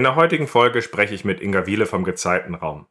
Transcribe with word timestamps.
In 0.00 0.04
der 0.04 0.16
heutigen 0.16 0.46
Folge 0.46 0.80
spreche 0.80 1.14
ich 1.14 1.26
mit 1.26 1.42
Inga 1.42 1.66
Wiele 1.66 1.84
vom 1.84 2.04
Gezeitenraum. 2.04 2.86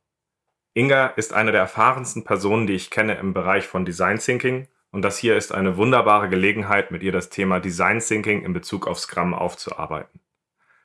Inga 0.75 1.07
ist 1.07 1.33
eine 1.33 1.51
der 1.51 1.61
erfahrensten 1.61 2.23
Personen, 2.23 2.67
die 2.67 2.75
ich 2.75 2.91
kenne 2.91 3.15
im 3.15 3.33
Bereich 3.33 3.65
von 3.65 3.83
Design 3.83 4.19
Thinking 4.19 4.67
und 4.91 5.01
das 5.01 5.17
hier 5.17 5.35
ist 5.35 5.51
eine 5.51 5.75
wunderbare 5.75 6.29
Gelegenheit, 6.29 6.91
mit 6.91 7.01
ihr 7.01 7.11
das 7.11 7.31
Thema 7.31 7.59
Design 7.59 7.97
Thinking 7.97 8.43
in 8.43 8.53
Bezug 8.53 8.85
auf 8.85 8.99
Scrum 8.99 9.33
aufzuarbeiten. 9.33 10.19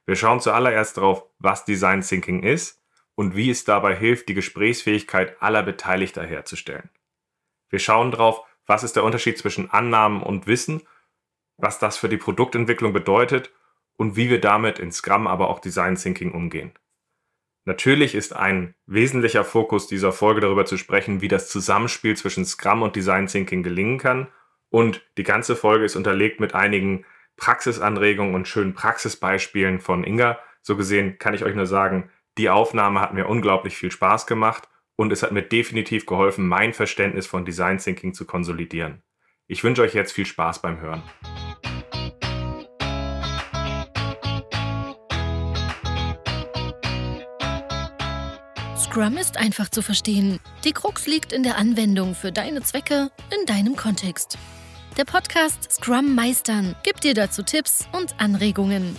Wir 0.07 0.17
schauen 0.17 0.41
zuallererst 0.41 0.97
darauf, 0.97 1.27
was 1.41 1.67
Design 1.67 2.01
Thinking 2.01 2.43
ist 2.43 2.83
und 3.15 3.37
wie 3.37 3.51
es 3.51 3.67
dabei 3.67 3.95
hilft, 3.95 4.31
die 4.31 4.35
Gesprächsfähigkeit 4.35 5.37
aller 5.43 5.63
Beteiligter 5.63 6.25
herzustellen. 6.25 6.89
Wir 7.69 7.81
schauen 7.81 8.13
darauf, 8.13 8.41
was 8.65 8.83
ist 8.83 8.97
der 8.97 9.05
Unterschied 9.05 9.37
zwischen 9.37 9.71
Annahmen 9.71 10.23
und 10.23 10.47
Wissen, 10.47 10.85
was 11.59 11.79
das 11.79 11.99
für 11.99 12.09
die 12.09 12.17
Produktentwicklung 12.17 12.95
bedeutet 12.95 13.53
und 13.97 14.17
wie 14.17 14.31
wir 14.31 14.41
damit 14.41 14.79
in 14.79 14.93
Scrum, 14.93 15.27
aber 15.27 15.49
auch 15.49 15.61
Design 15.61 15.97
Thinking 15.97 16.33
umgehen. 16.33 16.73
Natürlich 17.67 18.15
ist 18.15 18.37
ein 18.37 18.75
wesentlicher 18.87 19.45
Fokus 19.45 19.87
dieser 19.87 20.13
Folge 20.13 20.43
darüber 20.43 20.67
zu 20.67 20.77
sprechen, 20.77 21.23
wie 21.23 21.29
das 21.29 21.49
Zusammenspiel 21.49 22.17
zwischen 22.17 22.45
Scrum 22.45 22.83
und 22.83 22.95
Design 22.95 23.27
Thinking 23.27 23.63
gelingen 23.63 23.99
kann. 23.99 24.29
Und 24.69 25.03
die 25.17 25.23
ganze 25.23 25.57
Folge 25.57 25.85
ist 25.85 25.97
unterlegt 25.97 26.41
mit 26.41 26.55
einigen 26.55 27.07
Praxisanregungen 27.37 28.35
und 28.35 28.49
schönen 28.49 28.75
Praxisbeispielen 28.75 29.81
von 29.81 30.05
Inga. 30.05 30.39
So 30.61 30.77
gesehen 30.77 31.19
kann 31.19 31.35
ich 31.35 31.45
euch 31.45 31.55
nur 31.55 31.67
sagen, 31.67 32.11
die 32.37 32.51
Aufnahme 32.51 33.01
hat 33.01 33.15
mir 33.15 33.29
unglaublich 33.29 33.77
viel 33.77 33.91
Spaß 33.91 34.27
gemacht 34.27 34.69
und 34.97 35.13
es 35.13 35.23
hat 35.23 35.33
mir 35.33 35.43
definitiv 35.43 36.05
geholfen, 36.05 36.47
mein 36.47 36.75
Verständnis 36.75 37.27
von 37.27 37.45
Design 37.45 37.79
Thinking 37.79 38.13
zu 38.13 38.27
konsolidieren. 38.27 39.03
Ich 39.47 39.65
wünsche 39.65 39.83
euch 39.83 39.95
jetzt 39.95 40.13
viel 40.13 40.27
Spaß 40.27 40.63
beim 40.63 40.81
Hören. 40.81 41.03
Scrum 48.95 49.17
ist 49.17 49.41
einfach 49.41 49.69
zu 49.71 49.83
verstehen. 49.83 50.39
Die 50.65 50.71
Krux 50.71 51.09
liegt 51.09 51.33
in 51.33 51.43
der 51.43 51.59
Anwendung 51.59 52.15
für 52.15 52.31
deine 52.31 52.63
Zwecke 52.63 53.11
in 53.37 53.45
deinem 53.45 53.75
Kontext. 53.75 54.39
Der 54.97 55.05
Podcast 55.05 55.69
Scrum 55.73 56.15
Meistern 56.15 56.77
gibt 56.85 57.03
dir 57.03 57.13
dazu 57.13 57.43
Tipps 57.43 57.89
und 57.91 58.15
Anregungen. 58.21 58.97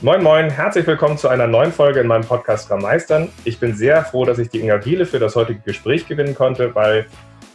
Moin 0.00 0.22
Moin, 0.22 0.48
herzlich 0.48 0.86
willkommen 0.86 1.18
zu 1.18 1.26
einer 1.26 1.48
neuen 1.48 1.72
Folge 1.72 1.98
in 1.98 2.06
meinem 2.06 2.22
Podcast 2.22 2.66
Scrum 2.66 2.82
Meistern. 2.82 3.30
Ich 3.44 3.58
bin 3.58 3.74
sehr 3.74 4.04
froh, 4.04 4.24
dass 4.24 4.38
ich 4.38 4.48
die 4.48 4.60
Inga 4.60 4.76
Biele 4.76 5.06
für 5.06 5.18
das 5.18 5.34
heutige 5.34 5.58
Gespräch 5.62 6.06
gewinnen 6.06 6.36
konnte, 6.36 6.72
weil 6.76 7.06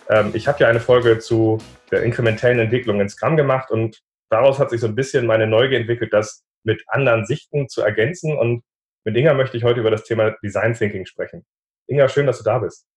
ähm, 0.09 0.31
ich 0.33 0.49
habe 0.49 0.59
ja 0.59 0.67
eine 0.67 0.81
Folge 0.81 1.19
zu 1.19 1.59
der 1.89 2.03
inkrementellen 2.03 2.59
Entwicklung 2.59 2.99
in 2.99 3.07
Scrum 3.07 3.37
gemacht 3.37 3.71
und 3.71 4.01
daraus 4.29 4.59
hat 4.59 4.69
sich 4.69 4.81
so 4.81 4.87
ein 4.87 4.95
bisschen 4.95 5.25
meine 5.25 5.47
Neugier 5.47 5.79
entwickelt, 5.79 6.11
das 6.11 6.43
mit 6.65 6.83
anderen 6.87 7.25
Sichten 7.25 7.69
zu 7.69 7.81
ergänzen 7.81 8.37
und 8.37 8.63
mit 9.03 9.17
Inga 9.17 9.33
möchte 9.33 9.57
ich 9.57 9.63
heute 9.63 9.79
über 9.79 9.91
das 9.91 10.03
Thema 10.03 10.31
Design 10.43 10.73
Thinking 10.73 11.05
sprechen. 11.05 11.45
Inga, 11.87 12.07
schön, 12.07 12.27
dass 12.27 12.37
du 12.37 12.43
da 12.43 12.59
bist. 12.59 12.87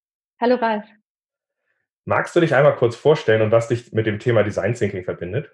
Hallo 0.41 0.57
Ralf. 0.57 0.85
Magst 2.05 2.37
du 2.37 2.41
dich 2.41 2.55
einmal 2.55 2.77
kurz 2.77 2.97
vorstellen 2.97 3.41
und 3.41 3.51
was 3.51 3.69
dich 3.69 3.93
mit 3.93 4.07
dem 4.07 4.19
Thema 4.19 4.43
Design 4.43 4.75
Thinking 4.75 5.05
verbindet? 5.05 5.51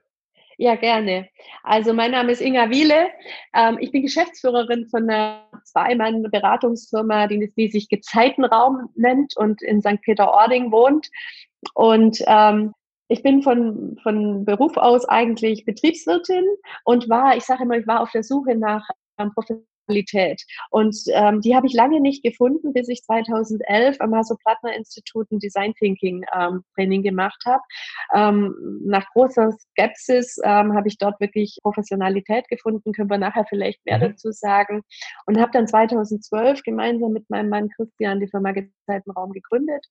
Ja, 0.58 0.74
gerne. 0.74 1.28
Also 1.62 1.94
mein 1.94 2.10
Name 2.10 2.32
ist 2.32 2.42
Inga 2.42 2.68
Wiele. 2.68 3.08
Ähm, 3.54 3.78
ich 3.80 3.92
bin 3.92 4.02
Geschäftsführerin 4.02 4.88
von 4.88 5.08
einer 5.08 5.48
Zweimann-Beratungsfirma, 5.64 7.28
die, 7.28 7.50
die, 7.56 7.70
sich 7.70 7.88
Gezeitenraum 7.88 8.90
nennt 8.94 9.36
und 9.36 9.62
in 9.62 9.80
St. 9.80 10.02
Peter-Ording 10.02 10.70
wohnt. 10.70 11.08
Und 11.74 12.18
ähm, 12.26 12.74
ich 13.08 13.22
bin 13.22 13.42
von, 13.42 13.98
von 14.02 14.44
Beruf 14.44 14.76
aus 14.76 15.08
eigentlich 15.08 15.64
Betriebswirtin 15.64 16.44
und 16.84 17.08
war, 17.08 17.36
ich 17.36 17.44
sage 17.44 17.62
immer, 17.62 17.78
ich 17.78 17.86
war 17.86 18.00
auf 18.00 18.10
der 18.10 18.22
Suche 18.22 18.54
nach 18.54 18.86
ähm, 19.18 19.32
Qualität. 19.90 20.42
Und 20.70 20.96
ähm, 21.12 21.40
die 21.40 21.54
habe 21.54 21.66
ich 21.66 21.74
lange 21.74 22.00
nicht 22.00 22.22
gefunden, 22.22 22.72
bis 22.72 22.88
ich 22.88 23.02
2011 23.02 23.96
am 24.00 24.14
Hasso-Plattner-Institut 24.14 25.30
ein 25.30 25.38
Design 25.38 25.74
Thinking 25.74 26.24
ähm, 26.38 26.62
Training 26.74 27.02
gemacht 27.02 27.42
habe. 27.46 27.62
Ähm, 28.14 28.54
nach 28.84 29.06
großer 29.12 29.52
Skepsis 29.52 30.38
ähm, 30.44 30.74
habe 30.74 30.88
ich 30.88 30.98
dort 30.98 31.20
wirklich 31.20 31.58
Professionalität 31.62 32.48
gefunden, 32.48 32.92
können 32.92 33.10
wir 33.10 33.18
nachher 33.18 33.44
vielleicht 33.48 33.84
mehr 33.84 33.98
mhm. 33.98 34.12
dazu 34.12 34.30
sagen. 34.30 34.82
Und 35.26 35.40
habe 35.40 35.50
dann 35.52 35.66
2012 35.66 36.62
gemeinsam 36.62 37.12
mit 37.12 37.28
meinem 37.30 37.48
Mann 37.48 37.68
Christian 37.70 38.20
die 38.20 38.28
Firma 38.28 38.52
Gezeitenraum 38.52 39.32
gegründet 39.32 39.84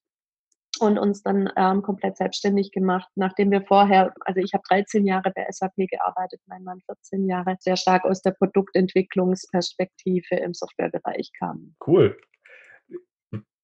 und 0.80 0.98
uns 0.98 1.22
dann 1.22 1.50
ähm, 1.56 1.82
komplett 1.82 2.16
selbstständig 2.16 2.72
gemacht, 2.72 3.08
nachdem 3.14 3.50
wir 3.50 3.60
vorher, 3.62 4.14
also 4.20 4.40
ich 4.40 4.54
habe 4.54 4.62
13 4.68 5.06
Jahre 5.06 5.30
bei 5.34 5.46
SAP 5.50 5.74
gearbeitet, 5.76 6.40
mein 6.46 6.64
Mann 6.64 6.80
14 6.86 7.28
Jahre, 7.28 7.56
sehr 7.60 7.76
stark 7.76 8.04
aus 8.04 8.22
der 8.22 8.30
Produktentwicklungsperspektive 8.32 10.36
im 10.36 10.54
Softwarebereich 10.54 11.30
kam. 11.38 11.74
Cool. 11.86 12.18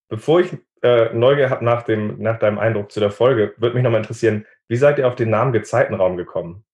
Bevor 0.08 0.40
ich 0.40 0.56
äh, 0.82 1.12
Neugier 1.12 1.50
habe 1.50 1.64
nach, 1.64 1.86
nach 1.88 2.38
deinem 2.38 2.58
Eindruck 2.58 2.92
zu 2.92 3.00
der 3.00 3.10
Folge, 3.10 3.54
würde 3.56 3.74
mich 3.74 3.82
nochmal 3.82 4.02
interessieren, 4.02 4.46
wie 4.68 4.76
seid 4.76 4.98
ihr 4.98 5.08
auf 5.08 5.16
den 5.16 5.30
Namen 5.30 5.52
Gezeitenraum 5.52 6.16
gekommen? 6.16 6.64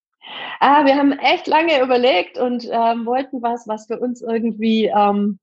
Ah, 0.60 0.84
wir 0.84 0.96
haben 0.96 1.12
echt 1.12 1.46
lange 1.46 1.82
überlegt 1.82 2.38
und 2.38 2.68
ähm, 2.70 3.06
wollten 3.06 3.42
was, 3.42 3.66
was 3.66 3.86
für 3.86 3.98
uns 3.98 4.22
irgendwie 4.22 4.86
ähm, 4.86 5.38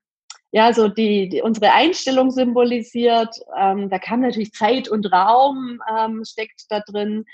ja, 0.51 0.73
so 0.73 0.87
die, 0.87 1.29
die 1.29 1.41
unsere 1.41 1.73
Einstellung 1.73 2.31
symbolisiert. 2.31 3.35
Ähm, 3.57 3.89
da 3.89 3.99
kam 3.99 4.21
natürlich 4.21 4.51
Zeit 4.53 4.89
und 4.89 5.11
Raum 5.11 5.81
ähm, 5.95 6.23
steckt 6.25 6.65
da 6.69 6.79
drin 6.79 7.25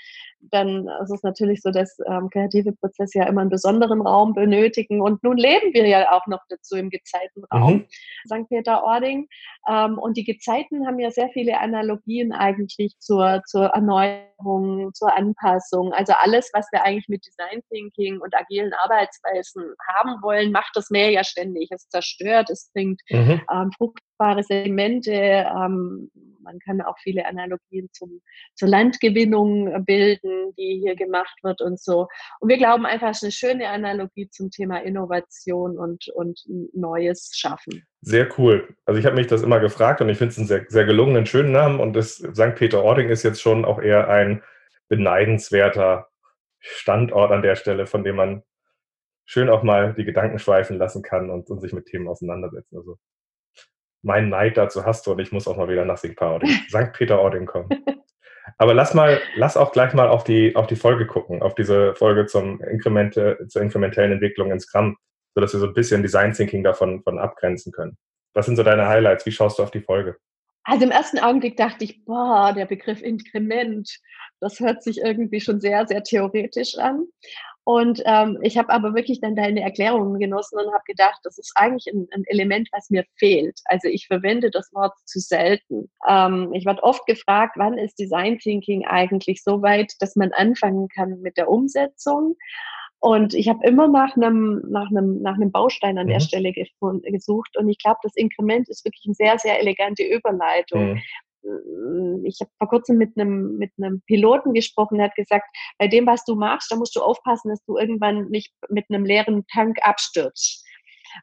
dann 0.50 0.88
ist 1.02 1.10
es 1.10 1.22
natürlich 1.22 1.62
so, 1.62 1.70
dass 1.70 1.98
ähm, 2.06 2.28
kreative 2.30 2.72
Prozesse 2.72 3.18
ja 3.18 3.26
immer 3.26 3.40
einen 3.40 3.50
besonderen 3.50 4.00
Raum 4.00 4.34
benötigen. 4.34 5.00
Und 5.00 5.22
nun 5.22 5.36
leben 5.36 5.72
wir 5.74 5.86
ja 5.86 6.12
auch 6.12 6.26
noch 6.26 6.40
dazu 6.48 6.76
im 6.76 6.90
Gezeitenraum, 6.90 7.74
mhm. 7.74 7.86
St. 8.26 8.48
Peter-Ording. 8.48 9.28
Ähm, 9.68 9.98
und 9.98 10.16
die 10.16 10.24
Gezeiten 10.24 10.86
haben 10.86 10.98
ja 10.98 11.10
sehr 11.10 11.28
viele 11.30 11.58
Analogien 11.60 12.32
eigentlich 12.32 12.98
zur, 12.98 13.42
zur 13.46 13.66
Erneuerung, 13.66 14.92
zur 14.94 15.16
Anpassung. 15.16 15.92
Also 15.92 16.12
alles, 16.18 16.50
was 16.52 16.66
wir 16.72 16.82
eigentlich 16.84 17.08
mit 17.08 17.26
Design 17.26 17.62
Thinking 17.70 18.20
und 18.20 18.34
agilen 18.34 18.72
Arbeitsweisen 18.84 19.64
haben 19.94 20.22
wollen, 20.22 20.52
macht 20.52 20.70
das 20.74 20.90
Meer 20.90 21.10
ja 21.10 21.24
ständig. 21.24 21.68
Es 21.70 21.88
zerstört, 21.88 22.50
es 22.50 22.70
bringt 22.72 23.00
mhm. 23.10 23.40
ähm, 23.52 23.70
fruchtbare 24.16 24.42
Sedimente, 24.42 25.12
ähm, 25.12 26.10
man 26.42 26.58
kann 26.60 26.80
auch 26.80 26.96
viele 26.98 27.26
Analogien 27.26 27.88
zum, 27.92 28.20
zur 28.54 28.68
Landgewinnung 28.68 29.84
bilden, 29.84 30.54
die 30.56 30.80
hier 30.80 30.94
gemacht 30.94 31.36
wird 31.42 31.60
und 31.60 31.80
so. 31.80 32.06
Und 32.40 32.48
wir 32.48 32.56
glauben 32.56 32.86
einfach, 32.86 33.10
es 33.10 33.22
ist 33.22 33.24
eine 33.24 33.32
schöne 33.32 33.68
Analogie 33.68 34.28
zum 34.30 34.50
Thema 34.50 34.78
Innovation 34.78 35.76
und, 35.76 36.08
und 36.14 36.40
Neues 36.72 37.32
schaffen. 37.34 37.84
Sehr 38.00 38.28
cool. 38.38 38.76
Also 38.84 39.00
ich 39.00 39.06
habe 39.06 39.16
mich 39.16 39.26
das 39.26 39.42
immer 39.42 39.58
gefragt 39.58 40.00
und 40.00 40.08
ich 40.08 40.18
finde 40.18 40.32
es 40.32 40.38
einen 40.38 40.46
sehr, 40.46 40.64
sehr 40.68 40.84
gelungenen, 40.84 41.26
schönen 41.26 41.52
Namen. 41.52 41.80
Und 41.80 41.94
das 41.94 42.16
St. 42.16 42.54
Peter-Ording 42.54 43.08
ist 43.08 43.24
jetzt 43.24 43.42
schon 43.42 43.64
auch 43.64 43.80
eher 43.80 44.08
ein 44.08 44.42
beneidenswerter 44.88 46.08
Standort 46.60 47.32
an 47.32 47.42
der 47.42 47.56
Stelle, 47.56 47.86
von 47.86 48.04
dem 48.04 48.16
man 48.16 48.42
schön 49.24 49.48
auch 49.50 49.64
mal 49.64 49.94
die 49.94 50.04
Gedanken 50.04 50.38
schweifen 50.38 50.78
lassen 50.78 51.02
kann 51.02 51.30
und, 51.30 51.50
und 51.50 51.60
sich 51.60 51.72
mit 51.72 51.86
Themen 51.86 52.06
auseinandersetzen. 52.06 52.76
Also 52.76 52.98
meinen 54.06 54.30
Neid 54.30 54.56
dazu 54.56 54.84
hast 54.86 55.06
du 55.06 55.12
und 55.12 55.18
ich 55.18 55.32
muss 55.32 55.48
auch 55.48 55.56
mal 55.56 55.68
wieder 55.68 55.84
nach 55.84 55.98
St. 55.98 56.16
Peter-Ording 56.92 57.46
kommen. 57.46 57.68
Aber 58.58 58.72
lass 58.72 58.94
mal, 58.94 59.20
lass 59.34 59.56
auch 59.56 59.72
gleich 59.72 59.92
mal 59.92 60.08
auf 60.08 60.24
die, 60.24 60.54
auf 60.56 60.66
die 60.66 60.76
Folge 60.76 61.06
gucken, 61.06 61.42
auf 61.42 61.54
diese 61.54 61.94
Folge 61.94 62.26
zum 62.26 62.60
Inkremente, 62.62 63.38
zur 63.48 63.60
inkrementellen 63.60 64.12
Entwicklung 64.12 64.50
in 64.50 64.60
Scrum, 64.60 64.96
sodass 65.34 65.52
wir 65.52 65.60
so 65.60 65.66
ein 65.66 65.74
bisschen 65.74 66.02
Design 66.02 66.32
Thinking 66.32 66.62
davon 66.62 67.02
von 67.02 67.18
abgrenzen 67.18 67.72
können. 67.72 67.98
Was 68.32 68.46
sind 68.46 68.56
so 68.56 68.62
deine 68.62 68.86
Highlights? 68.86 69.26
Wie 69.26 69.32
schaust 69.32 69.58
du 69.58 69.62
auf 69.62 69.70
die 69.70 69.80
Folge? 69.80 70.16
Also 70.62 70.84
im 70.84 70.90
ersten 70.90 71.18
Augenblick 71.18 71.56
dachte 71.56 71.84
ich, 71.84 72.04
boah, 72.04 72.52
der 72.56 72.66
Begriff 72.66 73.02
Inkrement, 73.02 73.88
das 74.40 74.60
hört 74.60 74.82
sich 74.82 74.98
irgendwie 74.98 75.40
schon 75.40 75.60
sehr, 75.60 75.86
sehr 75.86 76.02
theoretisch 76.02 76.76
an. 76.78 77.06
Und 77.68 78.00
ähm, 78.06 78.38
ich 78.42 78.56
habe 78.58 78.70
aber 78.70 78.94
wirklich 78.94 79.20
dann 79.20 79.34
deine 79.34 79.60
Erklärungen 79.60 80.20
genossen 80.20 80.56
und 80.56 80.72
habe 80.72 80.84
gedacht, 80.86 81.18
das 81.24 81.36
ist 81.36 81.50
eigentlich 81.56 81.92
ein, 81.92 82.06
ein, 82.12 82.22
Element, 82.26 82.68
was 82.70 82.90
mir 82.90 83.04
fehlt. 83.16 83.58
Also 83.64 83.88
ich 83.88 84.06
verwende 84.06 84.52
das 84.52 84.72
Wort 84.72 84.92
zu 85.04 85.18
selten. 85.18 85.90
Ähm, 86.08 86.52
ich 86.52 86.64
werde 86.64 86.84
oft 86.84 87.04
gefragt, 87.06 87.54
wann 87.56 87.76
ist 87.76 87.98
Design 87.98 88.38
Thinking 88.38 88.86
eigentlich 88.86 89.42
so 89.42 89.62
weit, 89.62 89.94
dass 89.98 90.14
man 90.14 90.30
anfangen 90.32 90.86
kann 90.86 91.20
mit 91.22 91.36
der 91.36 91.50
Umsetzung. 91.50 92.36
Und 93.00 93.34
ich 93.34 93.48
habe 93.48 93.66
immer 93.66 93.88
nach 93.88 94.16
einem, 94.16 94.62
nach, 94.68 94.88
einem, 94.90 95.20
nach 95.20 95.34
einem 95.34 95.50
Baustein 95.50 95.98
an 95.98 96.06
mhm. 96.06 96.10
der 96.10 96.20
Stelle 96.20 96.52
gesucht. 96.52 97.56
Und 97.56 97.68
ich 97.68 97.78
glaube, 97.78 97.98
das 98.04 98.14
Inkrement 98.14 98.68
ist 98.68 98.84
wirklich 98.84 99.02
eine 99.06 99.14
sehr, 99.14 99.38
sehr 99.40 99.58
elegante 99.58 100.04
Überleitung. 100.04 100.92
Mhm. 100.92 101.02
Äh, 101.46 102.26
ich 102.26 102.38
habe 102.40 102.50
vor 102.58 102.68
kurzem 102.68 102.98
mit 102.98 103.16
einem, 103.16 103.56
mit 103.58 103.72
einem 103.78 104.02
Piloten 104.02 104.52
gesprochen, 104.52 104.98
der 104.98 105.08
hat 105.08 105.14
gesagt, 105.14 105.46
bei 105.78 105.88
dem, 105.88 106.06
was 106.06 106.24
du 106.24 106.34
machst, 106.34 106.70
da 106.70 106.76
musst 106.76 106.96
du 106.96 107.00
aufpassen, 107.00 107.50
dass 107.50 107.64
du 107.64 107.76
irgendwann 107.76 108.28
nicht 108.28 108.52
mit 108.68 108.86
einem 108.88 109.04
leeren 109.04 109.46
Tank 109.52 109.78
abstürzt. 109.82 110.64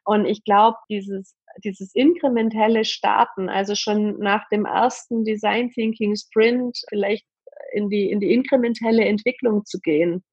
Und 0.04 0.24
ich 0.26 0.44
glaube, 0.44 0.76
dieses, 0.88 1.36
dieses 1.62 1.94
inkrementelle 1.94 2.84
Starten, 2.84 3.48
also 3.48 3.74
schon 3.74 4.18
nach 4.18 4.48
dem 4.48 4.64
ersten 4.64 5.24
Design 5.24 5.70
Thinking 5.70 6.16
Sprint 6.16 6.78
vielleicht 6.88 7.26
in 7.72 7.90
die, 7.90 8.10
in 8.10 8.20
die 8.20 8.32
inkrementelle 8.32 9.04
Entwicklung 9.04 9.64
zu 9.64 9.78
gehen, 9.80 10.24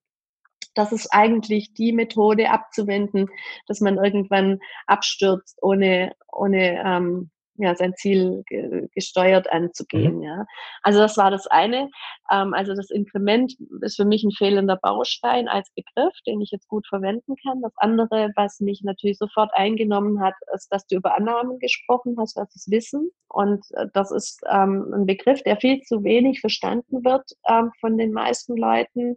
das 0.74 0.90
ist 0.90 1.08
eigentlich 1.12 1.74
die 1.74 1.92
Methode 1.92 2.50
abzuwenden, 2.50 3.28
dass 3.66 3.80
man 3.80 3.98
irgendwann 3.98 4.58
abstürzt, 4.86 5.58
ohne, 5.60 6.14
ohne 6.32 6.82
ähm, 6.84 7.30
ja, 7.62 7.74
sein 7.74 7.94
Ziel 7.94 8.42
ge 8.46 8.88
gesteuert 8.94 9.50
anzugehen. 9.50 10.16
Mhm. 10.16 10.22
Ja. 10.22 10.46
Also 10.82 10.98
das 11.00 11.16
war 11.16 11.30
das 11.30 11.46
eine. 11.46 11.88
Ähm, 12.30 12.54
also 12.54 12.74
das 12.74 12.90
Inkrement 12.90 13.56
ist 13.80 13.96
für 13.96 14.04
mich 14.04 14.24
ein 14.24 14.32
fehlender 14.32 14.76
Baustein 14.76 15.48
als 15.48 15.70
Begriff, 15.74 16.14
den 16.26 16.40
ich 16.40 16.50
jetzt 16.50 16.68
gut 16.68 16.86
verwenden 16.86 17.36
kann. 17.42 17.62
Das 17.62 17.72
andere, 17.76 18.30
was 18.36 18.60
mich 18.60 18.82
natürlich 18.82 19.18
sofort 19.18 19.50
eingenommen 19.54 20.20
hat, 20.20 20.34
ist, 20.54 20.68
dass 20.72 20.86
du 20.86 20.96
über 20.96 21.16
Annahmen 21.16 21.58
gesprochen 21.58 22.16
hast, 22.18 22.36
was 22.36 22.54
ist 22.54 22.70
Wissen. 22.70 23.10
Und 23.28 23.64
äh, 23.72 23.86
das 23.94 24.10
ist 24.10 24.42
ähm, 24.50 24.92
ein 24.94 25.06
Begriff, 25.06 25.42
der 25.42 25.56
viel 25.56 25.80
zu 25.82 26.04
wenig 26.04 26.40
verstanden 26.40 27.04
wird 27.04 27.30
ähm, 27.48 27.70
von 27.80 27.96
den 27.96 28.12
meisten 28.12 28.56
Leuten. 28.56 29.16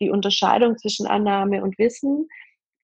Die 0.00 0.10
Unterscheidung 0.10 0.76
zwischen 0.78 1.06
Annahme 1.06 1.62
und 1.62 1.78
Wissen 1.78 2.28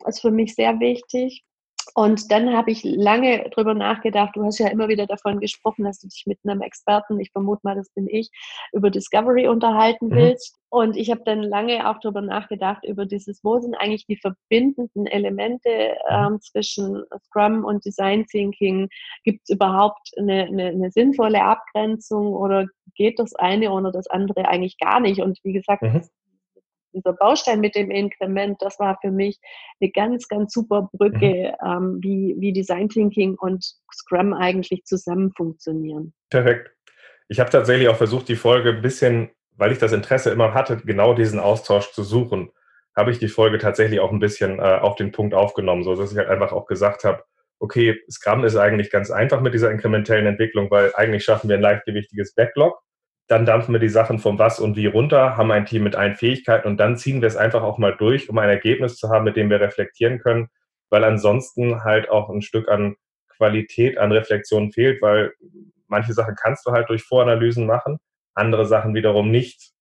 ist 0.06 0.20
für 0.20 0.30
mich 0.30 0.54
sehr 0.54 0.80
wichtig. 0.80 1.44
Und 1.94 2.30
dann 2.30 2.56
habe 2.56 2.70
ich 2.70 2.82
lange 2.84 3.48
drüber 3.50 3.74
nachgedacht. 3.74 4.36
Du 4.36 4.44
hast 4.44 4.58
ja 4.58 4.68
immer 4.68 4.88
wieder 4.88 5.06
davon 5.06 5.40
gesprochen, 5.40 5.84
dass 5.84 6.00
du 6.00 6.08
dich 6.08 6.24
mit 6.26 6.38
einem 6.44 6.62
Experten, 6.62 7.18
ich 7.20 7.30
vermute 7.32 7.60
mal, 7.64 7.74
das 7.74 7.90
bin 7.90 8.06
ich, 8.08 8.30
über 8.72 8.90
Discovery 8.90 9.48
unterhalten 9.48 10.08
mhm. 10.08 10.14
willst. 10.14 10.56
Und 10.68 10.96
ich 10.96 11.10
habe 11.10 11.22
dann 11.24 11.42
lange 11.42 11.88
auch 11.88 11.98
darüber 12.00 12.20
nachgedacht, 12.20 12.84
über 12.84 13.06
dieses, 13.06 13.42
wo 13.42 13.58
sind 13.58 13.74
eigentlich 13.74 14.06
die 14.06 14.16
verbindenden 14.16 15.06
Elemente 15.06 15.96
mhm. 16.08 16.34
ähm, 16.34 16.40
zwischen 16.40 17.02
Scrum 17.26 17.64
und 17.64 17.84
Design 17.84 18.26
Thinking? 18.26 18.88
Gibt 19.24 19.40
es 19.44 19.54
überhaupt 19.54 20.10
eine, 20.16 20.44
eine, 20.44 20.68
eine, 20.68 20.90
sinnvolle 20.90 21.42
Abgrenzung 21.42 22.34
oder 22.34 22.66
geht 22.94 23.18
das 23.18 23.34
eine 23.34 23.72
oder 23.72 23.90
das 23.90 24.06
andere 24.06 24.46
eigentlich 24.46 24.78
gar 24.78 25.00
nicht? 25.00 25.20
Und 25.20 25.38
wie 25.42 25.52
gesagt, 25.52 25.82
mhm 25.82 26.02
dieser 26.92 27.12
Baustein 27.12 27.60
mit 27.60 27.75
dem 27.75 27.90
Inkrement, 27.90 28.60
das 28.60 28.78
war 28.78 28.98
für 29.00 29.10
mich 29.10 29.38
eine 29.81 29.90
ganz, 29.90 30.28
ganz 30.28 30.52
super 30.52 30.88
Brücke, 30.92 31.54
mhm. 31.62 31.69
ähm, 31.69 31.98
wie, 32.02 32.37
wie 32.38 32.52
Design 32.52 32.88
Thinking 32.88 33.37
und 33.38 33.64
Scrum 33.92 34.34
eigentlich 34.34 34.84
zusammen 34.84 35.32
funktionieren. 35.37 36.12
Perfekt. 36.31 36.70
Ich 37.28 37.38
habe 37.40 37.50
tatsächlich 37.50 37.88
auch 37.88 37.96
versucht, 37.96 38.28
die 38.28 38.37
Folge 38.37 38.70
ein 38.70 38.82
bisschen, 38.82 39.31
weil 39.56 39.72
ich 39.72 39.78
das 39.78 39.92
Interesse 39.92 40.31
immer 40.31 40.54
hatte, 40.54 40.76
genau 40.78 41.14
diesen 41.14 41.38
Austausch 41.38 41.92
zu 41.92 42.02
suchen, 42.02 42.50
habe 42.96 43.12
ich 43.12 43.19
die 43.19 43.28
Folge 43.28 43.58
tatsächlich 43.58 44.00
auch 44.00 44.10
ein 44.10 44.19
bisschen 44.19 44.58
äh, 44.58 44.78
auf 44.81 44.96
den 44.96 45.12
Punkt 45.12 45.34
aufgenommen, 45.34 45.84
so 45.84 45.94
dass 45.94 46.12
ich 46.12 46.19
halt 46.19 46.28
einfach 46.28 46.52
auch 46.52 46.66
gesagt 46.66 47.04
habe, 47.04 47.22
okay, 47.60 48.00
Scrum 48.10 48.44
ist 48.44 48.56
eigentlich 48.56 48.90
ganz 48.90 49.10
einfach 49.10 49.40
mit 49.40 49.54
dieser 49.54 49.70
inkrementellen 49.70 50.26
Entwicklung, 50.26 50.70
weil 50.70 50.92
eigentlich 50.94 51.25
schaffen 51.25 51.48
wir 51.48 51.56
ein 51.56 51.62
leichtgewichtiges 51.62 52.34
Backlog 52.34 52.81
dann 53.30 53.46
dampfen 53.46 53.72
wir 53.72 53.78
die 53.78 53.88
Sachen 53.88 54.18
vom 54.18 54.40
Was 54.40 54.58
und 54.58 54.74
Wie 54.74 54.86
runter, 54.86 55.36
haben 55.36 55.52
ein 55.52 55.64
Team 55.64 55.84
mit 55.84 55.94
allen 55.94 56.16
Fähigkeiten 56.16 56.66
und 56.66 56.78
dann 56.78 56.96
ziehen 56.96 57.20
wir 57.20 57.28
es 57.28 57.36
einfach 57.36 57.62
auch 57.62 57.78
mal 57.78 57.96
durch, 57.96 58.28
um 58.28 58.36
ein 58.38 58.48
Ergebnis 58.48 58.96
zu 58.96 59.08
haben, 59.08 59.24
mit 59.24 59.36
dem 59.36 59.48
wir 59.50 59.60
reflektieren 59.60 60.18
können, 60.18 60.48
weil 60.90 61.04
ansonsten 61.04 61.84
halt 61.84 62.10
auch 62.10 62.28
ein 62.28 62.42
Stück 62.42 62.68
an 62.68 62.96
Qualität, 63.36 63.98
an 63.98 64.10
Reflexion 64.10 64.72
fehlt, 64.72 65.00
weil 65.00 65.32
manche 65.86 66.12
Sachen 66.12 66.34
kannst 66.34 66.66
du 66.66 66.72
halt 66.72 66.88
durch 66.88 67.04
Voranalysen 67.04 67.66
machen, 67.66 67.98
andere 68.34 68.66
Sachen 68.66 68.96
wiederum 68.96 69.30
nicht. 69.30 69.74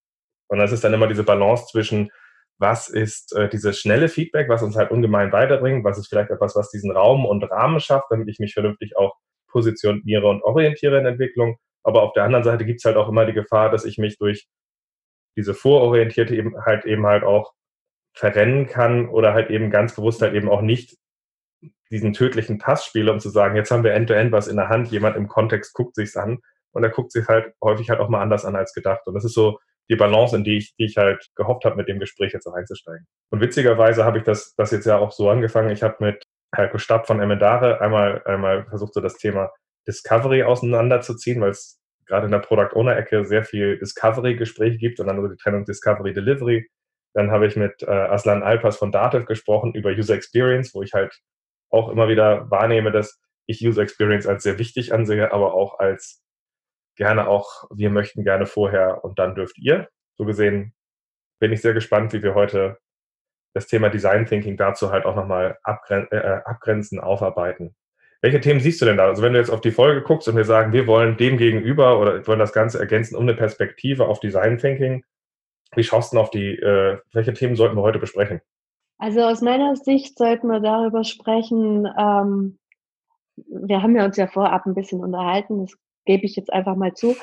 Und 0.47 0.59
das 0.59 0.71
ist 0.71 0.83
dann 0.83 0.93
immer 0.93 1.07
diese 1.07 1.23
Balance 1.23 1.65
zwischen, 1.71 2.11
was 2.59 2.87
ist 2.87 3.35
äh, 3.35 3.49
dieses 3.49 3.79
schnelle 3.79 4.09
Feedback, 4.09 4.47
was 4.47 4.61
uns 4.61 4.75
halt 4.75 4.91
ungemein 4.91 5.31
weiterbringt, 5.31 5.83
was 5.83 5.97
ist 5.97 6.09
vielleicht 6.09 6.29
etwas, 6.29 6.55
was 6.55 6.69
diesen 6.69 6.91
Raum 6.91 7.25
und 7.25 7.43
Rahmen 7.45 7.79
schafft, 7.79 8.11
damit 8.11 8.29
ich 8.29 8.37
mich 8.37 8.53
vernünftig 8.53 8.95
auch 8.95 9.15
positioniere 9.47 10.27
und 10.27 10.43
orientiere 10.43 10.99
in 10.99 11.07
Entwicklung 11.07 11.57
aber 11.83 12.03
auf 12.03 12.13
der 12.13 12.23
anderen 12.23 12.43
Seite 12.43 12.65
gibt 12.65 12.79
es 12.79 12.85
halt 12.85 12.97
auch 12.97 13.09
immer 13.09 13.25
die 13.25 13.33
Gefahr, 13.33 13.71
dass 13.71 13.85
ich 13.85 13.97
mich 13.97 14.17
durch 14.17 14.47
diese 15.37 15.53
vororientierte 15.53 16.35
eben 16.35 16.55
halt 16.65 16.85
eben 16.85 17.05
halt 17.05 17.23
auch 17.23 17.53
verrennen 18.13 18.67
kann 18.67 19.07
oder 19.07 19.33
halt 19.33 19.49
eben 19.49 19.69
ganz 19.69 19.95
bewusst 19.95 20.21
halt 20.21 20.33
eben 20.33 20.49
auch 20.49 20.61
nicht 20.61 20.97
diesen 21.91 22.13
tödlichen 22.13 22.57
Pass 22.57 22.85
spiele, 22.85 23.11
um 23.11 23.19
zu 23.19 23.29
sagen, 23.29 23.55
jetzt 23.55 23.71
haben 23.71 23.83
wir 23.83 23.93
end-to-end 23.93 24.29
-End 24.29 24.31
was 24.31 24.47
in 24.47 24.57
der 24.57 24.69
Hand, 24.69 24.91
jemand 24.91 25.15
im 25.15 25.27
Kontext 25.27 25.73
guckt 25.73 25.95
sich's 25.95 26.15
an 26.15 26.39
und 26.71 26.83
er 26.83 26.89
guckt 26.89 27.11
sich 27.11 27.27
halt 27.27 27.53
häufig 27.63 27.89
halt 27.89 27.99
auch 27.99 28.09
mal 28.09 28.21
anders 28.21 28.45
an 28.45 28.55
als 28.55 28.73
gedacht. 28.73 29.01
Und 29.05 29.15
das 29.15 29.25
ist 29.25 29.33
so 29.33 29.59
die 29.89 29.95
Balance, 29.95 30.35
in 30.35 30.43
die 30.43 30.57
ich, 30.57 30.75
die 30.75 30.85
ich 30.85 30.97
halt 30.97 31.29
gehofft 31.35 31.65
habe, 31.65 31.75
mit 31.75 31.87
dem 31.87 31.99
Gespräch 31.99 32.31
jetzt 32.33 32.47
einzusteigen. 32.47 33.07
Und 33.31 33.41
witzigerweise 33.41 34.05
habe 34.05 34.19
ich 34.19 34.23
das, 34.23 34.53
das 34.55 34.71
jetzt 34.71 34.85
ja 34.85 34.97
auch 34.97 35.11
so 35.11 35.29
angefangen. 35.29 35.71
Ich 35.71 35.81
habe 35.81 35.95
mit 35.99 36.23
Heiko 36.55 36.77
Stab 36.77 37.07
von 37.07 37.19
Emendare 37.19 37.81
einmal, 37.81 38.23
einmal 38.25 38.65
versucht, 38.65 38.93
so 38.93 39.01
das 39.01 39.17
Thema 39.17 39.51
Discovery 39.87 40.43
auseinanderzuziehen, 40.43 41.41
weil 41.41 41.51
es 41.51 41.79
gerade 42.05 42.25
in 42.25 42.31
der 42.31 42.39
Product 42.39 42.75
Owner 42.75 42.97
Ecke 42.97 43.25
sehr 43.25 43.43
viel 43.43 43.77
Discovery-Gespräche 43.77 44.77
gibt 44.77 44.99
und 44.99 45.07
dann 45.07 45.19
über 45.19 45.29
die 45.29 45.37
Trennung 45.37 45.65
Discovery 45.65 46.13
Delivery. 46.13 46.69
Dann 47.13 47.31
habe 47.31 47.47
ich 47.47 47.55
mit 47.55 47.83
äh, 47.83 47.91
Aslan 47.91 48.43
Alpas 48.43 48.77
von 48.77 48.91
Dativ 48.91 49.25
gesprochen 49.25 49.73
über 49.73 49.91
User 49.91 50.15
Experience, 50.15 50.73
wo 50.73 50.81
ich 50.81 50.93
halt 50.93 51.19
auch 51.69 51.89
immer 51.89 52.07
wieder 52.07 52.49
wahrnehme, 52.49 52.91
dass 52.91 53.19
ich 53.45 53.65
User 53.65 53.81
Experience 53.81 54.27
als 54.27 54.43
sehr 54.43 54.59
wichtig 54.59 54.93
ansehe, 54.93 55.31
aber 55.31 55.53
auch 55.53 55.79
als 55.79 56.23
gerne 56.95 57.27
auch, 57.27 57.65
wir 57.73 57.89
möchten 57.89 58.23
gerne 58.23 58.45
vorher 58.45 59.03
und 59.03 59.17
dann 59.19 59.35
dürft 59.35 59.57
ihr. 59.57 59.89
So 60.17 60.25
gesehen 60.25 60.73
bin 61.39 61.51
ich 61.53 61.61
sehr 61.61 61.73
gespannt, 61.73 62.13
wie 62.13 62.21
wir 62.21 62.35
heute 62.35 62.77
das 63.53 63.67
Thema 63.67 63.89
Design 63.89 64.25
Thinking 64.25 64.57
dazu 64.57 64.91
halt 64.91 65.05
auch 65.05 65.15
nochmal 65.15 65.57
abgren 65.63 66.07
äh, 66.11 66.41
abgrenzen, 66.45 66.99
aufarbeiten. 66.99 67.75
Welche 68.21 68.41
Themen 68.41 68.59
siehst 68.59 68.81
du 68.81 68.85
denn 68.85 68.97
da? 68.97 69.05
Also 69.05 69.21
wenn 69.21 69.33
du 69.33 69.39
jetzt 69.39 69.49
auf 69.49 69.61
die 69.61 69.71
Folge 69.71 70.01
guckst 70.01 70.27
und 70.27 70.35
wir 70.35 70.43
sagen, 70.43 70.73
wir 70.73 70.87
wollen 70.87 71.17
dem 71.17 71.37
gegenüber 71.37 71.99
oder 71.99 72.25
wollen 72.27 72.39
das 72.39 72.53
Ganze 72.53 72.79
ergänzen 72.79 73.15
um 73.15 73.23
eine 73.23 73.33
Perspektive 73.33 74.07
auf 74.07 74.19
Design 74.19 74.57
Thinking, 74.57 75.05
wie 75.75 75.83
schaust 75.83 76.11
du 76.11 76.15
denn 76.15 76.23
auf 76.23 76.31
die, 76.31 76.55
äh, 76.55 76.97
welche 77.13 77.33
Themen 77.33 77.55
sollten 77.55 77.77
wir 77.77 77.83
heute 77.83 77.99
besprechen? 77.99 78.41
Also 78.97 79.21
aus 79.21 79.41
meiner 79.41 79.75
Sicht 79.77 80.17
sollten 80.17 80.47
wir 80.47 80.59
darüber 80.59 81.03
sprechen, 81.05 81.87
ähm, 81.97 82.59
wir 83.47 83.81
haben 83.81 83.95
ja 83.95 84.03
uns 84.03 84.17
ja 84.17 84.27
vorab 84.27 84.65
ein 84.65 84.73
bisschen 84.73 84.99
unterhalten, 84.99 85.61
das 85.61 85.77
gebe 86.09 86.25
ich 86.25 86.35
jetzt 86.35 86.51
einfach 86.51 86.75
mal 86.75 86.93
zu. 86.95 87.15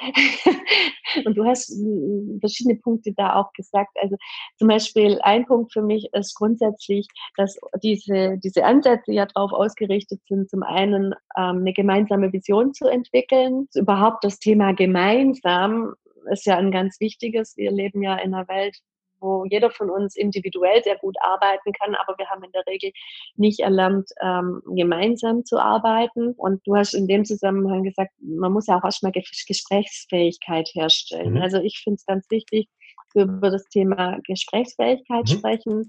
Und 1.24 1.34
du 1.34 1.46
hast 1.46 1.70
hm, 1.70 2.38
verschiedene 2.40 2.76
Punkte 2.76 3.14
da 3.16 3.36
auch 3.36 3.50
gesagt. 3.54 3.96
Also 4.02 4.16
zum 4.58 4.68
Beispiel 4.68 5.18
ein 5.22 5.46
Punkt 5.46 5.72
für 5.72 5.80
mich 5.80 6.08
ist 6.12 6.34
grundsätzlich, 6.34 7.08
dass 7.38 7.56
diese, 7.82 8.36
diese 8.44 8.64
Ansätze 8.64 9.12
ja 9.12 9.24
darauf 9.24 9.52
ausgerichtet 9.52 10.20
sind, 10.28 10.50
zum 10.50 10.62
einen 10.62 11.14
ähm, 11.38 11.60
eine 11.60 11.72
gemeinsame 11.72 12.34
Vision 12.34 12.74
zu 12.74 12.86
entwickeln. 12.86 13.66
Überhaupt 13.74 14.24
das 14.24 14.38
Thema 14.38 14.74
gemeinsam 14.74 15.94
ist 16.30 16.44
ja 16.44 16.58
ein 16.58 16.70
ganz 16.70 17.00
wichtiges. 17.00 17.56
Wir 17.56 17.70
leben 17.70 18.02
ja 18.02 18.16
in 18.16 18.34
einer 18.34 18.46
Welt, 18.48 18.76
wo 19.24 19.44
jeder 19.46 19.70
von 19.70 19.90
uns 19.90 20.14
individuell 20.14 20.82
sehr 20.84 20.96
gut 20.98 21.16
arbeiten 21.20 21.72
kann, 21.72 21.94
aber 21.94 22.16
wir 22.18 22.28
haben 22.28 22.44
in 22.44 22.52
der 22.52 22.64
Regel 22.66 22.92
nicht 23.36 23.60
erlernt, 23.60 24.10
ähm, 24.22 24.62
gemeinsam 24.66 25.44
zu 25.44 25.58
arbeiten. 25.58 26.32
Und 26.36 26.60
du 26.66 26.76
hast 26.76 26.94
in 26.94 27.08
dem 27.08 27.24
Zusammenhang 27.24 27.82
gesagt, 27.82 28.12
man 28.20 28.52
muss 28.52 28.66
ja 28.66 28.78
auch 28.78 28.84
erstmal 28.84 29.12
Gesprächsfähigkeit 29.12 30.68
herstellen. 30.74 31.34
Mhm. 31.34 31.42
Also 31.42 31.58
ich 31.58 31.80
finde 31.82 31.96
es 31.96 32.06
ganz 32.06 32.30
wichtig, 32.30 32.68
über 33.14 33.50
das 33.50 33.64
Thema 33.68 34.18
Gesprächsfähigkeit 34.26 35.24
mhm. 35.28 35.38
sprechen, 35.38 35.86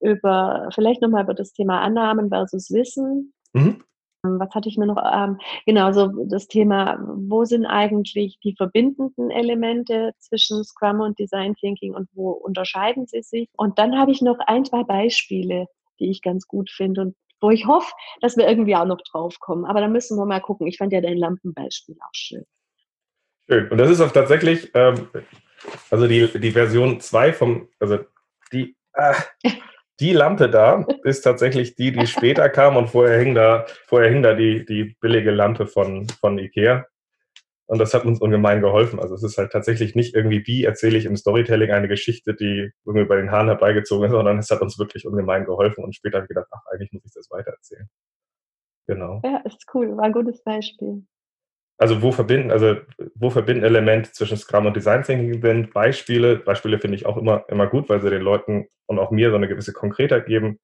über 0.00 0.68
vielleicht 0.74 1.02
nochmal 1.02 1.24
über 1.24 1.34
das 1.34 1.52
Thema 1.52 1.80
Annahmen 1.80 2.28
versus 2.28 2.70
Wissen. 2.70 3.32
Mhm. 3.52 3.82
Ähm, 4.24 4.38
was 4.40 4.54
hatte 4.54 4.68
ich 4.68 4.76
mir 4.76 4.86
noch? 4.86 5.02
Ähm, 5.12 5.38
genau, 5.66 5.92
so 5.92 6.08
das 6.26 6.48
Thema, 6.48 6.98
wo 7.06 7.44
sind 7.44 7.66
eigentlich 7.66 8.38
die 8.42 8.54
verbindenden 8.56 9.30
Elemente 9.30 10.12
zwischen 10.18 10.64
Scrum 10.64 11.00
und 11.00 11.18
Design 11.18 11.54
Thinking 11.54 11.94
und 11.94 12.08
wo 12.14 12.30
unterscheiden 12.30 13.06
sie 13.06 13.22
sich? 13.22 13.48
Und 13.56 13.78
dann 13.78 13.98
habe 13.98 14.10
ich 14.10 14.22
noch 14.22 14.38
ein, 14.46 14.64
zwei 14.64 14.82
Beispiele, 14.82 15.66
die 16.00 16.10
ich 16.10 16.22
ganz 16.22 16.46
gut 16.46 16.70
finde 16.70 17.02
und 17.02 17.16
wo 17.40 17.50
ich 17.50 17.66
hoffe, 17.66 17.92
dass 18.20 18.36
wir 18.36 18.48
irgendwie 18.48 18.74
auch 18.74 18.86
noch 18.86 19.00
drauf 19.02 19.38
kommen. 19.38 19.64
Aber 19.66 19.80
da 19.80 19.88
müssen 19.88 20.16
wir 20.16 20.24
mal 20.24 20.40
gucken. 20.40 20.66
Ich 20.66 20.78
fand 20.78 20.92
ja 20.92 21.00
dein 21.00 21.18
Lampenbeispiel 21.18 21.96
auch 22.00 22.14
schön. 22.14 22.44
Schön. 23.46 23.68
Und 23.70 23.78
das 23.78 23.90
ist 23.90 24.00
auch 24.00 24.12
tatsächlich, 24.12 24.70
ähm, 24.74 25.08
also 25.90 26.08
die, 26.08 26.26
die 26.38 26.52
Version 26.52 27.00
2 27.00 27.32
vom, 27.34 27.68
also 27.78 27.98
die, 28.52 28.74
äh, 28.94 29.14
die 30.00 30.12
Lampe 30.12 30.48
da 30.48 30.86
ist 31.04 31.22
tatsächlich 31.22 31.74
die, 31.76 31.92
die 31.92 32.06
später 32.06 32.48
kam 32.48 32.76
und 32.76 32.88
vorher 32.88 33.18
hing 33.18 33.34
da, 33.34 33.66
vorher 33.86 34.10
hing 34.10 34.22
da 34.22 34.34
die, 34.34 34.64
die 34.64 34.96
billige 35.00 35.30
Lampe 35.30 35.66
von, 35.66 36.08
von 36.20 36.38
Ikea. 36.38 36.86
Und 37.66 37.78
das 37.78 37.94
hat 37.94 38.04
uns 38.04 38.20
ungemein 38.20 38.60
geholfen. 38.60 39.00
Also 39.00 39.14
es 39.14 39.22
ist 39.22 39.38
halt 39.38 39.52
tatsächlich 39.52 39.94
nicht 39.94 40.14
irgendwie, 40.14 40.46
wie 40.46 40.64
erzähle 40.64 40.98
ich 40.98 41.06
im 41.06 41.16
Storytelling 41.16 41.70
eine 41.70 41.88
Geschichte, 41.88 42.34
die 42.34 42.70
irgendwie 42.84 43.06
bei 43.06 43.16
den 43.16 43.30
Haaren 43.30 43.48
herbeigezogen 43.48 44.06
ist, 44.06 44.12
sondern 44.12 44.38
es 44.38 44.50
hat 44.50 44.60
uns 44.60 44.78
wirklich 44.78 45.06
ungemein 45.06 45.46
geholfen. 45.46 45.82
Und 45.82 45.94
später 45.94 46.16
habe 46.18 46.26
ich 46.26 46.28
gedacht, 46.28 46.48
ach, 46.50 46.60
eigentlich 46.70 46.92
muss 46.92 47.04
ich 47.06 47.12
das 47.14 47.30
weitererzählen. 47.30 47.88
Genau. 48.86 49.22
Ja, 49.24 49.38
ist 49.46 49.64
cool. 49.72 49.96
War 49.96 50.04
ein 50.04 50.12
gutes 50.12 50.42
Beispiel 50.42 51.06
also 51.78 52.02
wo 52.02 52.12
verbinden, 52.12 52.50
also 52.50 52.76
wo 53.14 53.30
verbinden 53.30 53.64
Elemente 53.64 54.12
zwischen 54.12 54.36
Scrum 54.36 54.66
und 54.66 54.76
Design 54.76 55.02
Thinking 55.02 55.42
sind, 55.42 55.72
Beispiele, 55.72 56.36
Beispiele 56.36 56.78
finde 56.78 56.96
ich 56.96 57.06
auch 57.06 57.16
immer, 57.16 57.44
immer 57.48 57.66
gut, 57.66 57.88
weil 57.88 58.00
sie 58.00 58.10
den 58.10 58.22
Leuten 58.22 58.66
und 58.86 58.98
auch 58.98 59.10
mir 59.10 59.30
so 59.30 59.36
eine 59.36 59.48
gewisse 59.48 59.72
Konkretheit 59.72 60.26
geben. 60.26 60.58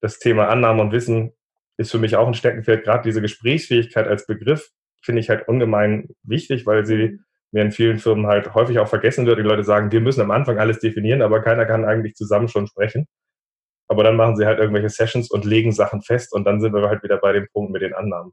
Das 0.00 0.18
Thema 0.18 0.48
Annahme 0.48 0.82
und 0.82 0.92
Wissen 0.92 1.32
ist 1.78 1.90
für 1.90 1.98
mich 1.98 2.16
auch 2.16 2.26
ein 2.26 2.34
Steckenpferd. 2.34 2.84
Gerade 2.84 3.02
diese 3.02 3.20
Gesprächsfähigkeit 3.20 4.06
als 4.06 4.26
Begriff 4.26 4.70
finde 5.02 5.20
ich 5.20 5.30
halt 5.30 5.48
ungemein 5.48 6.10
wichtig, 6.22 6.66
weil 6.66 6.86
sie 6.86 7.18
mir 7.50 7.62
in 7.62 7.72
vielen 7.72 7.98
Firmen 7.98 8.26
halt 8.26 8.54
häufig 8.54 8.78
auch 8.78 8.88
vergessen 8.88 9.26
wird. 9.26 9.38
Die 9.38 9.42
Leute 9.42 9.64
sagen, 9.64 9.92
wir 9.92 10.00
müssen 10.00 10.22
am 10.22 10.30
Anfang 10.30 10.58
alles 10.58 10.78
definieren, 10.78 11.22
aber 11.22 11.42
keiner 11.42 11.66
kann 11.66 11.84
eigentlich 11.84 12.14
zusammen 12.14 12.48
schon 12.48 12.66
sprechen. 12.66 13.06
Aber 13.88 14.04
dann 14.04 14.16
machen 14.16 14.36
sie 14.36 14.46
halt 14.46 14.58
irgendwelche 14.58 14.88
Sessions 14.88 15.30
und 15.30 15.44
legen 15.44 15.72
Sachen 15.72 16.02
fest 16.02 16.32
und 16.32 16.44
dann 16.44 16.60
sind 16.60 16.72
wir 16.72 16.88
halt 16.88 17.02
wieder 17.02 17.18
bei 17.18 17.32
dem 17.32 17.46
Punkt 17.52 17.72
mit 17.72 17.82
den 17.82 17.94
Annahmen. 17.94 18.32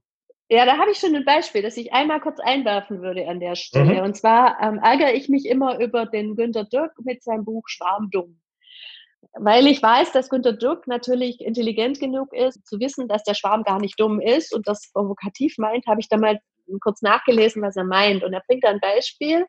Ja, 0.51 0.65
da 0.65 0.77
habe 0.79 0.91
ich 0.91 0.97
schon 0.97 1.15
ein 1.15 1.25
Beispiel, 1.25 1.61
das 1.61 1.77
ich 1.77 1.93
einmal 1.93 2.19
kurz 2.19 2.39
einwerfen 2.39 3.01
würde 3.03 3.27
an 3.27 3.39
der 3.39 3.55
Stelle. 3.55 3.99
Mhm. 3.99 4.03
Und 4.03 4.17
zwar 4.17 4.59
ähm, 4.61 4.79
ärgere 4.79 5.13
ich 5.13 5.29
mich 5.29 5.45
immer 5.45 5.79
über 5.79 6.07
den 6.07 6.35
Günter 6.35 6.63
Dirk 6.63 6.93
mit 7.03 7.23
seinem 7.23 7.45
Buch 7.45 7.63
Schwarmdumm. 7.67 8.41
Weil 9.33 9.67
ich 9.67 9.81
weiß, 9.83 10.11
dass 10.11 10.29
Günter 10.29 10.53
Dirk 10.53 10.87
natürlich 10.87 11.39
intelligent 11.39 11.99
genug 11.99 12.33
ist, 12.33 12.65
zu 12.65 12.79
wissen, 12.79 13.07
dass 13.07 13.23
der 13.23 13.35
Schwarm 13.35 13.63
gar 13.63 13.79
nicht 13.79 13.99
dumm 13.99 14.19
ist 14.19 14.53
und 14.55 14.67
das 14.67 14.91
provokativ 14.91 15.59
meint, 15.59 15.85
habe 15.85 16.01
ich 16.01 16.09
damals 16.09 16.39
kurz 16.79 17.01
nachgelesen, 17.01 17.61
was 17.61 17.75
er 17.75 17.83
meint. 17.83 18.23
Und 18.23 18.33
er 18.33 18.43
bringt 18.47 18.65
ein 18.65 18.79
Beispiel, 18.79 19.45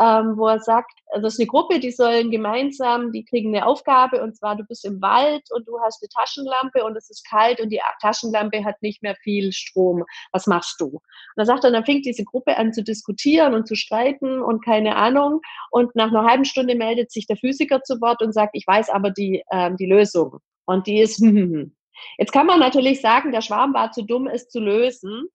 ähm, 0.00 0.34
wo 0.36 0.48
er 0.48 0.60
sagt, 0.60 0.92
also 1.08 1.26
das 1.26 1.34
ist 1.34 1.40
eine 1.40 1.48
Gruppe, 1.48 1.80
die 1.80 1.90
sollen 1.90 2.30
gemeinsam, 2.30 3.12
die 3.12 3.24
kriegen 3.24 3.54
eine 3.54 3.66
Aufgabe 3.66 4.22
und 4.22 4.36
zwar 4.36 4.56
du 4.56 4.64
bist 4.64 4.84
im 4.84 5.00
Wald 5.02 5.42
und 5.50 5.66
du 5.68 5.80
hast 5.80 6.02
eine 6.02 6.08
Taschenlampe 6.08 6.84
und 6.84 6.96
es 6.96 7.10
ist 7.10 7.28
kalt 7.28 7.60
und 7.60 7.70
die 7.70 7.80
Taschenlampe 8.00 8.64
hat 8.64 8.80
nicht 8.80 9.02
mehr 9.02 9.16
viel 9.16 9.52
Strom. 9.52 10.04
Was 10.32 10.46
machst 10.46 10.80
du? 10.80 10.86
Und 10.86 11.02
er 11.36 11.46
sagt 11.46 11.64
dann, 11.64 11.72
dann 11.72 11.84
fängt 11.84 12.06
diese 12.06 12.24
Gruppe 12.24 12.56
an 12.56 12.72
zu 12.72 12.82
diskutieren 12.82 13.54
und 13.54 13.66
zu 13.66 13.74
streiten 13.74 14.40
und 14.40 14.64
keine 14.64 14.96
Ahnung. 14.96 15.40
Und 15.70 15.94
nach 15.94 16.08
einer 16.08 16.24
halben 16.24 16.44
Stunde 16.44 16.74
meldet 16.74 17.10
sich 17.10 17.26
der 17.26 17.36
Physiker 17.36 17.82
zu 17.82 18.00
Wort 18.00 18.22
und 18.22 18.32
sagt, 18.32 18.54
ich 18.54 18.66
weiß 18.66 18.90
aber 18.90 19.10
die, 19.10 19.42
ähm, 19.50 19.76
die 19.76 19.86
Lösung. 19.86 20.38
Und 20.64 20.86
die 20.86 21.00
ist, 21.00 21.20
Jetzt 22.18 22.32
kann 22.32 22.46
man 22.46 22.60
natürlich 22.60 23.00
sagen, 23.00 23.32
der 23.32 23.42
Schwarm 23.42 23.74
war 23.74 23.92
zu 23.92 24.02
dumm, 24.02 24.26
es 24.26 24.48
zu 24.48 24.60
lösen. 24.60 25.28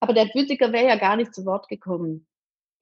Aber 0.00 0.12
der 0.12 0.28
Physiker 0.28 0.72
wäre 0.72 0.88
ja 0.88 0.96
gar 0.96 1.16
nicht 1.16 1.34
zu 1.34 1.44
Wort 1.44 1.68
gekommen. 1.68 2.26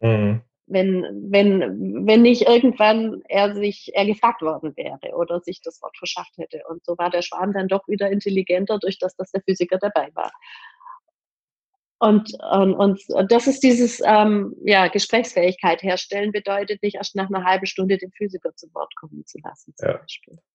Mhm. 0.00 0.42
Wenn, 0.66 1.02
wenn, 1.30 2.06
wenn 2.06 2.23
nicht 2.23 2.49
irgendwann 2.49 3.23
er 3.28 3.54
sich, 3.54 3.90
er 3.94 4.06
gefragt 4.06 4.40
worden 4.40 4.75
wäre 4.76 5.14
oder 5.14 5.40
sich 5.40 5.61
das 5.62 5.83
Wort 5.83 5.97
verschafft 5.99 6.38
hätte. 6.38 6.62
Und 6.68 6.83
so 6.85 6.97
war 6.97 7.11
der 7.11 7.21
Schwarm 7.21 7.52
dann 7.52 7.68
doch 7.68 7.87
wieder 7.87 8.11
intelligenter, 8.11 8.78
durch 8.78 8.99
das, 8.99 9.14
dass 9.16 9.30
der 9.30 9.42
Physiker 9.42 9.78
dabei 9.78 10.09
war. 10.14 10.30
Und, 11.99 12.33
und, 12.52 12.75
und 13.09 13.33
das 13.33 13.47
ist 13.47 13.62
dieses 13.62 14.02
ähm, 14.04 14.54
ja, 14.64 14.88
Gesprächsfähigkeit 14.88 15.83
herstellen, 15.83 16.33
bedeutet 16.33 16.83
nicht 16.83 16.97
erst 16.97 17.14
nach 17.14 17.28
einer 17.28 17.44
halben 17.44 17.66
Stunde 17.66 17.97
den 17.97 18.11
Physiker 18.12 18.54
zu 18.56 18.66
Wort 18.75 18.94
kommen 18.97 19.25
zu 19.25 19.38
lassen. 19.42 19.75
Ja. 19.80 20.00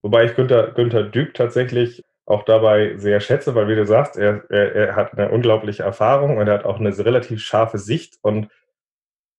Wobei 0.01 0.25
ich 0.25 0.35
Günther, 0.35 0.71
Günther 0.73 1.03
Dück 1.03 1.33
tatsächlich 1.33 2.03
auch 2.29 2.43
dabei 2.43 2.95
sehr 2.97 3.19
schätze, 3.21 3.55
weil 3.55 3.67
wie 3.67 3.75
du 3.75 3.85
sagst, 3.85 4.15
er, 4.15 4.43
er, 4.49 4.75
er 4.75 4.95
hat 4.95 5.17
eine 5.17 5.31
unglaubliche 5.31 5.83
Erfahrung 5.83 6.37
und 6.37 6.47
er 6.47 6.53
hat 6.53 6.65
auch 6.65 6.79
eine 6.79 6.95
relativ 6.97 7.41
scharfe 7.41 7.79
Sicht 7.79 8.19
und 8.21 8.49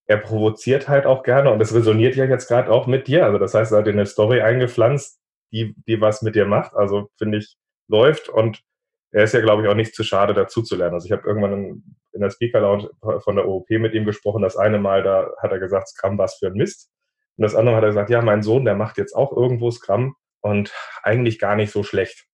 er 0.07 0.17
provoziert 0.17 0.89
halt 0.89 1.07
auch 1.07 1.23
gerne 1.23 1.53
und 1.53 1.61
das 1.61 1.73
resoniert 1.73 2.17
ja 2.17 2.25
jetzt 2.25 2.49
gerade 2.49 2.71
auch 2.71 2.89
mit 2.89 3.07
dir. 3.07 3.25
Also 3.25 3.39
das 3.39 3.55
heißt, 3.55 3.71
er 3.71 3.79
hat 3.79 3.87
dir 3.87 3.93
eine 3.93 4.07
Story 4.07 4.41
eingepflanzt, 4.41 5.21
die, 5.53 5.75
die 5.87 6.01
was 6.01 6.23
mit 6.23 6.35
dir 6.35 6.47
macht. 6.47 6.75
Also 6.75 7.11
finde 7.17 7.39
ich, 7.39 7.57
läuft 7.87 8.29
und 8.29 8.61
er 9.13 9.25
ist 9.25 9.35
ja, 9.35 9.41
glaube 9.41 9.63
ich, 9.63 9.69
auch 9.69 9.75
nicht 9.75 9.95
zu 9.95 10.03
schade, 10.03 10.35
dazu 10.35 10.63
zu 10.63 10.77
lernen. 10.77 10.95
Also 10.95 11.07
ich 11.07 11.13
habe 11.13 11.27
irgendwann 11.27 11.85
in 12.13 12.21
der 12.21 12.31
Speaker 12.31 12.61
Lounge 12.61 12.91
von 13.23 13.37
der 13.37 13.47
OOP 13.47 13.71
mit 13.71 13.95
ihm 13.95 14.05
gesprochen. 14.05 14.43
Das 14.43 14.57
eine 14.57 14.81
Mal, 14.81 15.05
da 15.05 15.31
hat 15.41 15.53
er 15.53 15.61
gesagt, 15.61 15.89
Scrum 15.89 16.19
was 16.19 16.39
für 16.39 16.49
ein 16.49 16.55
Mist. 16.55 16.91
Und 17.37 17.43
das 17.45 17.55
andere 17.55 17.73
Mal 17.73 17.77
hat 17.79 17.85
er 17.85 17.91
gesagt, 17.91 18.11
ja, 18.11 18.21
mein 18.21 18.43
Sohn, 18.43 18.65
der 18.65 18.75
macht 18.75 18.99
jetzt 18.99 19.15
auch 19.15 19.37
irgendwo 19.37 19.71
Scrum 19.71 20.17
und 20.41 20.73
eigentlich 21.03 21.39
gar 21.39 21.55
nicht 21.55 21.73
so 21.73 21.83
schlecht. 21.83 22.27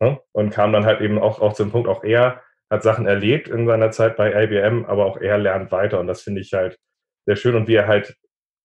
Ne? 0.00 0.20
Und 0.32 0.50
kam 0.50 0.72
dann 0.72 0.84
halt 0.84 1.00
eben 1.00 1.18
auch, 1.18 1.40
auch 1.40 1.54
zum 1.54 1.70
Punkt, 1.70 1.88
auch 1.88 2.04
er 2.04 2.42
hat 2.70 2.82
Sachen 2.82 3.06
erlebt 3.06 3.48
in 3.48 3.66
seiner 3.66 3.90
Zeit 3.90 4.16
bei 4.16 4.44
IBM, 4.44 4.84
aber 4.84 5.06
auch 5.06 5.16
er 5.16 5.38
lernt 5.38 5.72
weiter. 5.72 6.00
Und 6.00 6.06
das 6.06 6.22
finde 6.22 6.40
ich 6.40 6.52
halt 6.52 6.78
sehr 7.26 7.36
schön. 7.36 7.56
Und 7.56 7.68
wie 7.68 7.74
er 7.74 7.86
halt, 7.86 8.16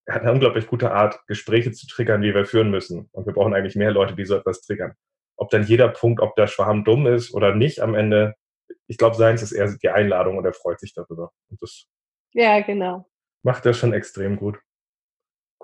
er 0.06 0.16
hat 0.16 0.22
eine 0.24 0.34
unglaublich 0.34 0.68
gute 0.68 0.92
Art, 0.92 1.20
Gespräche 1.28 1.72
zu 1.72 1.88
triggern, 1.88 2.22
die 2.22 2.34
wir 2.34 2.46
führen 2.46 2.70
müssen. 2.70 3.10
Und 3.12 3.26
wir 3.26 3.34
brauchen 3.34 3.54
eigentlich 3.54 3.76
mehr 3.76 3.92
Leute, 3.92 4.16
die 4.16 4.26
so 4.26 4.36
etwas 4.36 4.62
triggern. 4.62 4.94
Ob 5.38 5.50
dann 5.50 5.64
jeder 5.64 5.90
Punkt, 5.90 6.22
ob 6.22 6.36
der 6.36 6.48
Schwarm 6.48 6.84
dumm 6.84 7.08
ist 7.08 7.34
oder 7.34 7.56
nicht 7.56 7.80
am 7.80 7.96
Ende, 7.96 8.36
ich 8.88 8.98
glaube, 8.98 9.16
seins 9.16 9.42
ist 9.42 9.54
eher 9.54 9.74
die 9.82 9.90
Einladung 9.90 10.38
und 10.38 10.46
er 10.46 10.54
freut 10.54 10.80
sich 10.80 10.94
darüber. 10.94 11.32
Und 11.50 11.62
das 11.62 11.88
ja, 12.34 12.62
genau. 12.62 13.06
Macht 13.44 13.66
er 13.66 13.74
schon 13.74 13.94
extrem 13.94 14.38
gut. 14.38 14.60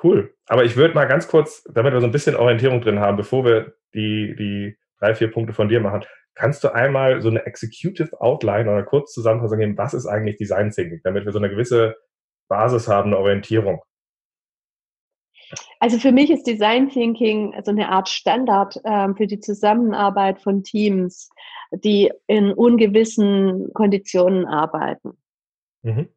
Cool. 0.01 0.33
Aber 0.47 0.63
ich 0.63 0.75
würde 0.75 0.93
mal 0.93 1.07
ganz 1.07 1.27
kurz, 1.27 1.63
damit 1.63 1.93
wir 1.93 2.01
so 2.01 2.07
ein 2.07 2.11
bisschen 2.11 2.35
Orientierung 2.35 2.81
drin 2.81 2.99
haben, 2.99 3.17
bevor 3.17 3.43
wir 3.43 3.73
die, 3.93 4.35
die 4.35 4.77
drei, 4.99 5.15
vier 5.15 5.31
Punkte 5.31 5.53
von 5.53 5.69
dir 5.69 5.79
machen. 5.79 6.05
Kannst 6.35 6.63
du 6.63 6.73
einmal 6.73 7.21
so 7.21 7.29
eine 7.29 7.45
Executive 7.45 8.21
Outline 8.21 8.69
oder 8.69 8.83
kurz 8.83 9.13
Zusammenfassung 9.13 9.59
geben, 9.59 9.77
was 9.77 9.93
ist 9.93 10.05
eigentlich 10.05 10.37
Design 10.37 10.71
Thinking, 10.71 11.01
damit 11.03 11.25
wir 11.25 11.31
so 11.31 11.39
eine 11.39 11.49
gewisse 11.49 11.95
Basis 12.47 12.87
haben, 12.87 13.07
eine 13.07 13.17
Orientierung? 13.17 13.81
Also 15.79 15.97
für 15.97 16.11
mich 16.11 16.29
ist 16.29 16.45
Design 16.45 16.89
Thinking 16.89 17.53
so 17.63 17.71
eine 17.71 17.89
Art 17.89 18.09
Standard 18.09 18.79
ähm, 18.85 19.15
für 19.15 19.27
die 19.27 19.39
Zusammenarbeit 19.39 20.41
von 20.41 20.63
Teams, 20.63 21.29
die 21.71 22.11
in 22.27 22.53
ungewissen 22.53 23.73
Konditionen 23.73 24.45
arbeiten. 24.45 25.17
Mhm. 25.81 26.09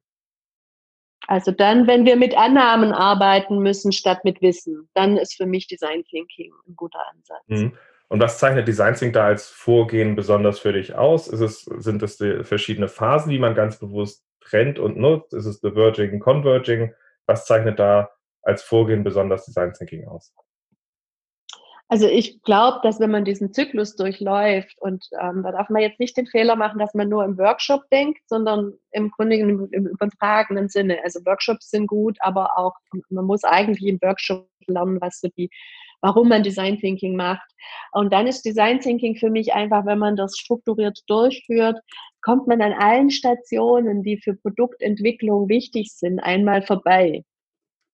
Also 1.28 1.52
dann, 1.52 1.86
wenn 1.86 2.04
wir 2.04 2.16
mit 2.16 2.36
Annahmen 2.36 2.92
arbeiten 2.92 3.58
müssen 3.58 3.92
statt 3.92 4.24
mit 4.24 4.42
Wissen, 4.42 4.88
dann 4.94 5.16
ist 5.16 5.34
für 5.34 5.46
mich 5.46 5.68
Design 5.68 6.04
Thinking 6.04 6.52
ein 6.68 6.74
guter 6.76 7.00
Ansatz. 7.10 7.44
Mhm. 7.46 7.78
Und 8.12 8.20
was 8.20 8.38
zeichnet 8.38 8.68
Design 8.68 8.94
Think 8.94 9.14
da 9.14 9.24
als 9.24 9.48
Vorgehen 9.48 10.16
besonders 10.16 10.58
für 10.58 10.74
dich 10.74 10.94
aus? 10.94 11.28
Ist 11.28 11.40
es, 11.40 11.62
sind 11.62 12.02
es 12.02 12.18
die 12.18 12.44
verschiedene 12.44 12.88
Phasen, 12.88 13.30
die 13.30 13.38
man 13.38 13.54
ganz 13.54 13.78
bewusst 13.78 14.22
trennt 14.42 14.78
und 14.78 14.98
nutzt? 14.98 15.32
Ist 15.32 15.46
es 15.46 15.62
Diverging, 15.62 16.20
Converging? 16.20 16.92
Was 17.24 17.46
zeichnet 17.46 17.78
da 17.78 18.10
als 18.42 18.62
Vorgehen 18.62 19.02
besonders 19.02 19.46
Design 19.46 19.72
Thinking 19.72 20.06
aus? 20.08 20.34
Also 21.88 22.06
ich 22.06 22.42
glaube, 22.42 22.80
dass 22.82 23.00
wenn 23.00 23.10
man 23.10 23.24
diesen 23.24 23.54
Zyklus 23.54 23.96
durchläuft 23.96 24.76
und 24.82 25.02
ähm, 25.18 25.42
da 25.42 25.52
darf 25.52 25.70
man 25.70 25.80
jetzt 25.80 25.98
nicht 25.98 26.14
den 26.14 26.26
Fehler 26.26 26.54
machen, 26.54 26.78
dass 26.78 26.92
man 26.92 27.08
nur 27.08 27.24
im 27.24 27.38
Workshop 27.38 27.88
denkt, 27.90 28.20
sondern 28.26 28.74
im 28.90 29.10
Grunde 29.10 29.36
im, 29.36 29.68
im 29.70 29.86
übertragenen 29.86 30.68
Sinne. 30.68 30.98
Also 31.02 31.20
Workshops 31.24 31.70
sind 31.70 31.86
gut, 31.86 32.18
aber 32.20 32.58
auch 32.58 32.74
man 33.08 33.24
muss 33.24 33.42
eigentlich 33.42 33.88
im 33.88 34.02
Workshop 34.02 34.46
lernen, 34.66 35.00
was 35.00 35.20
so 35.20 35.28
die 35.34 35.48
warum 36.02 36.28
man 36.28 36.42
Design 36.42 36.78
Thinking 36.78 37.16
macht. 37.16 37.48
Und 37.92 38.12
dann 38.12 38.26
ist 38.26 38.44
Design 38.44 38.80
Thinking 38.80 39.16
für 39.16 39.30
mich 39.30 39.54
einfach, 39.54 39.86
wenn 39.86 39.98
man 39.98 40.16
das 40.16 40.36
strukturiert 40.36 41.00
durchführt, 41.06 41.78
kommt 42.20 42.46
man 42.46 42.60
an 42.60 42.72
allen 42.74 43.10
Stationen, 43.10 44.02
die 44.02 44.18
für 44.18 44.34
Produktentwicklung 44.34 45.48
wichtig 45.48 45.92
sind, 45.92 46.20
einmal 46.20 46.62
vorbei. 46.62 47.24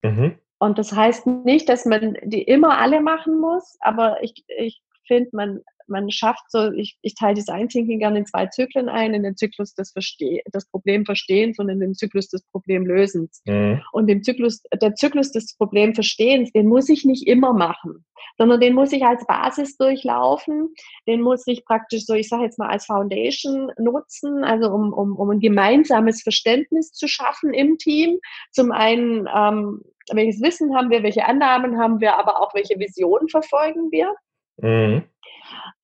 Mhm. 0.03 0.39
Und 0.59 0.79
das 0.79 0.93
heißt 0.93 1.27
nicht, 1.27 1.69
dass 1.69 1.85
man 1.85 2.17
die 2.25 2.43
immer 2.43 2.79
alle 2.79 3.01
machen 3.01 3.41
muss, 3.41 3.77
aber 3.81 4.23
ich, 4.23 4.45
ich 4.49 4.83
finde, 5.07 5.31
man 5.33 5.61
man 5.89 6.11
schafft 6.11 6.51
so, 6.51 6.71
ich, 6.73 6.99
ich 7.03 7.15
teile 7.15 7.35
Design 7.35 7.69
Thinking 7.69 7.99
gerne 7.99 8.19
in 8.19 8.27
zwei 8.27 8.47
Zyklen 8.47 8.89
ein, 8.89 9.15
in 9.15 9.23
den 9.23 9.37
Zyklus 9.37 9.75
des, 9.75 9.93
Verste 9.93 10.41
des 10.55 10.67
Problemverstehens 10.71 11.59
und 11.59 11.69
in 11.69 11.81
den 11.81 11.95
Zyklus 11.95 12.29
des 12.29 12.43
Problemlösens. 12.51 13.43
Mhm. 13.47 13.83
Und 13.93 14.07
dem 14.09 14.23
Zyklus, 14.23 14.63
der 14.81 14.95
Zyklus 14.95 15.33
des 15.33 15.57
Problemverstehens, 15.57 16.53
den 16.53 16.67
muss 16.67 16.89
ich 16.89 17.05
nicht 17.05 17.27
immer 17.27 17.53
machen, 17.53 18.05
sondern 18.37 18.61
den 18.61 18.75
muss 18.75 18.93
ich 18.93 19.05
als 19.05 19.27
Basis 19.27 19.77
durchlaufen, 19.77 20.75
den 21.07 21.21
muss 21.21 21.47
ich 21.47 21.65
praktisch 21.65 22.05
so, 22.05 22.15
ich 22.15 22.29
sage 22.29 22.45
jetzt 22.45 22.59
mal 22.59 22.69
als 22.69 22.87
Foundation 22.87 23.73
nutzen, 23.79 24.45
also 24.45 24.71
um, 24.71 24.93
um, 24.93 25.17
um 25.17 25.31
ein 25.31 25.41
gemeinsames 25.41 26.23
Verständnis 26.23 26.93
zu 26.93 27.09
schaffen 27.09 27.53
im 27.53 27.79
Team. 27.79 28.19
Zum 28.53 28.73
einen, 28.73 29.29
ähm, 29.35 29.83
welches 30.13 30.41
Wissen 30.41 30.75
haben 30.77 30.91
wir, 30.91 31.03
welche 31.03 31.27
Annahmen 31.27 31.79
haben 31.79 32.01
wir, 32.01 32.19
aber 32.19 32.41
auch 32.41 32.55
welche 32.55 32.79
Visionen 32.79 33.29
verfolgen 33.29 33.91
wir. 33.91 34.15
Mhm. 34.61 35.05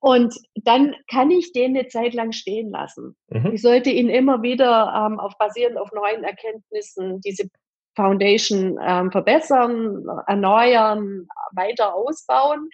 Und 0.01 0.35
dann 0.55 0.95
kann 1.11 1.31
ich 1.31 1.53
den 1.53 1.77
eine 1.77 1.89
Zeit 1.89 2.15
lang 2.15 2.33
stehen 2.33 2.71
lassen. 2.71 3.17
Mhm. 3.29 3.53
Ich 3.55 3.63
sollte 3.63 3.91
ihn 3.91 4.09
immer 4.09 4.43
wieder 4.43 4.93
ähm, 4.95 5.19
auf, 5.19 5.33
basierend 5.39 5.79
auf 5.79 5.91
neuen 5.93 6.25
Erkenntnissen 6.25 7.21
diese 7.21 7.49
Foundation 7.97 8.79
ähm, 8.83 9.11
verbessern, 9.11 10.05
erneuern, 10.27 11.27
weiter 11.53 11.95
ausbauen. 11.95 12.69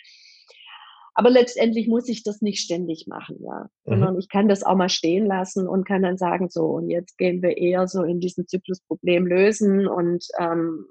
Aber 1.15 1.31
letztendlich 1.31 1.87
muss 1.89 2.09
ich 2.09 2.23
das 2.23 2.41
nicht 2.41 2.61
ständig 2.61 3.07
machen, 3.07 3.37
ja. 3.41 3.69
Mhm. 3.85 3.91
Sondern 3.91 4.19
ich 4.19 4.29
kann 4.29 4.49
das 4.49 4.63
auch 4.63 4.77
mal 4.77 4.89
stehen 4.89 5.27
lassen 5.27 5.69
und 5.69 5.87
kann 5.87 6.03
dann 6.03 6.17
sagen, 6.17 6.49
so, 6.49 6.65
und 6.67 6.89
jetzt 6.89 7.19
gehen 7.19 7.43
wir 7.43 7.57
eher 7.57 7.87
so 7.89 8.03
in 8.03 8.21
diesen 8.21 8.47
Zyklusproblem 8.47 9.27
lösen 9.27 9.87
und 9.87 10.27
ähm, 10.39 10.87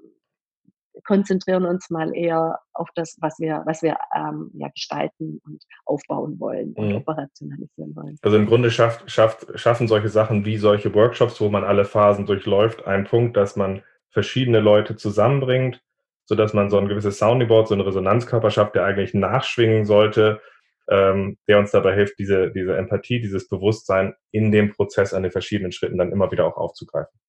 konzentrieren 1.04 1.64
uns 1.64 1.90
mal 1.90 2.14
eher 2.14 2.58
auf 2.72 2.88
das, 2.94 3.16
was 3.20 3.38
wir, 3.38 3.62
was 3.66 3.82
wir 3.82 3.96
ähm, 4.14 4.50
ja, 4.54 4.68
gestalten 4.68 5.40
und 5.44 5.62
aufbauen 5.84 6.38
wollen 6.38 6.72
und 6.74 6.90
mhm. 6.90 6.96
operationalisieren 6.96 7.94
wollen. 7.96 8.18
Also 8.22 8.36
im 8.36 8.46
Grunde 8.46 8.70
schafft, 8.70 9.10
schafft, 9.10 9.46
schaffen 9.58 9.88
solche 9.88 10.08
Sachen 10.08 10.44
wie 10.44 10.56
solche 10.56 10.94
Workshops, 10.94 11.40
wo 11.40 11.48
man 11.48 11.64
alle 11.64 11.84
Phasen 11.84 12.26
durchläuft, 12.26 12.86
einen 12.86 13.04
Punkt, 13.04 13.36
dass 13.36 13.56
man 13.56 13.82
verschiedene 14.10 14.60
Leute 14.60 14.96
zusammenbringt, 14.96 15.82
sodass 16.24 16.52
man 16.52 16.70
so 16.70 16.78
ein 16.78 16.88
gewisses 16.88 17.18
Soundboard, 17.18 17.68
so 17.68 17.74
eine 17.74 17.86
Resonanzkörper 17.86 18.50
schafft, 18.50 18.74
der 18.74 18.84
eigentlich 18.84 19.14
nachschwingen 19.14 19.84
sollte, 19.84 20.40
ähm, 20.88 21.38
der 21.48 21.58
uns 21.58 21.70
dabei 21.70 21.94
hilft, 21.94 22.18
diese, 22.18 22.50
diese 22.50 22.76
Empathie, 22.76 23.20
dieses 23.20 23.48
Bewusstsein 23.48 24.14
in 24.32 24.50
dem 24.50 24.72
Prozess 24.72 25.14
an 25.14 25.22
den 25.22 25.32
verschiedenen 25.32 25.72
Schritten 25.72 25.98
dann 25.98 26.12
immer 26.12 26.32
wieder 26.32 26.46
auch 26.46 26.56
aufzugreifen 26.56 27.20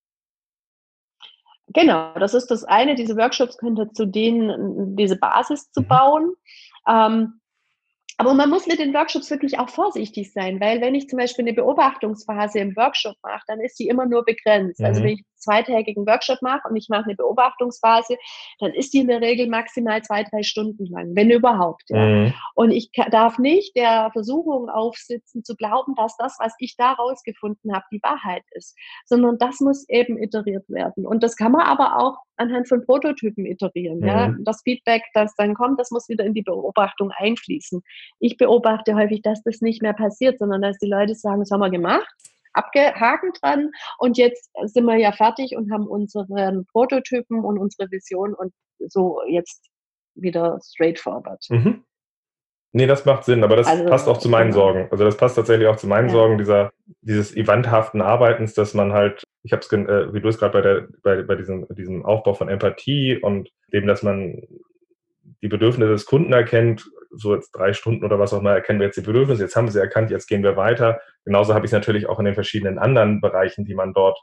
Genau, 1.73 2.13
das 2.15 2.33
ist 2.33 2.47
das 2.47 2.63
eine. 2.63 2.95
Diese 2.95 3.15
Workshops 3.15 3.57
können 3.57 3.75
dazu 3.75 4.05
dienen, 4.05 4.95
diese 4.95 5.15
Basis 5.15 5.71
zu 5.71 5.81
mhm. 5.81 5.87
bauen. 5.87 6.33
Ähm, 6.87 7.41
aber 8.17 8.33
man 8.33 8.49
muss 8.49 8.67
mit 8.67 8.79
den 8.79 8.93
Workshops 8.93 9.31
wirklich 9.31 9.57
auch 9.57 9.69
vorsichtig 9.69 10.31
sein, 10.31 10.59
weil 10.59 10.79
wenn 10.81 10.93
ich 10.93 11.09
zum 11.09 11.17
Beispiel 11.17 11.43
eine 11.43 11.53
Beobachtungsphase 11.53 12.59
im 12.59 12.75
Workshop 12.75 13.15
mache, 13.23 13.43
dann 13.47 13.59
ist 13.61 13.79
die 13.79 13.87
immer 13.87 14.05
nur 14.05 14.23
begrenzt. 14.23 14.79
Also 14.81 14.81
mhm. 14.81 14.85
Also 14.85 15.03
wenn 15.03 15.13
ich 15.13 15.23
zweitägigen 15.41 16.05
Workshop 16.05 16.41
mache 16.41 16.67
und 16.69 16.75
ich 16.75 16.87
mache 16.89 17.05
eine 17.05 17.15
Beobachtungsphase, 17.15 18.17
dann 18.59 18.73
ist 18.73 18.93
die 18.93 18.99
in 18.99 19.07
der 19.07 19.21
Regel 19.21 19.47
maximal 19.47 20.01
zwei, 20.01 20.23
drei 20.23 20.43
Stunden 20.43 20.85
lang, 20.85 21.15
wenn 21.15 21.29
überhaupt. 21.29 21.83
Ja. 21.89 21.97
Mhm. 21.97 22.33
Und 22.55 22.71
ich 22.71 22.91
darf 23.11 23.37
nicht 23.37 23.75
der 23.75 24.09
Versuchung 24.13 24.69
aufsitzen, 24.69 25.43
zu 25.43 25.55
glauben, 25.55 25.95
dass 25.95 26.15
das, 26.17 26.37
was 26.39 26.53
ich 26.59 26.75
da 26.77 26.93
rausgefunden 26.93 27.73
habe, 27.73 27.85
die 27.91 28.01
Wahrheit 28.03 28.43
ist, 28.51 28.77
sondern 29.05 29.37
das 29.37 29.59
muss 29.59 29.87
eben 29.89 30.17
iteriert 30.21 30.69
werden. 30.69 31.05
Und 31.05 31.23
das 31.23 31.35
kann 31.35 31.51
man 31.51 31.61
aber 31.61 31.97
auch 31.97 32.17
anhand 32.37 32.67
von 32.67 32.85
Prototypen 32.85 33.45
iterieren. 33.45 33.99
Mhm. 33.99 34.07
Ja. 34.07 34.35
Das 34.39 34.61
Feedback, 34.63 35.03
das 35.13 35.33
dann 35.35 35.53
kommt, 35.53 35.79
das 35.79 35.91
muss 35.91 36.09
wieder 36.09 36.25
in 36.25 36.33
die 36.33 36.41
Beobachtung 36.41 37.11
einfließen. 37.15 37.81
Ich 38.19 38.37
beobachte 38.37 38.95
häufig, 38.95 39.21
dass 39.21 39.41
das 39.43 39.61
nicht 39.61 39.81
mehr 39.81 39.93
passiert, 39.93 40.39
sondern 40.39 40.61
dass 40.61 40.77
die 40.77 40.89
Leute 40.89 41.15
sagen, 41.15 41.39
das 41.39 41.51
haben 41.51 41.61
wir 41.61 41.69
gemacht, 41.69 42.07
abgehakt 42.53 43.39
dran 43.41 43.71
und 43.97 44.17
jetzt 44.17 44.51
sind 44.65 44.85
wir 44.85 44.97
ja 44.97 45.11
fertig 45.11 45.55
und 45.55 45.71
haben 45.71 45.87
unseren 45.87 46.65
Prototypen 46.71 47.43
und 47.43 47.57
unsere 47.57 47.89
Vision 47.91 48.33
und 48.33 48.53
so 48.87 49.21
jetzt 49.27 49.69
wieder 50.15 50.59
straightforward. 50.63 51.45
Mhm. 51.49 51.83
Nee, 52.73 52.87
das 52.87 53.03
macht 53.03 53.25
Sinn, 53.25 53.43
aber 53.43 53.57
das 53.57 53.67
also, 53.67 53.85
passt 53.85 54.07
auch 54.07 54.17
zu 54.17 54.29
meinen 54.29 54.51
genau. 54.51 54.67
Sorgen. 54.67 54.87
Also 54.91 55.03
das 55.03 55.17
passt 55.17 55.35
tatsächlich 55.35 55.67
auch 55.67 55.75
zu 55.75 55.87
meinen 55.87 56.07
ja. 56.07 56.13
Sorgen, 56.13 56.37
dieser, 56.37 56.71
dieses 57.01 57.35
eventhaften 57.35 58.01
Arbeitens, 58.01 58.53
dass 58.53 58.73
man 58.73 58.93
halt, 58.93 59.23
ich 59.43 59.51
habe 59.51 59.61
es, 59.61 59.71
äh, 59.73 60.13
wie 60.13 60.21
du 60.21 60.29
es 60.29 60.37
gerade 60.37 60.87
bei, 61.03 61.15
bei, 61.15 61.23
bei 61.23 61.35
diesem, 61.35 61.67
diesem 61.75 62.05
Aufbau 62.05 62.33
von 62.33 62.47
Empathie 62.47 63.17
und 63.21 63.49
dem, 63.73 63.87
dass 63.87 64.03
man 64.03 64.41
die 65.41 65.47
Bedürfnisse 65.47 65.91
des 65.91 66.05
Kunden 66.05 66.33
erkennt, 66.33 66.89
so 67.09 67.35
jetzt 67.35 67.51
drei 67.51 67.73
Stunden 67.73 68.05
oder 68.05 68.19
was 68.19 68.33
auch 68.33 68.39
immer, 68.39 68.53
erkennen 68.53 68.79
wir 68.79 68.87
jetzt 68.87 68.97
die 68.97 69.01
Bedürfnisse, 69.01 69.43
jetzt 69.43 69.55
haben 69.55 69.65
wir 69.65 69.71
sie 69.71 69.79
erkannt, 69.79 70.11
jetzt 70.11 70.27
gehen 70.27 70.43
wir 70.43 70.55
weiter. 70.55 71.01
Genauso 71.25 71.53
habe 71.53 71.65
ich 71.65 71.69
es 71.69 71.73
natürlich 71.73 72.07
auch 72.07 72.19
in 72.19 72.25
den 72.25 72.35
verschiedenen 72.35 72.79
anderen 72.79 73.21
Bereichen, 73.21 73.65
die 73.65 73.75
man 73.75 73.93
dort, 73.93 74.19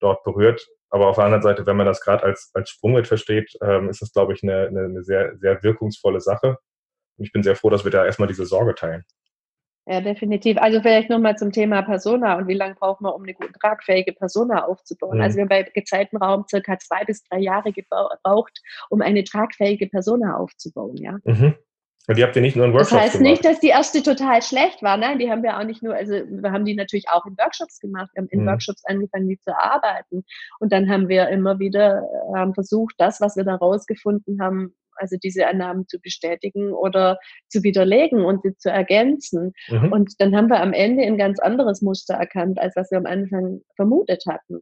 dort 0.00 0.24
berührt. 0.24 0.66
Aber 0.90 1.08
auf 1.08 1.16
der 1.16 1.24
anderen 1.24 1.42
Seite, 1.42 1.66
wenn 1.66 1.76
man 1.76 1.86
das 1.86 2.00
gerade 2.00 2.24
als, 2.24 2.50
als 2.54 2.70
Sprungwert 2.70 3.06
versteht, 3.06 3.52
ähm, 3.62 3.88
ist 3.88 4.00
das, 4.00 4.12
glaube 4.12 4.32
ich, 4.32 4.42
eine, 4.42 4.68
eine, 4.68 4.84
eine 4.84 5.02
sehr, 5.02 5.36
sehr 5.38 5.62
wirkungsvolle 5.62 6.20
Sache. 6.20 6.56
Und 7.16 7.24
ich 7.24 7.32
bin 7.32 7.42
sehr 7.42 7.56
froh, 7.56 7.70
dass 7.70 7.84
wir 7.84 7.90
da 7.90 8.04
erstmal 8.04 8.28
diese 8.28 8.46
Sorge 8.46 8.74
teilen. 8.74 9.04
Ja, 9.86 10.00
definitiv. 10.00 10.56
Also 10.58 10.80
vielleicht 10.80 11.10
nochmal 11.10 11.36
zum 11.36 11.52
Thema 11.52 11.82
Persona 11.82 12.38
und 12.38 12.48
wie 12.48 12.54
lange 12.54 12.74
braucht 12.74 13.02
man, 13.02 13.12
um 13.12 13.22
eine 13.22 13.34
gut 13.34 13.52
tragfähige 13.60 14.14
Persona 14.14 14.64
aufzubauen. 14.64 15.18
Mhm. 15.18 15.22
Also 15.22 15.36
wir 15.36 15.42
haben 15.42 15.48
bei 15.50 15.62
Gezeitenraum 15.62 16.46
circa 16.48 16.78
zwei 16.78 17.04
bis 17.04 17.22
drei 17.24 17.40
Jahre 17.40 17.70
gebraucht, 17.72 18.62
um 18.88 19.02
eine 19.02 19.24
tragfähige 19.24 19.86
Persona 19.88 20.36
aufzubauen, 20.36 20.96
ja. 20.96 21.18
Mhm. 21.24 21.54
Und 22.06 22.18
die 22.18 22.22
habt 22.22 22.36
ihr 22.36 22.42
nicht 22.42 22.54
nur 22.54 22.66
in 22.66 22.72
Workshops 22.72 22.90
gemacht? 22.90 23.04
Das 23.04 23.12
heißt 23.12 23.22
gemacht. 23.22 23.30
nicht, 23.30 23.44
dass 23.44 23.60
die 23.60 23.68
erste 23.68 24.02
total 24.02 24.42
schlecht 24.42 24.82
war. 24.82 24.96
Nein, 24.98 25.18
die 25.18 25.30
haben 25.30 25.42
wir 25.42 25.58
auch 25.58 25.64
nicht 25.64 25.82
nur, 25.82 25.94
also 25.94 26.12
wir 26.12 26.52
haben 26.52 26.66
die 26.66 26.74
natürlich 26.74 27.08
auch 27.08 27.24
in 27.24 27.36
Workshops 27.38 27.80
gemacht. 27.80 28.10
Wir 28.14 28.22
haben 28.22 28.28
in 28.28 28.42
mhm. 28.42 28.46
Workshops 28.46 28.84
angefangen, 28.84 29.28
die 29.28 29.38
zu 29.38 29.58
arbeiten. 29.58 30.24
Und 30.60 30.72
dann 30.72 30.90
haben 30.90 31.08
wir 31.08 31.28
immer 31.28 31.58
wieder 31.58 32.06
ähm, 32.36 32.52
versucht, 32.52 32.94
das, 32.98 33.22
was 33.22 33.36
wir 33.36 33.44
da 33.44 33.54
rausgefunden 33.54 34.40
haben, 34.42 34.74
also 34.96 35.16
diese 35.22 35.46
Annahmen 35.46 35.86
zu 35.88 35.98
bestätigen 36.00 36.72
oder 36.72 37.18
zu 37.48 37.62
widerlegen 37.62 38.24
und 38.24 38.42
sie 38.42 38.56
zu 38.56 38.70
ergänzen. 38.70 39.52
Mhm. 39.68 39.92
Und 39.92 40.14
dann 40.18 40.36
haben 40.36 40.48
wir 40.48 40.60
am 40.60 40.72
Ende 40.72 41.04
ein 41.04 41.18
ganz 41.18 41.38
anderes 41.38 41.82
Muster 41.82 42.14
erkannt, 42.14 42.58
als 42.58 42.76
was 42.76 42.90
wir 42.90 42.98
am 42.98 43.06
Anfang 43.06 43.60
vermutet 43.76 44.24
hatten. 44.28 44.60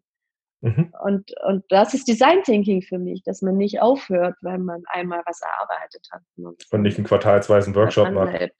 Mhm. 0.63 0.93
Und, 1.05 1.33
und 1.45 1.65
das 1.69 1.93
ist 1.93 2.07
Design 2.07 2.43
Thinking 2.45 2.83
für 2.83 2.99
mich, 2.99 3.23
dass 3.25 3.43
man 3.43 3.57
nicht 3.57 3.81
aufhört, 3.81 4.37
wenn 4.43 4.65
man 4.65 4.83
einmal 4.87 5.23
was 5.27 5.41
erarbeitet 5.41 6.07
hat. 6.13 6.23
Und 6.37 6.83
nicht 6.83 6.99
einen 6.99 7.07
quartalsweisen 7.07 7.75
Workshop 7.75 8.13
macht. 8.13 8.53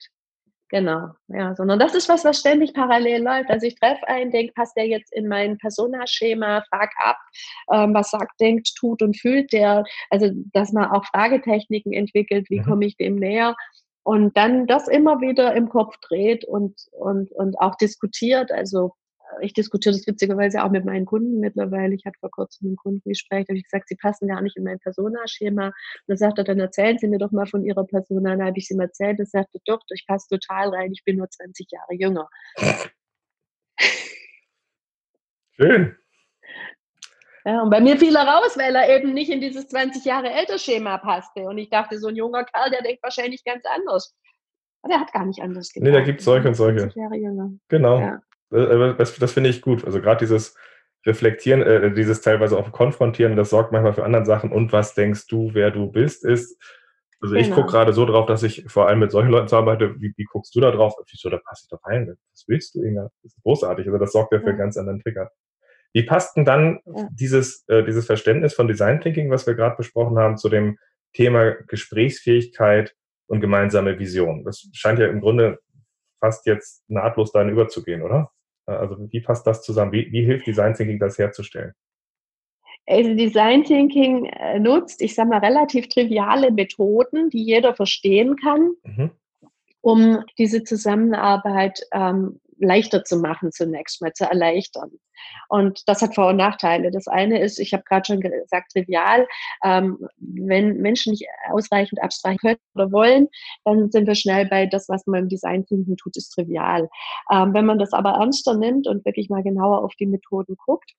Genau, 0.73 1.09
ja, 1.27 1.53
sondern 1.53 1.77
das 1.77 1.93
ist 1.93 2.09
was, 2.09 2.25
was 2.25 2.39
ständig 2.39 2.73
parallel 2.73 3.21
läuft. 3.21 3.51
Also 3.51 3.67
ich 3.67 3.75
treffe 3.75 4.07
einen, 4.07 4.31
denke, 4.31 4.53
passt 4.53 4.75
der 4.75 4.87
jetzt 4.87 5.13
in 5.13 5.27
mein 5.27 5.59
Persona-Schema, 5.59 6.63
frag 6.67 6.89
ab, 6.97 7.17
ähm, 7.71 7.93
was 7.93 8.09
sagt, 8.09 8.41
denkt, 8.41 8.73
tut 8.75 9.03
und 9.03 9.15
fühlt 9.15 9.53
der. 9.53 9.83
Also, 10.09 10.31
dass 10.51 10.73
man 10.73 10.89
auch 10.89 11.05
Fragetechniken 11.05 11.93
entwickelt, 11.93 12.49
wie 12.49 12.61
mhm. 12.61 12.63
komme 12.63 12.85
ich 12.87 12.97
dem 12.97 13.17
näher? 13.17 13.55
Und 14.01 14.35
dann 14.35 14.65
das 14.65 14.87
immer 14.87 15.21
wieder 15.21 15.53
im 15.53 15.69
Kopf 15.69 15.95
dreht 15.97 16.43
und, 16.43 16.73
und, 16.89 17.31
und 17.33 17.55
auch 17.59 17.75
diskutiert. 17.75 18.51
Also 18.51 18.95
ich 19.41 19.53
diskutiere 19.53 19.95
das 19.95 20.07
witzigerweise 20.07 20.63
auch 20.63 20.71
mit 20.71 20.85
meinen 20.85 21.05
Kunden 21.05 21.39
mittlerweile. 21.39 21.93
Ich 21.93 22.05
hatte 22.05 22.19
vor 22.19 22.31
kurzem 22.31 22.73
ein 22.73 22.75
Kundengespräch, 22.75 23.45
da 23.45 23.51
habe 23.51 23.57
ich 23.57 23.63
gesagt, 23.63 23.87
sie 23.87 23.95
passen 23.95 24.27
gar 24.27 24.41
nicht 24.41 24.57
in 24.57 24.63
mein 24.63 24.79
Personaschema. 24.79 25.67
Und 25.67 25.73
dann 26.07 26.17
sagt 26.17 26.37
er, 26.37 26.43
dann 26.43 26.59
erzählen 26.59 26.97
Sie 26.97 27.07
mir 27.07 27.19
doch 27.19 27.31
mal 27.31 27.45
von 27.45 27.63
Ihrer 27.63 27.85
Persona. 27.85 28.31
Dann 28.31 28.45
habe 28.45 28.57
ich 28.57 28.67
sie 28.67 28.73
ihm 28.73 28.79
erzählt. 28.79 29.19
Er 29.19 29.25
sagte, 29.25 29.59
doch, 29.65 29.81
ich 29.89 30.05
passe 30.07 30.27
total 30.29 30.69
rein, 30.69 30.91
ich 30.91 31.03
bin 31.03 31.17
nur 31.17 31.29
20 31.29 31.67
Jahre 31.71 31.93
jünger. 31.93 32.29
Schön. 35.55 35.95
Ja, 37.45 37.61
und 37.61 37.69
bei 37.69 37.81
mir 37.81 37.97
fiel 37.97 38.15
er 38.15 38.25
raus, 38.25 38.57
weil 38.57 38.73
er 38.75 38.95
eben 38.95 39.13
nicht 39.13 39.29
in 39.29 39.41
dieses 39.41 39.67
20 39.67 40.05
Jahre 40.05 40.31
älter 40.31 40.57
Schema 40.57 40.97
passte. 40.97 41.41
Und 41.41 41.57
ich 41.57 41.69
dachte, 41.69 41.97
so 41.99 42.07
ein 42.07 42.15
junger 42.15 42.45
Kerl, 42.45 42.71
der 42.71 42.81
denkt 42.81 43.03
wahrscheinlich 43.03 43.43
ganz 43.43 43.63
anders. 43.65 44.15
Aber 44.81 44.93
der 44.93 45.01
hat 45.01 45.11
gar 45.13 45.25
nicht 45.25 45.41
anders 45.41 45.71
gedacht. 45.71 45.91
Nee, 45.91 45.97
da 45.97 46.03
gibt 46.03 46.19
es 46.19 46.25
solche 46.25 46.47
und 46.47 46.55
solche. 46.55 46.91
Jahre 46.95 47.15
jünger. 47.15 47.51
Genau. 47.67 47.99
Ja. 47.99 48.21
Äh, 48.53 48.95
das, 48.97 49.15
das 49.17 49.31
finde 49.31 49.49
ich 49.49 49.61
gut. 49.61 49.85
Also 49.85 50.01
gerade 50.01 50.19
dieses 50.19 50.55
Reflektieren, 51.05 51.61
äh, 51.61 51.93
dieses 51.93 52.21
teilweise 52.21 52.57
auch 52.57 52.71
Konfrontieren, 52.71 53.35
das 53.35 53.49
sorgt 53.49 53.71
manchmal 53.71 53.93
für 53.93 54.05
andere 54.05 54.25
Sachen. 54.25 54.51
Und 54.51 54.71
was 54.71 54.93
denkst 54.93 55.27
du, 55.27 55.53
wer 55.53 55.71
du 55.71 55.91
bist, 55.91 56.23
ist. 56.23 56.61
Also 57.19 57.35
genau. 57.35 57.47
ich 57.47 57.53
gucke 57.53 57.71
gerade 57.71 57.93
so 57.93 58.05
drauf, 58.05 58.25
dass 58.25 58.43
ich 58.43 58.65
vor 58.67 58.87
allem 58.87 58.99
mit 58.99 59.11
solchen 59.11 59.31
Leuten 59.31 59.53
arbeite. 59.53 59.95
Wie, 60.01 60.13
wie 60.15 60.25
guckst 60.25 60.53
du 60.55 60.59
da 60.59 60.71
drauf? 60.71 60.93
Wieso, 61.09 61.29
da 61.29 61.37
passe 61.37 61.65
ich 61.65 61.69
doch 61.69 61.83
rein. 61.85 62.13
Was 62.31 62.45
willst 62.47 62.75
du, 62.75 62.83
Inga? 62.83 63.09
Das 63.21 63.33
ist 63.33 63.43
großartig. 63.43 63.87
Also 63.87 63.97
das 63.97 64.11
sorgt 64.11 64.33
ja 64.33 64.39
für 64.39 64.45
ja. 64.45 64.49
einen 64.51 64.59
ganz 64.59 64.77
anderen 64.77 65.01
Trigger. 65.01 65.31
Wie 65.93 66.03
passt 66.03 66.35
denn 66.35 66.43
dann 66.43 66.79
ja. 66.85 67.07
dieses, 67.11 67.63
äh, 67.67 67.83
dieses 67.83 68.05
Verständnis 68.05 68.53
von 68.53 68.67
Design 68.67 68.99
Thinking, 68.99 69.29
was 69.29 69.45
wir 69.47 69.53
gerade 69.53 69.77
besprochen 69.77 70.17
haben, 70.17 70.37
zu 70.37 70.49
dem 70.49 70.77
Thema 71.13 71.51
Gesprächsfähigkeit 71.67 72.95
und 73.27 73.41
gemeinsame 73.41 73.99
Vision? 73.99 74.43
Das 74.43 74.67
scheint 74.73 74.99
ja 74.99 75.07
im 75.07 75.21
Grunde 75.21 75.59
fast 76.19 76.45
jetzt 76.45 76.83
nahtlos 76.89 77.31
dann 77.31 77.49
überzugehen, 77.49 78.01
oder? 78.01 78.32
Äh, 78.67 78.73
also 78.73 78.97
wie 79.11 79.21
passt 79.21 79.45
das 79.47 79.63
zusammen? 79.63 79.91
Wie, 79.91 80.11
wie 80.11 80.25
hilft 80.25 80.47
Design 80.47 80.73
Thinking, 80.73 80.99
das 80.99 81.17
herzustellen? 81.17 81.73
Also 82.85 83.15
Design 83.15 83.63
Thinking 83.63 84.25
äh, 84.25 84.59
nutzt, 84.59 85.01
ich 85.01 85.15
sage 85.15 85.29
mal, 85.29 85.39
relativ 85.39 85.87
triviale 85.87 86.51
Methoden, 86.51 87.29
die 87.29 87.43
jeder 87.43 87.73
verstehen 87.73 88.35
kann, 88.35 88.75
mhm. 88.83 89.11
um 89.81 90.19
diese 90.37 90.63
Zusammenarbeit 90.63 91.81
ähm, 91.93 92.41
leichter 92.63 93.03
zu 93.03 93.17
machen, 93.17 93.51
zunächst 93.51 94.01
mal 94.01 94.13
zu 94.13 94.25
erleichtern. 94.25 94.91
Und 95.49 95.81
das 95.87 96.01
hat 96.01 96.15
Vor- 96.15 96.29
und 96.29 96.37
Nachteile. 96.37 96.91
Das 96.91 97.07
eine 97.07 97.39
ist, 97.39 97.59
ich 97.59 97.73
habe 97.73 97.83
gerade 97.83 98.05
schon 98.05 98.21
gesagt, 98.21 98.71
trivial. 98.71 99.27
Ähm, 99.63 99.97
wenn 100.17 100.77
Menschen 100.77 101.11
nicht 101.11 101.25
ausreichend 101.49 102.01
abstrahieren 102.01 102.39
können 102.39 102.59
oder 102.75 102.91
wollen, 102.91 103.27
dann 103.65 103.91
sind 103.91 104.07
wir 104.07 104.15
schnell 104.15 104.47
bei 104.47 104.65
das, 104.65 104.89
was 104.89 105.05
man 105.05 105.23
im 105.23 105.29
Design 105.29 105.65
Thinking 105.65 105.97
tut, 105.97 106.17
ist 106.17 106.29
trivial. 106.29 106.89
Ähm, 107.31 107.53
wenn 107.53 107.65
man 107.65 107.79
das 107.79 107.93
aber 107.93 108.11
ernster 108.11 108.55
nimmt 108.55 108.87
und 108.87 109.05
wirklich 109.05 109.29
mal 109.29 109.43
genauer 109.43 109.83
auf 109.83 109.93
die 109.95 110.07
Methoden 110.07 110.55
guckt, 110.65 110.91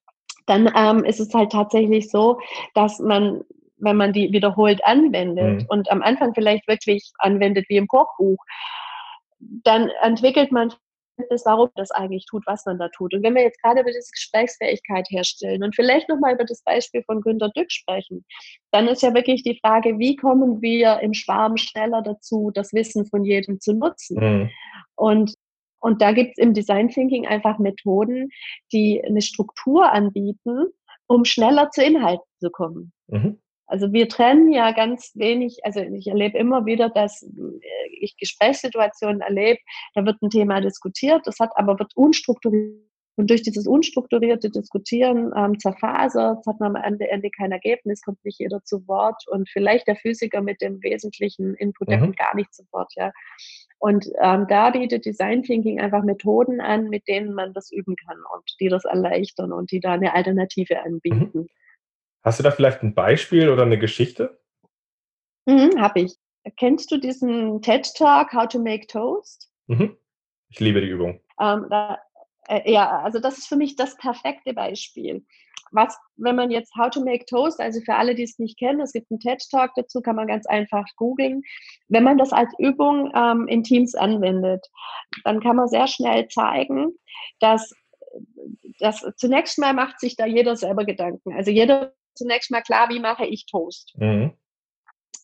dann 0.45 0.71
ähm, 0.75 1.03
ist 1.03 1.19
es 1.19 1.33
halt 1.33 1.51
tatsächlich 1.51 2.09
so, 2.09 2.39
dass 2.73 2.99
man 2.99 3.43
wenn 3.77 3.97
man 3.97 4.13
die 4.13 4.31
wiederholt 4.31 4.83
anwendet 4.85 5.61
mhm. 5.61 5.65
und 5.67 5.91
am 5.91 6.01
Anfang 6.01 6.33
vielleicht 6.33 6.65
wirklich 6.67 7.11
anwendet 7.19 7.65
wie 7.67 7.75
im 7.75 7.87
Kochbuch, 7.87 8.37
dann 9.39 9.89
entwickelt 10.01 10.51
man 10.51 10.73
ist, 11.29 11.45
warum 11.45 11.69
das 11.75 11.91
eigentlich 11.91 12.25
tut, 12.25 12.43
was 12.45 12.65
man 12.65 12.77
da 12.77 12.89
tut. 12.89 13.13
Und 13.13 13.23
wenn 13.23 13.35
wir 13.35 13.43
jetzt 13.43 13.61
gerade 13.61 13.81
über 13.81 13.91
diese 13.91 14.11
Gesprächsfähigkeit 14.11 15.07
herstellen 15.09 15.63
und 15.63 15.75
vielleicht 15.75 16.09
nochmal 16.09 16.33
über 16.33 16.45
das 16.45 16.61
Beispiel 16.63 17.03
von 17.03 17.21
Günter 17.21 17.49
Dück 17.49 17.71
sprechen, 17.71 18.25
dann 18.71 18.87
ist 18.87 19.01
ja 19.01 19.13
wirklich 19.13 19.43
die 19.43 19.59
Frage, 19.61 19.97
wie 19.99 20.15
kommen 20.15 20.61
wir 20.61 20.99
im 21.01 21.13
Schwarm 21.13 21.57
schneller 21.57 22.01
dazu, 22.01 22.51
das 22.53 22.73
Wissen 22.73 23.05
von 23.05 23.23
jedem 23.23 23.59
zu 23.59 23.73
nutzen? 23.73 24.17
Mhm. 24.19 24.49
Und 24.95 25.33
und 25.81 26.01
da 26.01 26.13
gibt 26.13 26.31
es 26.31 26.37
im 26.43 26.55
Design 26.55 26.89
Thinking 26.89 27.27
einfach 27.27 27.59
Methoden, 27.59 28.29
die 28.73 29.03
eine 29.05 29.21
Struktur 29.21 29.91
anbieten, 29.91 30.71
um 31.05 31.25
schneller 31.25 31.69
zu 31.69 31.83
Inhalten 31.83 32.25
zu 32.39 32.49
kommen. 32.49 32.91
Mhm. 33.05 33.39
Also 33.67 33.91
wir 33.93 34.07
trennen 34.07 34.51
ja 34.51 34.71
ganz 34.71 35.11
wenig, 35.15 35.59
also 35.63 35.79
ich 35.79 36.07
erlebe 36.07 36.37
immer 36.37 36.65
wieder, 36.65 36.89
dass 36.89 37.23
äh, 37.23 37.87
ich 37.99 38.15
Gesprächssituationen 38.17 39.21
erlebe, 39.21 39.59
da 39.93 40.05
wird 40.05 40.21
ein 40.21 40.29
Thema 40.29 40.61
diskutiert, 40.61 41.21
das 41.25 41.39
hat 41.39 41.51
aber 41.55 41.79
wird 41.79 41.95
unstrukturiert 41.95 42.85
und 43.17 43.29
durch 43.29 43.43
dieses 43.43 43.65
unstrukturierte 43.65 44.49
Diskutieren 44.49 45.31
ähm, 45.35 45.57
zerfasert, 45.57 46.45
hat 46.45 46.59
man 46.59 46.75
am 46.75 46.83
Ende, 46.83 47.09
Ende 47.09 47.29
kein 47.29 47.51
Ergebnis, 47.51 48.01
kommt 48.01 48.23
nicht 48.25 48.39
jeder 48.39 48.61
zu 48.63 48.85
Wort 48.87 49.23
und 49.27 49.49
vielleicht 49.49 49.87
der 49.87 49.95
Physiker 49.95 50.41
mit 50.41 50.61
dem 50.61 50.83
wesentlichen 50.83 51.55
Input, 51.55 51.89
der 51.89 51.97
mhm. 51.97 52.01
kommt 52.01 52.17
gar 52.17 52.35
nicht 52.35 52.53
zu 52.53 52.63
Wort, 52.71 52.91
ja. 52.95 53.11
Und 53.79 54.05
ähm, 54.21 54.47
da 54.49 54.71
bietet 54.71 55.05
Design 55.05 55.43
Thinking 55.43 55.79
einfach 55.79 56.03
Methoden 56.03 56.59
an, 56.59 56.89
mit 56.89 57.07
denen 57.07 57.33
man 57.33 57.53
das 57.53 57.71
üben 57.71 57.95
kann 57.95 58.17
und 58.33 58.43
die 58.59 58.67
das 58.67 58.83
erleichtern 58.83 59.53
und 59.53 59.71
die 59.71 59.79
da 59.79 59.93
eine 59.93 60.13
Alternative 60.13 60.81
anbieten. 60.81 61.29
Mhm. 61.33 61.47
Hast 62.25 62.39
du 62.39 62.43
da 62.43 62.49
vielleicht 62.49 62.81
ein 62.81 62.95
Beispiel 62.95 63.49
oder 63.49 63.61
eine 63.61 63.77
Geschichte? 63.77 64.41
Mhm, 65.45 65.79
habe 65.79 66.01
ich. 66.01 66.15
Kennst 66.57 66.91
du 66.91 66.97
diesen 66.97 67.61
TED 67.61 67.93
Talk 67.95 68.33
How 68.33 68.47
to 68.47 68.57
Make 68.57 68.87
Toast? 68.87 69.51
Mhm. 69.67 69.95
Ich 70.49 70.59
liebe 70.59 70.81
die 70.81 70.87
Übung. 70.87 71.21
Ähm, 71.39 71.67
da, 71.69 71.99
äh, 72.47 72.71
ja, 72.71 72.99
also 73.01 73.19
das 73.19 73.37
ist 73.37 73.47
für 73.47 73.55
mich 73.55 73.75
das 73.75 73.95
perfekte 73.97 74.55
Beispiel. 74.55 75.23
Was, 75.71 75.95
wenn 76.15 76.35
man 76.35 76.49
jetzt 76.49 76.75
How 76.75 76.89
to 76.89 77.03
Make 77.03 77.25
Toast, 77.25 77.59
also 77.59 77.79
für 77.81 77.93
alle, 77.93 78.15
die 78.15 78.23
es 78.23 78.39
nicht 78.39 78.57
kennen, 78.57 78.81
es 78.81 78.93
gibt 78.93 79.11
einen 79.11 79.19
TED 79.19 79.43
Talk 79.51 79.73
dazu, 79.75 80.01
kann 80.01 80.15
man 80.15 80.25
ganz 80.25 80.47
einfach 80.47 80.85
googeln. 80.95 81.43
Wenn 81.89 82.03
man 82.03 82.17
das 82.17 82.33
als 82.33 82.51
Übung 82.57 83.11
ähm, 83.15 83.47
in 83.47 83.61
Teams 83.61 83.93
anwendet, 83.93 84.65
dann 85.25 85.41
kann 85.41 85.57
man 85.57 85.67
sehr 85.67 85.85
schnell 85.85 86.27
zeigen, 86.29 86.97
dass 87.39 87.71
das 88.79 89.05
zunächst 89.17 89.59
mal 89.59 89.73
macht 89.73 89.99
sich 89.99 90.15
da 90.15 90.25
jeder 90.25 90.55
selber 90.55 90.85
Gedanken. 90.85 91.33
Also 91.33 91.51
jeder 91.51 91.93
zunächst 92.15 92.51
mal 92.51 92.61
klar, 92.61 92.89
wie 92.89 92.99
mache 92.99 93.25
ich 93.25 93.45
Toast. 93.45 93.93
Mhm. 93.97 94.33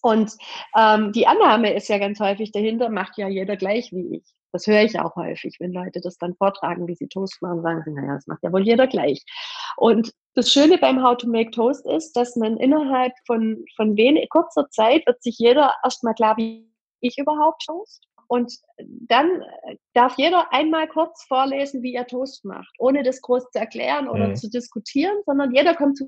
Und 0.01 0.31
ähm, 0.75 1.11
die 1.11 1.27
Annahme 1.27 1.73
ist 1.73 1.87
ja 1.87 1.97
ganz 1.99 2.19
häufig 2.19 2.51
dahinter, 2.51 2.89
macht 2.89 3.17
ja 3.17 3.27
jeder 3.27 3.55
gleich 3.55 3.91
wie 3.91 4.17
ich. 4.17 4.23
Das 4.51 4.67
höre 4.67 4.83
ich 4.83 4.99
auch 4.99 5.15
häufig, 5.15 5.57
wenn 5.59 5.71
Leute 5.71 6.01
das 6.01 6.17
dann 6.17 6.35
vortragen, 6.35 6.87
wie 6.87 6.95
sie 6.95 7.07
Toast 7.07 7.41
machen, 7.41 7.61
sagen 7.61 7.83
sie, 7.85 7.91
naja, 7.91 8.15
das 8.15 8.27
macht 8.27 8.43
ja 8.43 8.51
wohl 8.51 8.65
jeder 8.65 8.87
gleich. 8.87 9.23
Und 9.77 10.11
das 10.33 10.51
Schöne 10.51 10.77
beim 10.77 11.01
How 11.01 11.17
to 11.17 11.27
Make 11.27 11.51
Toast 11.51 11.85
ist, 11.85 12.13
dass 12.13 12.35
man 12.35 12.57
innerhalb 12.57 13.13
von, 13.25 13.63
von 13.75 13.95
wenig, 13.95 14.29
kurzer 14.29 14.69
Zeit 14.69 15.05
wird 15.07 15.21
sich 15.23 15.37
jeder 15.37 15.73
erstmal 15.83 16.15
klar, 16.15 16.35
wie 16.37 16.69
ich 16.99 17.17
überhaupt 17.17 17.63
Toast. 17.65 18.05
Und 18.27 18.53
dann 18.77 19.43
darf 19.93 20.17
jeder 20.17 20.53
einmal 20.53 20.87
kurz 20.87 21.23
vorlesen, 21.25 21.83
wie 21.83 21.93
er 21.93 22.07
Toast 22.07 22.45
macht, 22.45 22.73
ohne 22.79 23.03
das 23.03 23.21
groß 23.21 23.51
zu 23.51 23.59
erklären 23.59 24.07
oder 24.07 24.29
mhm. 24.29 24.35
zu 24.35 24.49
diskutieren, 24.49 25.17
sondern 25.25 25.53
jeder 25.53 25.75
kommt 25.75 25.99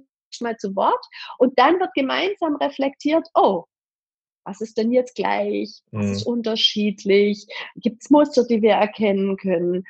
mal 0.42 0.58
zu 0.58 0.76
Wort 0.76 1.06
und 1.38 1.58
dann 1.58 1.80
wird 1.80 1.94
gemeinsam 1.94 2.56
reflektiert, 2.56 3.28
oh, 3.34 3.66
was 4.46 4.60
ist 4.60 4.78
denn 4.78 4.92
jetzt 4.92 5.16
gleich? 5.16 5.82
Was 5.92 6.06
mhm. 6.06 6.12
ist 6.12 6.24
unterschiedlich? 6.24 7.48
Gibt 7.76 8.02
es 8.04 8.10
Muster, 8.10 8.46
die 8.46 8.62
wir 8.62 8.74
erkennen 8.74 9.38
können? 9.38 9.86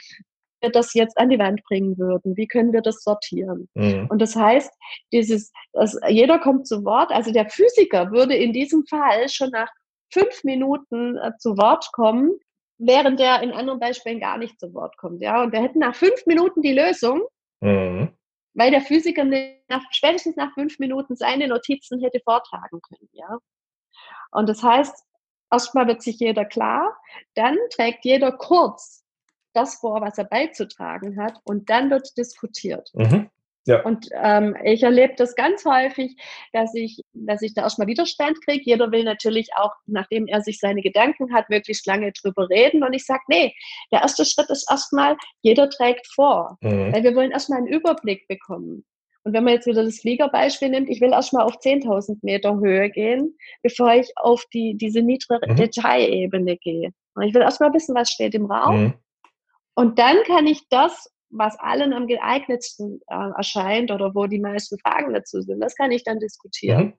wir 0.64 0.72
das 0.72 0.96
jetzt 0.96 1.18
an 1.20 1.30
die 1.30 1.38
Wand 1.38 1.64
bringen 1.66 1.98
würden? 1.98 2.36
Wie 2.36 2.48
können 2.48 2.74
wir 2.74 2.82
das 2.82 3.04
sortieren? 3.04 3.68
Mhm. 3.76 4.08
Und 4.10 4.20
das 4.20 4.36
heißt, 4.36 4.72
dieses, 5.12 5.52
das, 5.74 6.00
jeder 6.08 6.40
kommt 6.40 6.68
zu 6.68 6.84
Wort. 6.86 7.12
Also 7.12 7.32
der 7.32 7.50
Physiker 7.50 8.12
würde 8.12 8.36
in 8.36 8.54
diesem 8.54 8.86
Fall 8.86 9.30
schon 9.30 9.52
nach 9.52 9.70
fünf 10.12 10.44
Minuten 10.44 11.18
äh, 11.18 11.32
zu 11.38 11.58
Wort 11.58 11.90
kommen, 11.92 12.32
während 12.80 13.20
der 13.20 13.44
in 13.44 13.52
anderen 13.52 13.80
Beispielen 13.80 14.20
gar 14.20 14.38
nicht 14.38 14.60
zu 14.60 14.74
Wort 14.74 14.98
kommt. 14.98 15.22
Ja, 15.22 15.44
und 15.44 15.52
wir 15.52 15.62
hätten 15.62 15.80
nach 15.80 15.96
fünf 15.96 16.26
Minuten 16.26 16.62
die 16.62 16.74
Lösung, 16.74 17.22
mhm. 17.62 18.10
Weil 18.54 18.72
der 18.72 18.82
Physiker 18.82 19.24
nach, 19.24 19.84
spätestens 19.92 20.36
nach 20.36 20.54
fünf 20.54 20.80
Minuten 20.80 21.16
seine 21.16 21.48
Notizen 21.48 22.02
hätte 22.02 22.20
vortragen 22.24 22.82
können. 22.82 23.10
Ja, 23.12 23.38
und 24.32 24.50
das 24.50 24.64
heißt, 24.64 25.06
erstmal 25.52 25.88
wird 25.88 26.02
sich 26.02 26.20
jeder 26.20 26.46
klar, 26.46 26.98
dann 27.36 27.58
trägt 27.72 28.06
jeder 28.06 28.32
kurz 28.32 29.04
das 29.54 29.76
vor, 29.76 30.02
was 30.02 30.18
er 30.18 30.26
beizutragen 30.26 31.22
hat, 31.22 31.40
und 31.44 31.70
dann 31.70 31.92
wird 31.92 32.18
diskutiert. 32.18 32.90
Mhm. 32.94 33.30
Ja. 33.66 33.82
Und 33.84 34.10
ähm, 34.22 34.58
ich 34.64 34.84
erlebe 34.84 35.14
das 35.16 35.36
ganz 35.36 35.64
häufig, 35.66 36.16
dass 36.52 36.74
ich, 36.76 37.02
dass 37.14 37.42
ich 37.42 37.54
da 37.54 37.64
erstmal 37.64 37.88
Widerstand 37.88 38.44
kriege. 38.44 38.64
Jeder 38.66 38.92
will 38.92 39.04
natürlich 39.04 39.50
auch, 39.56 39.72
nachdem 39.86 40.28
er 40.28 40.42
sich 40.42 40.60
seine 40.60 40.82
Gedanken 40.82 41.34
hat, 41.34 41.50
wirklich 41.50 41.82
lange 41.86 42.12
drüber 42.12 42.50
reden. 42.50 42.84
Und 42.84 42.94
ich 42.94 43.06
sage, 43.06 43.22
nee, 43.28 43.54
der 43.92 44.02
erste 44.02 44.26
Schritt 44.26 44.50
ist 44.50 44.70
erstmal, 44.70 45.16
jeder 45.42 45.70
trägt 45.70 46.08
vor. 46.14 46.58
Mhm. 46.62 46.94
Weil 46.94 47.04
wir 47.04 47.16
wollen 47.16 47.32
erstmal 47.32 47.60
einen 47.60 47.68
Überblick 47.68 48.28
bekommen. 48.28 48.84
Und 49.24 49.34
wenn 49.34 49.46
man 49.46 49.54
jetzt 49.54 49.68
wieder 49.68 49.84
das 49.84 50.00
Fliegerbeispiel 50.00 50.70
nimmt, 50.70 50.90
ich 50.90 51.00
will 51.00 51.12
erstmal 51.12 51.46
auf 51.46 51.56
10.000 51.60 52.18
Meter 52.24 52.60
Höhe 52.60 52.90
gehen, 52.90 53.38
bevor 53.62 53.94
ich 53.94 54.12
auf 54.18 54.44
die, 54.54 54.76
diese 54.76 55.02
niedrige 55.02 55.50
mhm. 55.50 55.56
Detailebene 55.56 56.58
gehe. 56.58 56.90
Und 57.16 57.24
ich 57.24 57.34
will 57.34 57.42
erstmal 57.42 57.74
wissen, 57.74 57.96
was 57.96 58.12
steht 58.12 58.36
im 58.36 58.52
Raum. 58.52 58.84
Mhm. 58.84 58.94
Und 59.76 59.98
dann 59.98 60.18
kann 60.28 60.46
ich 60.46 60.68
das, 60.70 61.10
was 61.34 61.60
allen 61.60 61.94
am 61.94 62.08
geeignetsten 62.08 63.02
äh, 63.08 63.32
erscheint 63.36 63.92
oder 63.92 64.14
wo 64.14 64.28
die 64.28 64.40
meisten 64.40 64.78
Fragen 64.80 65.14
dazu 65.14 65.42
sind, 65.42 65.60
das 65.60 65.76
kann 65.76 65.92
ich 65.92 66.04
dann 66.04 66.20
diskutieren. 66.20 66.84
Mhm. 66.84 66.94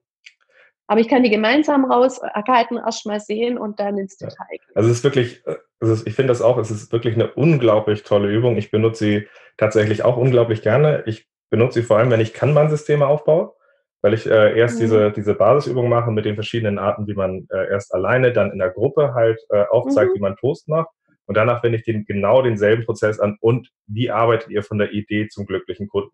Aber 0.86 1.00
ich 1.00 1.08
kann 1.08 1.22
die 1.22 1.30
gemeinsamen 1.30 1.90
Rausarbeiten 1.90 2.76
erstmal 2.76 3.18
sehen 3.18 3.56
und 3.56 3.80
dann 3.80 3.96
ins 3.96 4.18
Detail 4.18 4.46
gehen. 4.50 4.74
Also 4.74 4.90
es 4.90 4.98
ist 4.98 5.04
wirklich, 5.04 5.42
also 5.80 6.06
ich 6.06 6.14
finde 6.14 6.28
das 6.28 6.42
auch, 6.42 6.58
es 6.58 6.70
ist 6.70 6.92
wirklich 6.92 7.14
eine 7.14 7.32
unglaublich 7.32 8.02
tolle 8.02 8.30
Übung. 8.30 8.58
Ich 8.58 8.70
benutze 8.70 9.04
sie 9.04 9.28
tatsächlich 9.56 10.04
auch 10.04 10.18
unglaublich 10.18 10.60
gerne. 10.60 11.02
Ich 11.06 11.26
benutze 11.48 11.80
sie 11.80 11.86
vor 11.86 11.96
allem, 11.96 12.10
wenn 12.10 12.20
ich 12.20 12.34
Kanban-Systeme 12.34 13.06
aufbaue, 13.06 13.54
weil 14.02 14.12
ich 14.12 14.26
äh, 14.26 14.58
erst 14.58 14.76
mhm. 14.76 14.80
diese, 14.80 15.12
diese 15.12 15.34
Basisübung 15.34 15.88
mache 15.88 16.10
mit 16.10 16.26
den 16.26 16.34
verschiedenen 16.34 16.78
Arten, 16.78 17.06
wie 17.06 17.14
man 17.14 17.46
äh, 17.50 17.70
erst 17.70 17.94
alleine, 17.94 18.32
dann 18.34 18.52
in 18.52 18.58
der 18.58 18.70
Gruppe 18.70 19.14
halt 19.14 19.40
äh, 19.48 19.64
aufzeigt, 19.70 20.10
mhm. 20.10 20.16
wie 20.16 20.20
man 20.20 20.36
Toast 20.36 20.68
macht. 20.68 20.90
Und 21.26 21.36
danach 21.36 21.62
wende 21.62 21.78
ich 21.78 21.84
den, 21.84 22.04
genau 22.04 22.42
denselben 22.42 22.84
Prozess 22.84 23.18
an 23.18 23.36
und 23.40 23.70
wie 23.86 24.10
arbeitet 24.10 24.50
ihr 24.50 24.62
von 24.62 24.78
der 24.78 24.92
Idee 24.92 25.28
zum 25.28 25.46
glücklichen 25.46 25.88
Kunden. 25.88 26.10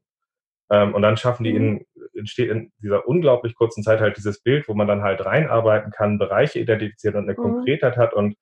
Ähm, 0.71 0.95
und 0.95 1.03
dann 1.03 1.17
schaffen 1.17 1.45
die 1.45 1.53
mhm. 1.53 1.57
in, 1.57 1.87
entsteht 2.15 2.51
in 2.51 2.73
dieser 2.79 3.07
unglaublich 3.09 3.55
kurzen 3.55 3.83
Zeit 3.83 4.01
halt 4.01 4.17
dieses 4.17 4.41
Bild, 4.43 4.69
wo 4.69 4.75
man 4.75 4.87
dann 4.87 5.03
halt 5.03 5.25
reinarbeiten 5.25 5.91
kann, 5.91 6.19
Bereiche 6.19 6.61
identifiziert 6.61 7.17
und 7.17 7.25
eine 7.25 7.33
mhm. 7.33 7.43
Konkretheit 7.43 7.97
hat 7.97 8.15
und 8.15 8.37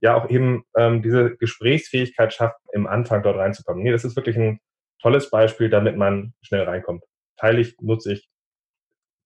ja 0.00 0.16
auch 0.16 0.30
eben 0.30 0.64
ähm, 0.76 1.02
diese 1.02 1.36
Gesprächsfähigkeit 1.36 2.32
schafft, 2.32 2.58
im 2.72 2.86
Anfang 2.86 3.22
dort 3.22 3.36
reinzukommen. 3.36 3.82
Nee, 3.82 3.92
das 3.92 4.04
ist 4.04 4.16
wirklich 4.16 4.36
ein 4.36 4.60
tolles 5.00 5.30
Beispiel, 5.30 5.70
damit 5.70 5.96
man 5.96 6.34
schnell 6.42 6.62
reinkommt. 6.62 7.04
Teile 7.36 7.60
ich, 7.60 7.76
nutze 7.80 8.14
ich. 8.14 8.28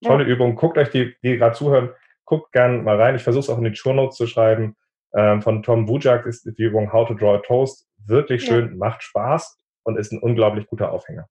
Tolle 0.03 0.23
ja. 0.23 0.29
Übung. 0.29 0.55
Guckt 0.55 0.77
euch 0.77 0.89
die, 0.89 1.15
die 1.23 1.37
gerade 1.37 1.55
zuhören, 1.55 1.89
guckt 2.25 2.51
gern 2.51 2.83
mal 2.83 2.99
rein. 2.99 3.15
Ich 3.15 3.23
versuche 3.23 3.41
es 3.41 3.49
auch 3.49 3.57
in 3.57 3.63
die 3.63 3.75
Show 3.75 3.93
Notes 3.93 4.17
zu 4.17 4.27
schreiben. 4.27 4.75
Ähm, 5.13 5.41
von 5.41 5.63
Tom 5.63 5.87
Wujak 5.87 6.25
ist 6.25 6.45
die 6.45 6.63
Übung 6.63 6.91
How 6.91 7.07
to 7.07 7.13
Draw 7.13 7.35
a 7.35 7.39
Toast. 7.39 7.87
Wirklich 8.05 8.43
schön, 8.43 8.69
ja. 8.69 8.75
macht 8.75 9.03
Spaß 9.03 9.57
und 9.83 9.97
ist 9.97 10.11
ein 10.11 10.19
unglaublich 10.19 10.67
guter 10.67 10.91
Aufhänger. 10.91 11.27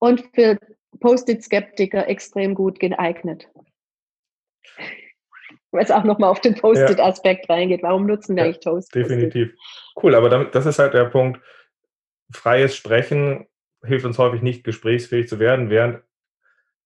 Und 0.00 0.24
für 0.34 0.58
Post-it-Skeptiker 1.00 2.08
extrem 2.08 2.54
gut 2.54 2.80
geeignet. 2.80 3.48
Weil 5.70 5.84
es 5.84 5.90
auch 5.90 6.04
nochmal 6.04 6.30
auf 6.30 6.40
den 6.40 6.54
Post-it-Aspekt 6.54 7.48
ja. 7.48 7.54
reingeht. 7.54 7.82
Warum 7.82 8.06
nutzen 8.06 8.36
wir 8.36 8.44
eigentlich 8.44 8.60
Toast? 8.60 8.94
Definitiv. 8.94 9.52
Cool, 10.02 10.14
aber 10.14 10.30
damit, 10.30 10.54
das 10.54 10.66
ist 10.66 10.78
halt 10.78 10.94
der 10.94 11.06
Punkt 11.06 11.40
freies 12.30 12.76
Sprechen 12.76 13.46
hilft 13.84 14.04
uns 14.04 14.18
häufig 14.18 14.42
nicht, 14.42 14.64
gesprächsfähig 14.64 15.28
zu 15.28 15.38
werden, 15.38 15.70
während 15.70 16.02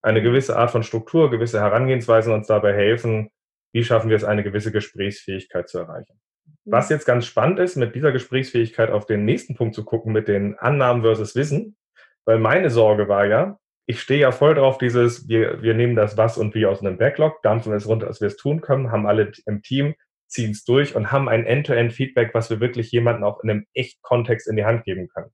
eine 0.03 0.23
gewisse 0.23 0.57
Art 0.57 0.71
von 0.71 0.83
Struktur, 0.83 1.31
gewisse 1.31 1.61
Herangehensweisen 1.61 2.33
uns 2.33 2.49
dabei 2.49 2.75
helfen, 2.75 3.31
wie 3.73 3.85
schaffen 3.85 4.11
wir 4.11 4.17
es, 4.17 4.25
eine 4.25 4.43
gewisse 4.43 4.73
Gesprächsfähigkeit 4.73 5.69
zu 5.69 5.79
erreichen. 5.79 6.21
Was 6.65 6.91
jetzt 6.91 7.07
ganz 7.07 7.27
spannend 7.27 7.59
ist, 7.59 7.77
mit 7.77 7.95
dieser 7.95 8.13
Gesprächsfähigkeit 8.13 8.91
auf 8.91 9.07
den 9.07 9.25
nächsten 9.25 9.55
Punkt 9.55 9.75
zu 9.75 9.85
gucken, 9.85 10.13
mit 10.13 10.29
den 10.29 10.57
Annahmen 10.59 11.03
versus 11.03 11.35
Wissen, 11.35 11.77
weil 12.25 12.39
meine 12.39 12.71
Sorge 12.71 13.09
war 13.09 13.27
ja, 13.27 13.59
ich 13.87 14.01
stehe 14.01 14.21
ja 14.21 14.31
voll 14.31 14.55
drauf, 14.55 14.79
dieses, 14.79 15.29
wir, 15.29 15.63
wir 15.63 15.75
nehmen 15.75 15.97
das 15.97 16.17
Was 16.17 16.39
und 16.39 16.55
Wie 16.55 16.67
aus 16.67 16.81
einem 16.81 16.99
Backlog, 16.99 17.43
dampfen 17.43 17.73
es 17.73 17.89
runter, 17.89 18.07
dass 18.07 18.21
wir 18.21 18.29
es 18.29 18.37
tun 18.37 18.61
können, 18.61 18.93
haben 18.93 19.07
alle 19.07 19.33
im 19.47 19.63
Team 19.63 19.95
ziehen 20.33 20.53
es 20.53 20.65
durch 20.65 20.97
und 20.97 21.13
haben 21.13 21.29
ein 21.29 21.45
End-to-End-Feedback, 21.45 22.33
was 22.33 22.49
wir 22.49 22.61
wirklich 22.61 22.91
jemandem 22.91 23.25
auch 23.25 23.43
in 23.45 23.51
einem 23.51 23.67
echt 23.75 24.01
Kontext 24.03 24.49
in 24.49 24.57
die 24.57 24.65
Hand 24.65 24.85
geben 24.85 25.09
können. 25.09 25.31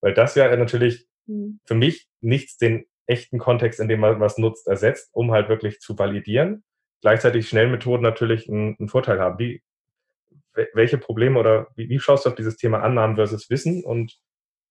Weil 0.00 0.14
das 0.14 0.34
ja 0.34 0.54
natürlich 0.56 1.06
mhm. 1.26 1.60
für 1.66 1.74
mich 1.74 2.08
nichts 2.20 2.56
den 2.56 2.86
echten 3.06 3.38
Kontext, 3.38 3.78
in 3.78 3.88
dem 3.88 4.00
man 4.00 4.20
was 4.20 4.38
nutzt, 4.38 4.66
ersetzt, 4.66 5.10
um 5.12 5.32
halt 5.32 5.48
wirklich 5.48 5.80
zu 5.80 5.98
validieren. 5.98 6.64
Gleichzeitig 7.00 7.48
Schnellmethoden 7.48 8.02
natürlich 8.02 8.48
einen, 8.48 8.76
einen 8.78 8.88
Vorteil 8.88 9.20
haben. 9.20 9.38
Wie, 9.38 9.62
welche 10.74 10.98
Probleme 10.98 11.38
oder 11.38 11.68
wie, 11.76 11.88
wie 11.88 12.00
schaust 12.00 12.24
du 12.24 12.30
auf 12.30 12.34
dieses 12.34 12.56
Thema 12.56 12.82
Annahmen 12.82 13.16
versus 13.16 13.48
Wissen 13.50 13.84
und 13.84 14.18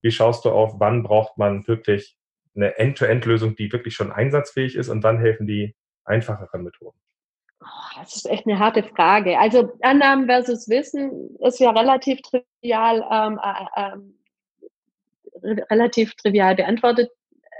wie 0.01 0.11
schaust 0.11 0.45
du 0.45 0.49
auf, 0.49 0.75
wann 0.79 1.03
braucht 1.03 1.37
man 1.37 1.67
wirklich 1.67 2.17
eine 2.55 2.77
End-to-End-Lösung, 2.77 3.55
die 3.55 3.71
wirklich 3.71 3.95
schon 3.95 4.11
einsatzfähig 4.11 4.75
ist 4.75 4.89
und 4.89 5.03
wann 5.03 5.19
helfen 5.19 5.47
die 5.47 5.75
einfacheren 6.05 6.63
Methoden? 6.63 6.97
Oh, 7.61 7.99
das 7.99 8.15
ist 8.15 8.25
echt 8.29 8.45
eine 8.45 8.59
harte 8.59 8.83
Frage. 8.83 9.39
Also 9.39 9.71
Annahmen 9.81 10.25
versus 10.27 10.69
Wissen 10.69 11.35
ist 11.39 11.59
ja 11.59 11.71
relativ 11.71 12.21
trivial, 12.21 13.05
ähm, 13.11 13.39
äh, 13.43 13.91
äh, 15.41 15.63
relativ 15.69 16.15
trivial 16.15 16.55
beantwortet. 16.55 17.11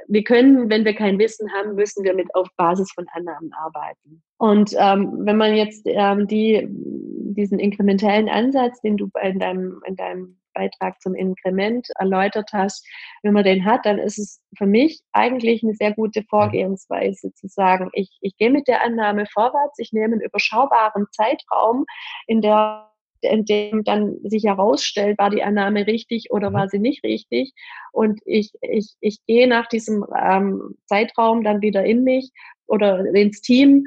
Wir 0.07 0.23
können, 0.23 0.69
wenn 0.69 0.85
wir 0.85 0.95
kein 0.95 1.19
Wissen 1.19 1.51
haben, 1.53 1.75
müssen 1.75 2.03
wir 2.03 2.13
mit 2.13 2.33
auf 2.35 2.47
Basis 2.57 2.91
von 2.93 3.07
Annahmen 3.13 3.51
arbeiten. 3.53 4.23
Und 4.37 4.73
ähm, 4.77 5.25
wenn 5.25 5.37
man 5.37 5.55
jetzt 5.55 5.83
ähm, 5.85 6.27
die, 6.27 6.67
diesen 6.69 7.59
inkrementellen 7.59 8.29
Ansatz, 8.29 8.79
den 8.81 8.97
du 8.97 9.09
in 9.21 9.39
deinem, 9.39 9.81
in 9.85 9.95
deinem 9.95 10.37
Beitrag 10.53 10.99
zum 11.01 11.13
Inkrement 11.13 11.87
erläutert 11.99 12.49
hast, 12.51 12.85
wenn 13.21 13.33
man 13.33 13.43
den 13.43 13.63
hat, 13.63 13.85
dann 13.85 13.99
ist 13.99 14.17
es 14.17 14.41
für 14.57 14.65
mich 14.65 15.01
eigentlich 15.11 15.63
eine 15.63 15.73
sehr 15.73 15.93
gute 15.93 16.23
Vorgehensweise 16.23 17.33
zu 17.33 17.47
sagen, 17.47 17.89
ich, 17.93 18.17
ich 18.21 18.35
gehe 18.37 18.49
mit 18.49 18.67
der 18.67 18.83
Annahme 18.83 19.25
vorwärts, 19.31 19.77
ich 19.77 19.93
nehme 19.93 20.13
einen 20.13 20.21
überschaubaren 20.21 21.05
Zeitraum, 21.11 21.85
in 22.25 22.41
der 22.41 22.89
in 23.21 23.45
dem 23.45 23.83
dann 23.83 24.17
sich 24.23 24.43
herausstellt, 24.43 25.17
war 25.17 25.29
die 25.29 25.43
Annahme 25.43 25.87
richtig 25.87 26.27
oder 26.31 26.49
mhm. 26.49 26.53
war 26.53 26.69
sie 26.69 26.79
nicht 26.79 27.03
richtig. 27.03 27.53
Und 27.91 28.19
ich, 28.25 28.51
ich, 28.61 28.95
ich 28.99 29.19
gehe 29.25 29.47
nach 29.47 29.67
diesem 29.67 30.05
ähm, 30.19 30.75
Zeitraum 30.85 31.43
dann 31.43 31.61
wieder 31.61 31.83
in 31.85 32.03
mich 32.03 32.31
oder 32.67 33.05
ins 33.13 33.41
Team 33.41 33.85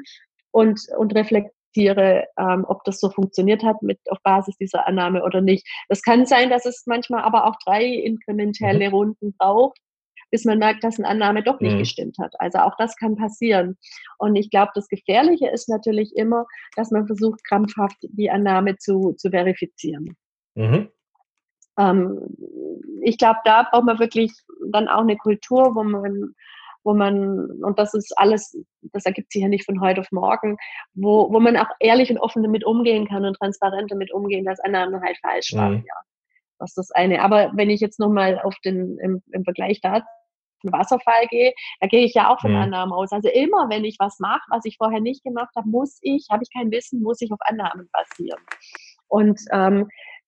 und, 0.51 0.81
und 0.97 1.15
reflektiere, 1.15 2.25
ähm, 2.37 2.65
ob 2.67 2.83
das 2.83 2.99
so 2.99 3.09
funktioniert 3.09 3.63
hat 3.63 3.81
mit 3.81 3.99
auf 4.09 4.17
Basis 4.23 4.57
dieser 4.57 4.87
Annahme 4.87 5.23
oder 5.23 5.41
nicht. 5.41 5.67
Das 5.87 6.01
kann 6.01 6.25
sein, 6.25 6.49
dass 6.49 6.65
es 6.65 6.83
manchmal 6.85 7.23
aber 7.23 7.45
auch 7.45 7.55
drei 7.65 7.85
inkrementelle 7.85 8.89
mhm. 8.89 8.95
Runden 8.95 9.35
braucht, 9.37 9.77
bis 10.31 10.45
man 10.45 10.57
merkt, 10.59 10.83
dass 10.83 10.97
eine 10.97 11.07
Annahme 11.07 11.43
doch 11.43 11.59
nicht 11.59 11.75
mhm. 11.75 11.79
gestimmt 11.79 12.17
hat. 12.19 12.33
Also 12.39 12.59
auch 12.59 12.75
das 12.77 12.95
kann 12.95 13.15
passieren. 13.15 13.77
Und 14.17 14.35
ich 14.35 14.49
glaube, 14.49 14.71
das 14.73 14.87
Gefährliche 14.87 15.49
ist 15.49 15.69
natürlich 15.69 16.15
immer, 16.15 16.45
dass 16.75 16.89
man 16.89 17.05
versucht, 17.05 17.43
krampfhaft 17.43 17.97
die 18.01 18.31
Annahme 18.31 18.77
zu, 18.77 19.13
zu 19.13 19.29
verifizieren. 19.29 20.15
Mhm. 20.55 20.89
Ähm, 21.77 22.19
ich 23.03 23.17
glaube, 23.17 23.39
da 23.43 23.67
braucht 23.69 23.85
man 23.85 23.99
wirklich 23.99 24.31
dann 24.71 24.87
auch 24.87 25.01
eine 25.01 25.17
Kultur, 25.17 25.75
wo 25.75 25.83
man 25.83 26.33
wo 26.83 26.95
man, 26.95 27.51
und 27.63 27.77
das 27.77 27.93
ist 27.93 28.11
alles, 28.17 28.57
das 28.81 29.05
ergibt 29.05 29.31
sich 29.31 29.43
ja 29.43 29.47
nicht 29.47 29.65
von 29.65 29.81
heute 29.81 30.01
auf 30.01 30.11
morgen, 30.11 30.57
wo, 30.93 31.31
wo 31.31 31.39
man 31.39 31.55
auch 31.55 31.69
ehrlich 31.79 32.09
und 32.09 32.17
offen 32.17 32.41
damit 32.41 32.65
umgehen 32.65 33.07
kann 33.07 33.23
und 33.23 33.37
transparent 33.37 33.91
damit 33.91 34.11
umgehen, 34.11 34.45
dass 34.45 34.59
Annahmen 34.59 34.99
halt 35.01 35.17
falsch 35.21 35.53
waren, 35.53 35.73
mhm. 35.73 35.83
ja. 35.87 35.93
Das 36.57 36.71
ist 36.71 36.77
das 36.77 36.91
eine. 36.91 37.23
Aber 37.23 37.51
wenn 37.55 37.71
ich 37.71 37.81
jetzt 37.81 37.99
nochmal 37.99 38.39
auf 38.39 38.55
den, 38.63 38.99
im, 38.99 39.23
im 39.31 39.43
Vergleich 39.43 39.81
dazu 39.81 40.05
Wasserfall 40.63 41.27
gehe, 41.29 41.53
da 41.79 41.87
gehe 41.87 42.05
ich 42.05 42.13
ja 42.13 42.29
auch 42.29 42.39
von 42.39 42.51
mhm. 42.51 42.57
Annahmen 42.57 42.93
aus. 42.93 43.11
Also 43.11 43.29
immer, 43.29 43.69
wenn 43.69 43.85
ich 43.85 43.97
was 43.99 44.19
mache, 44.19 44.41
was 44.49 44.65
ich 44.65 44.77
vorher 44.77 44.99
nicht 44.99 45.23
gemacht 45.23 45.55
habe, 45.55 45.67
muss 45.69 45.99
ich, 46.01 46.27
habe 46.29 46.43
ich 46.43 46.49
kein 46.53 46.71
Wissen, 46.71 47.01
muss 47.01 47.21
ich 47.21 47.31
auf 47.31 47.39
Annahmen 47.41 47.89
basieren. 47.91 48.39
Und 49.07 49.39
ähm, 49.51 49.87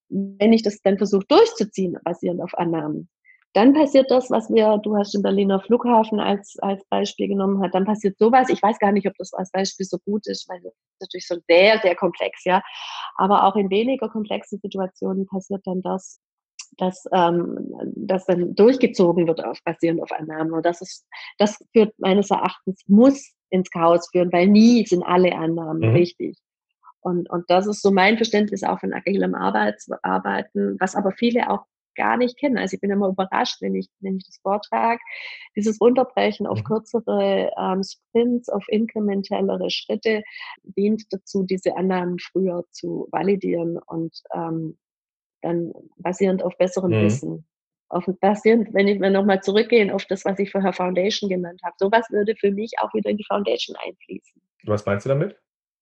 wenn 0.10 0.54
ich 0.54 0.64
das 0.64 0.82
dann 0.82 0.98
versuche 0.98 1.26
durchzuziehen, 1.28 1.98
basierend 2.04 2.42
auf 2.42 2.58
Annahmen, 2.58 3.10
dann 3.54 3.74
passiert 3.74 4.10
das, 4.10 4.32
was 4.32 4.50
wir, 4.50 4.80
du 4.80 4.98
hast 4.98 5.14
den 5.14 5.22
Berliner 5.22 5.60
Flughafen 5.60 6.20
als, 6.20 6.58
als 6.60 6.84
Beispiel 6.86 7.28
genommen 7.28 7.62
hat, 7.62 7.76
dann 7.76 7.86
passiert 7.86 8.18
sowas. 8.18 8.50
Ich 8.50 8.62
weiß 8.62 8.80
gar 8.80 8.92
nicht, 8.92 9.08
ob 9.08 9.14
das 9.18 9.32
als 9.34 9.52
Beispiel 9.52 9.86
so 9.86 9.98
gut 10.00 10.26
ist, 10.26 10.50
weil 10.50 10.60
das 10.62 10.74
ist 10.74 11.02
natürlich 11.02 11.28
so 11.28 11.36
sehr, 11.48 11.80
sehr 11.80 11.96
komplex, 11.96 12.44
ja. 12.46 12.64
Aber 13.16 13.46
auch 13.46 13.56
in 13.56 13.70
weniger 13.70 14.10
komplexen 14.10 14.60
Situationen 14.60 15.28
passiert 15.28 15.62
dann 15.66 15.84
das, 15.84 16.20
dass 16.78 17.06
ähm, 17.14 17.58
das 17.96 18.26
dann 18.26 18.56
durchgezogen 18.56 19.28
wird 19.28 19.44
auf 19.44 19.60
basierend 19.64 20.02
auf 20.02 20.12
Annahmen. 20.12 20.54
Und 20.54 20.66
das 20.66 20.82
ist, 20.82 21.06
das 21.38 21.64
führt 21.72 21.94
meines 22.00 22.32
Erachtens 22.32 22.82
muss 22.88 23.34
ins 23.50 23.70
Chaos 23.70 24.08
führen, 24.12 24.32
weil 24.32 24.48
nie 24.48 24.86
sind 24.86 25.04
alle 25.04 25.36
Annahmen 25.36 25.90
mhm. 25.90 25.96
richtig. 25.96 26.38
Und, 27.02 27.30
und 27.30 27.44
das 27.50 27.68
ist 27.68 27.82
so 27.82 27.92
mein 27.92 28.18
Verständnis 28.18 28.64
auch 28.64 28.80
von 28.80 28.94
agilem 28.94 29.36
Arbeits, 29.36 29.90
Arbeiten, 30.02 30.78
was 30.80 30.96
aber 30.96 31.12
viele 31.12 31.50
auch 31.50 31.66
gar 31.96 32.18
nicht 32.18 32.38
kennen. 32.38 32.58
Also 32.58 32.76
ich 32.76 32.82
bin 32.82 32.90
immer 32.90 33.10
überrascht, 33.10 33.62
wenn 33.62 33.76
ich, 33.76 33.88
wenn 34.00 34.18
ich 34.18 34.26
das 34.26 34.40
vortrage. 34.42 35.00
Dieses 35.56 35.80
Runterbrechen 35.80 36.48
auf 36.48 36.60
mhm. 36.60 36.64
kürzere 36.64 37.52
ähm, 37.58 37.84
Sprints, 37.84 38.50
auf 38.50 38.66
inkrementellere 38.68 39.70
Schritte 39.70 40.24
dient 40.64 41.04
dazu, 41.12 41.44
diese 41.44 41.76
Annahmen 41.76 42.18
früher 42.20 42.66
zu 42.72 43.08
validieren 43.12 43.78
und 43.78 44.16
ähm, 44.34 44.78
dann 45.44 45.74
basierend 45.98 46.44
auf 46.44 46.58
besserem 46.58 46.92
mhm. 46.92 47.06
Wissen. 47.06 47.46
Auf, 47.90 48.06
basierend, 48.22 48.74
wenn 48.74 48.88
ich 48.88 49.00
mir 49.00 49.12
nochmal 49.12 49.42
zurückgehen 49.42 49.92
auf 49.92 50.06
das, 50.06 50.26
was 50.26 50.40
ich 50.40 50.50
vorher 50.50 50.74
Foundation 50.74 51.30
genannt 51.30 51.62
habe. 51.64 51.76
Sowas 51.78 52.08
würde 52.10 52.36
für 52.36 52.50
mich 52.50 52.72
auch 52.80 52.92
wieder 52.96 53.12
in 53.12 53.18
die 53.18 53.26
Foundation 53.26 53.76
einfließen. 53.86 54.42
Was 54.64 54.86
meinst 54.86 55.06
du 55.06 55.10
damit? 55.10 55.36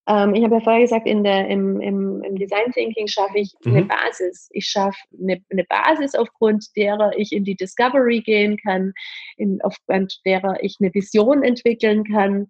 Ähm, 0.07 0.33
ich 0.33 0.43
habe 0.43 0.55
ja 0.55 0.61
vorher 0.61 0.81
gesagt, 0.81 1.05
in 1.05 1.23
der, 1.23 1.47
im, 1.47 1.79
im, 1.79 2.23
im 2.23 2.35
Design 2.35 2.71
Thinking 2.73 3.07
schaffe 3.07 3.37
ich 3.37 3.53
mhm. 3.63 3.75
eine 3.75 3.85
Basis. 3.85 4.49
Ich 4.51 4.65
schaffe 4.65 4.97
eine, 5.19 5.41
eine, 5.51 5.63
Basis, 5.65 6.15
aufgrund 6.15 6.65
derer 6.75 7.11
ich 7.17 7.31
in 7.31 7.43
die 7.43 7.55
Discovery 7.55 8.21
gehen 8.21 8.57
kann, 8.57 8.93
in, 9.37 9.59
aufgrund 9.61 10.19
derer 10.25 10.57
ich 10.61 10.77
eine 10.79 10.93
Vision 10.93 11.43
entwickeln 11.43 12.03
kann. 12.03 12.47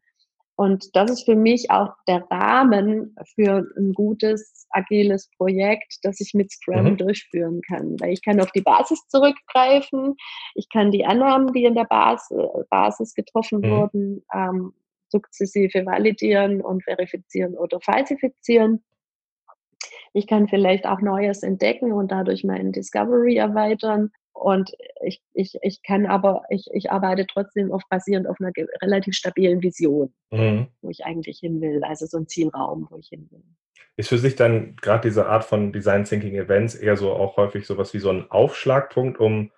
Und 0.56 0.96
das 0.96 1.10
ist 1.10 1.26
für 1.26 1.36
mich 1.36 1.72
auch 1.72 1.94
der 2.08 2.24
Rahmen 2.30 3.16
für 3.36 3.66
ein 3.78 3.94
gutes, 3.94 4.68
agiles 4.70 5.30
Projekt, 5.38 6.00
das 6.04 6.20
ich 6.20 6.34
mit 6.34 6.52
Scrum 6.52 6.84
mhm. 6.84 6.98
durchführen 6.98 7.62
kann. 7.68 8.00
Weil 8.00 8.14
ich 8.14 8.24
kann 8.24 8.40
auf 8.40 8.52
die 8.52 8.62
Basis 8.62 9.02
zurückgreifen, 9.08 10.16
ich 10.56 10.70
kann 10.70 10.92
die 10.92 11.06
Annahmen, 11.06 11.52
die 11.54 11.66
in 11.66 11.76
der 11.76 11.86
Basis, 11.86 12.38
Basis 12.70 13.14
getroffen 13.14 13.62
mhm. 13.62 13.70
wurden, 13.70 14.26
ähm, 14.34 14.74
sukzessive 15.10 15.86
validieren 15.86 16.62
und 16.62 16.84
verifizieren 16.84 17.58
oder 17.58 17.80
falsifizieren. 17.82 18.84
Ich 20.14 20.28
kann 20.28 20.48
vielleicht 20.48 20.86
auch 20.86 21.02
Neues 21.02 21.44
entdecken 21.44 21.92
und 21.92 22.12
dadurch 22.12 22.44
meinen 22.44 22.72
Discovery 22.72 23.38
erweitern. 23.38 24.12
Und 24.34 24.72
ich, 25.04 25.22
ich, 25.34 25.58
ich 25.62 25.84
kann 25.84 26.06
aber, 26.06 26.44
ich, 26.50 26.68
ich 26.74 26.92
arbeite 26.92 27.28
trotzdem 27.28 27.72
auf 27.72 27.84
basierend 27.90 28.28
auf 28.28 28.38
einer 28.40 28.52
relativ 28.82 29.14
stabilen 29.16 29.62
Vision, 29.62 30.14
mhm. 30.32 30.68
wo 30.82 30.90
ich 30.90 31.06
eigentlich 31.06 31.40
hin 31.40 31.62
will, 31.62 31.84
also 31.84 32.06
so 32.06 32.18
ein 32.18 32.28
Zielraum, 32.28 32.88
wo 32.90 32.98
ich 32.98 33.10
hin 33.10 33.28
will. 33.30 33.44
Ist 33.98 34.10
für 34.10 34.18
sich 34.18 34.36
dann 34.36 34.78
gerade 34.78 35.08
diese 35.08 35.28
Art 35.28 35.44
von 35.44 35.74
Design 35.74 36.06
Thinking 36.06 36.36
Events 36.36 36.76
eher 36.76 36.98
so 36.98 37.12
auch 37.12 37.38
häufig 37.38 37.68
sowas 37.68 37.94
wie 37.94 38.00
so 38.00 38.10
ein 38.10 38.32
Aufschlagpunkt, 38.32 39.20
um 39.20 39.52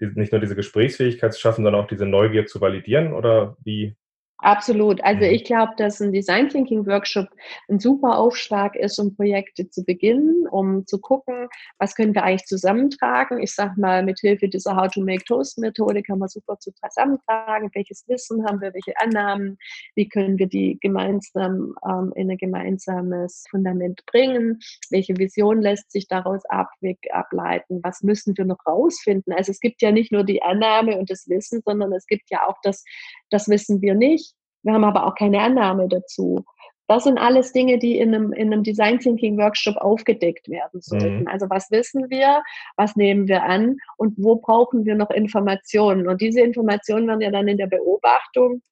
nicht 0.00 0.32
nur 0.32 0.40
diese 0.40 0.56
Gesprächsfähigkeit 0.56 1.32
zu 1.32 1.40
schaffen, 1.40 1.64
sondern 1.64 1.82
auch 1.82 1.88
diese 1.88 2.06
Neugier 2.06 2.46
zu 2.46 2.60
validieren? 2.60 3.12
Oder 3.12 3.56
wie 3.62 3.96
Absolut. 4.40 5.02
Also 5.02 5.24
mhm. 5.24 5.32
ich 5.32 5.44
glaube, 5.44 5.72
dass 5.78 6.00
ein 6.00 6.12
Design 6.12 6.48
Thinking 6.48 6.86
Workshop 6.86 7.28
ein 7.68 7.80
super 7.80 8.18
Aufschlag 8.18 8.76
ist, 8.76 8.98
um 9.00 9.16
Projekte 9.16 9.68
zu 9.68 9.84
beginnen, 9.84 10.46
um 10.48 10.86
zu 10.86 11.00
gucken, 11.00 11.48
was 11.78 11.96
können 11.96 12.14
wir 12.14 12.22
eigentlich 12.22 12.46
zusammentragen. 12.46 13.42
Ich 13.42 13.52
sage 13.52 13.74
mal, 13.80 14.04
mit 14.04 14.20
Hilfe 14.20 14.48
dieser 14.48 14.76
How 14.76 14.88
to 14.92 15.00
Make 15.00 15.24
Toast 15.24 15.58
Methode 15.58 16.04
kann 16.04 16.20
man 16.20 16.28
super 16.28 16.56
zusammentragen. 16.60 17.70
Welches 17.74 18.06
Wissen 18.06 18.46
haben 18.46 18.60
wir, 18.60 18.72
welche 18.72 18.96
Annahmen, 19.00 19.58
wie 19.96 20.08
können 20.08 20.38
wir 20.38 20.46
die 20.46 20.78
gemeinsam 20.80 21.74
ähm, 21.84 22.12
in 22.14 22.30
ein 22.30 22.38
gemeinsames 22.38 23.44
Fundament 23.50 24.06
bringen, 24.06 24.60
welche 24.90 25.16
Vision 25.16 25.60
lässt 25.62 25.90
sich 25.90 26.06
daraus 26.06 26.44
abweg, 26.48 26.98
ableiten, 27.12 27.80
was 27.82 28.04
müssen 28.04 28.36
wir 28.36 28.44
noch 28.44 28.64
rausfinden. 28.64 29.32
Also 29.32 29.50
es 29.50 29.58
gibt 29.58 29.82
ja 29.82 29.90
nicht 29.90 30.12
nur 30.12 30.22
die 30.22 30.42
Annahme 30.42 30.96
und 30.96 31.10
das 31.10 31.28
Wissen, 31.28 31.60
sondern 31.64 31.92
es 31.92 32.06
gibt 32.06 32.30
ja 32.30 32.46
auch 32.46 32.56
das, 32.62 32.84
das 33.30 33.48
wissen 33.48 33.80
wir 33.82 33.94
nicht 33.94 34.34
wir 34.62 34.72
haben 34.72 34.84
aber 34.84 35.06
auch 35.06 35.14
keine 35.14 35.40
Annahme 35.40 35.88
dazu. 35.88 36.44
Das 36.88 37.04
sind 37.04 37.18
alles 37.18 37.52
Dinge, 37.52 37.78
die 37.78 37.98
in 37.98 38.14
einem, 38.14 38.32
in 38.32 38.52
einem 38.52 38.62
Design 38.62 38.98
Thinking 38.98 39.36
Workshop 39.36 39.76
aufgedeckt 39.76 40.48
werden 40.48 40.80
sollten. 40.80 41.20
Mhm. 41.20 41.28
Also 41.28 41.48
was 41.50 41.70
wissen 41.70 42.08
wir, 42.08 42.42
was 42.76 42.96
nehmen 42.96 43.28
wir 43.28 43.42
an 43.42 43.76
und 43.98 44.14
wo 44.16 44.36
brauchen 44.36 44.86
wir 44.86 44.94
noch 44.94 45.10
Informationen? 45.10 46.08
Und 46.08 46.22
diese 46.22 46.40
Informationen 46.40 47.06
werden 47.08 47.20
ja 47.20 47.30
dann 47.30 47.48
in 47.48 47.58
der 47.58 47.66
Beobachtung 47.66 48.62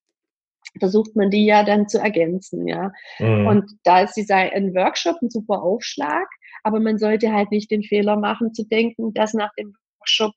versucht 0.78 1.14
man 1.14 1.30
die 1.30 1.46
ja 1.46 1.62
dann 1.62 1.88
zu 1.88 1.98
ergänzen, 1.98 2.66
ja. 2.66 2.90
Mhm. 3.18 3.46
Und 3.46 3.70
da 3.84 4.00
ist 4.00 4.14
Design, 4.14 4.50
ein 4.52 4.74
Workshop 4.74 5.16
ein 5.22 5.30
super 5.30 5.62
Aufschlag, 5.62 6.26
aber 6.64 6.80
man 6.80 6.98
sollte 6.98 7.32
halt 7.32 7.50
nicht 7.50 7.70
den 7.70 7.82
Fehler 7.82 8.16
machen 8.16 8.52
zu 8.52 8.64
denken, 8.66 9.14
dass 9.14 9.32
nach 9.32 9.52
dem 9.56 9.74
Workshop 10.00 10.32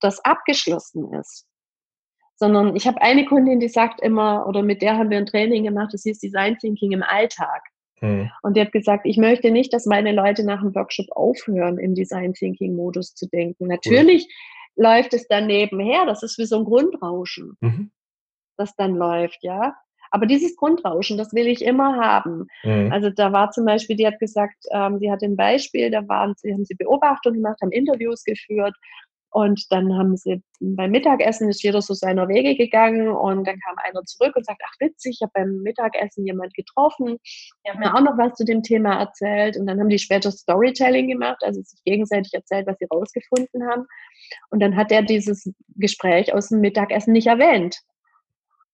das 0.00 0.24
abgeschlossen 0.24 1.12
ist 1.14 1.46
sondern 2.36 2.74
ich 2.76 2.86
habe 2.86 3.00
eine 3.00 3.24
Kundin, 3.24 3.60
die 3.60 3.68
sagt 3.68 4.00
immer, 4.00 4.46
oder 4.46 4.62
mit 4.62 4.82
der 4.82 4.96
haben 4.96 5.10
wir 5.10 5.18
ein 5.18 5.26
Training 5.26 5.64
gemacht, 5.64 5.90
das 5.92 6.02
hieß 6.02 6.18
Design 6.18 6.58
Thinking 6.58 6.92
im 6.92 7.02
Alltag. 7.02 7.62
Hm. 8.00 8.30
Und 8.42 8.56
die 8.56 8.60
hat 8.60 8.72
gesagt, 8.72 9.06
ich 9.06 9.16
möchte 9.16 9.50
nicht, 9.50 9.72
dass 9.72 9.86
meine 9.86 10.12
Leute 10.12 10.44
nach 10.44 10.60
dem 10.60 10.74
Workshop 10.74 11.06
aufhören, 11.12 11.78
im 11.78 11.94
Design 11.94 12.34
Thinking 12.34 12.74
Modus 12.74 13.14
zu 13.14 13.28
denken. 13.28 13.68
Natürlich 13.68 14.26
cool. 14.76 14.84
läuft 14.84 15.14
es 15.14 15.28
dann 15.28 15.46
nebenher, 15.46 16.04
das 16.04 16.22
ist 16.22 16.36
wie 16.38 16.46
so 16.46 16.58
ein 16.58 16.64
Grundrauschen, 16.64 17.56
mhm. 17.60 17.92
das 18.56 18.74
dann 18.76 18.96
läuft, 18.96 19.38
ja. 19.42 19.76
Aber 20.10 20.26
dieses 20.26 20.56
Grundrauschen, 20.56 21.16
das 21.16 21.32
will 21.32 21.46
ich 21.46 21.64
immer 21.64 21.96
haben. 21.96 22.46
Mhm. 22.64 22.92
Also 22.92 23.08
da 23.08 23.32
war 23.32 23.50
zum 23.50 23.64
Beispiel, 23.64 23.96
die 23.96 24.06
hat 24.06 24.18
gesagt, 24.18 24.62
ähm, 24.70 24.98
sie 24.98 25.10
hat 25.10 25.22
ein 25.22 25.36
Beispiel, 25.36 25.90
da 25.90 26.06
waren 26.06 26.34
sie, 26.36 26.52
haben 26.52 26.66
sie 26.66 26.74
Beobachtungen 26.74 27.36
gemacht, 27.36 27.60
haben 27.62 27.72
Interviews 27.72 28.24
geführt 28.24 28.74
und 29.32 29.72
dann 29.72 29.96
haben 29.96 30.14
sie 30.18 30.42
beim 30.60 30.90
Mittagessen 30.90 31.48
ist 31.48 31.62
jeder 31.62 31.80
so 31.80 31.94
seiner 31.94 32.28
Wege 32.28 32.54
gegangen 32.54 33.08
und 33.08 33.46
dann 33.46 33.58
kam 33.60 33.76
einer 33.82 34.04
zurück 34.04 34.36
und 34.36 34.44
sagt, 34.44 34.60
ach 34.62 34.74
witzig, 34.78 35.16
ich 35.16 35.22
habe 35.22 35.32
beim 35.34 35.62
Mittagessen 35.62 36.26
jemand 36.26 36.52
getroffen. 36.52 37.18
Die 37.64 37.70
haben 37.70 37.80
mir 37.80 37.94
auch 37.94 38.02
noch 38.02 38.18
was 38.18 38.34
zu 38.34 38.44
dem 38.44 38.62
Thema 38.62 39.00
erzählt 39.00 39.56
und 39.56 39.66
dann 39.66 39.80
haben 39.80 39.88
die 39.88 39.98
später 39.98 40.30
Storytelling 40.30 41.08
gemacht, 41.08 41.42
also 41.42 41.62
sich 41.62 41.82
gegenseitig 41.84 42.34
erzählt, 42.34 42.66
was 42.66 42.76
sie 42.78 42.86
rausgefunden 42.92 43.66
haben. 43.70 43.86
Und 44.50 44.60
dann 44.60 44.76
hat 44.76 44.92
er 44.92 45.02
dieses 45.02 45.50
Gespräch 45.76 46.34
aus 46.34 46.50
dem 46.50 46.60
Mittagessen 46.60 47.12
nicht 47.12 47.26
erwähnt. 47.26 47.78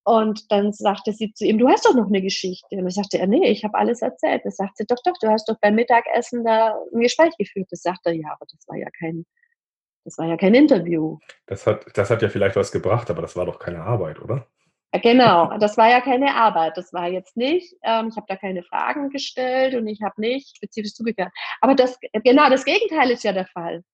Und 0.03 0.51
dann 0.51 0.73
sagte 0.73 1.12
sie 1.12 1.33
zu 1.35 1.44
ihm, 1.44 1.59
du 1.59 1.68
hast 1.68 1.87
doch 1.87 1.94
noch 1.94 2.09
eine 2.09 2.23
Geschichte. 2.23 2.66
Und 2.73 2.83
dann 2.83 2.90
sagte 2.90 3.18
er, 3.18 3.29
nee, 3.29 3.49
ich 3.49 3.62
habe 3.62 3.79
alles 3.79 4.03
erzählt. 4.03 4.42
Das 4.44 4.57
sagt 4.57 4.77
sie, 4.79 4.87
doch, 4.88 4.99
doch, 5.05 5.14
du 5.21 5.29
hast 5.29 5.49
doch 5.49 5.57
beim 5.61 5.77
Mittagessen 5.77 6.44
da 6.44 6.75
ein 6.92 7.01
Gespräch 7.01 7.37
geführt. 7.38 7.68
Das 7.71 7.83
sagt 7.83 8.01
er, 8.07 8.12
ja, 8.12 8.29
aber 8.33 8.47
das 8.51 8.66
war 8.66 8.77
ja 8.77 8.88
kein 8.99 9.25
das 10.09 10.16
war 10.16 10.27
ja 10.27 10.38
kein 10.38 10.55
Interview. 10.55 11.18
Das 11.47 11.66
hat, 11.66 11.85
das 11.94 12.09
hat 12.09 12.23
ja 12.23 12.31
vielleicht 12.31 12.57
was 12.57 12.73
gebracht, 12.73 13.11
aber 13.11 13.21
das 13.21 13.37
war 13.37 13.44
doch 13.44 13.59
keine 13.59 13.83
Arbeit, 13.83 14.18
oder? 14.21 14.47
Genau, 15.03 15.59
das 15.59 15.77
war 15.77 15.90
ja 15.90 16.01
keine 16.01 16.35
Arbeit. 16.35 16.79
Das 16.79 16.94
war 16.94 17.09
jetzt 17.09 17.37
nicht, 17.37 17.75
ähm, 17.83 18.09
ich 18.09 18.16
habe 18.16 18.25
da 18.27 18.37
keine 18.37 18.62
Fragen 18.62 19.11
gestellt 19.11 19.75
und 19.75 19.87
ich 19.87 20.01
habe 20.01 20.18
nicht 20.18 20.57
spezifisch 20.57 20.94
zugehört. 20.94 21.31
Aber 21.61 21.75
das, 21.75 21.99
genau, 22.25 22.49
das 22.49 22.64
Gegenteil 22.64 23.11
ist 23.11 23.23
ja 23.23 23.35
der 23.35 23.47
Fall. 23.49 23.85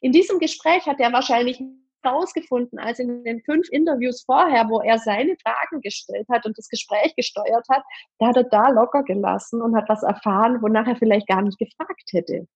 In 0.00 0.12
diesem 0.12 0.38
Gespräch 0.38 0.86
hat 0.86 1.00
er 1.00 1.12
wahrscheinlich 1.12 1.60
herausgefunden, 2.04 2.78
als 2.78 3.00
in 3.00 3.24
den 3.24 3.42
fünf 3.42 3.68
Interviews 3.70 4.22
vorher, 4.24 4.68
wo 4.68 4.80
er 4.80 5.00
seine 5.00 5.36
Fragen 5.42 5.80
gestellt 5.80 6.28
hat 6.30 6.46
und 6.46 6.56
das 6.56 6.68
Gespräch 6.68 7.16
gesteuert 7.16 7.66
hat, 7.68 7.82
da 8.20 8.28
hat 8.28 8.36
er 8.36 8.44
da 8.44 8.68
locker 8.68 9.02
gelassen 9.02 9.60
und 9.60 9.74
hat 9.74 9.88
was 9.88 10.04
erfahren, 10.04 10.62
wonach 10.62 10.86
er 10.86 10.94
vielleicht 10.94 11.26
gar 11.26 11.42
nicht 11.42 11.58
gefragt 11.58 12.12
hätte. 12.12 12.46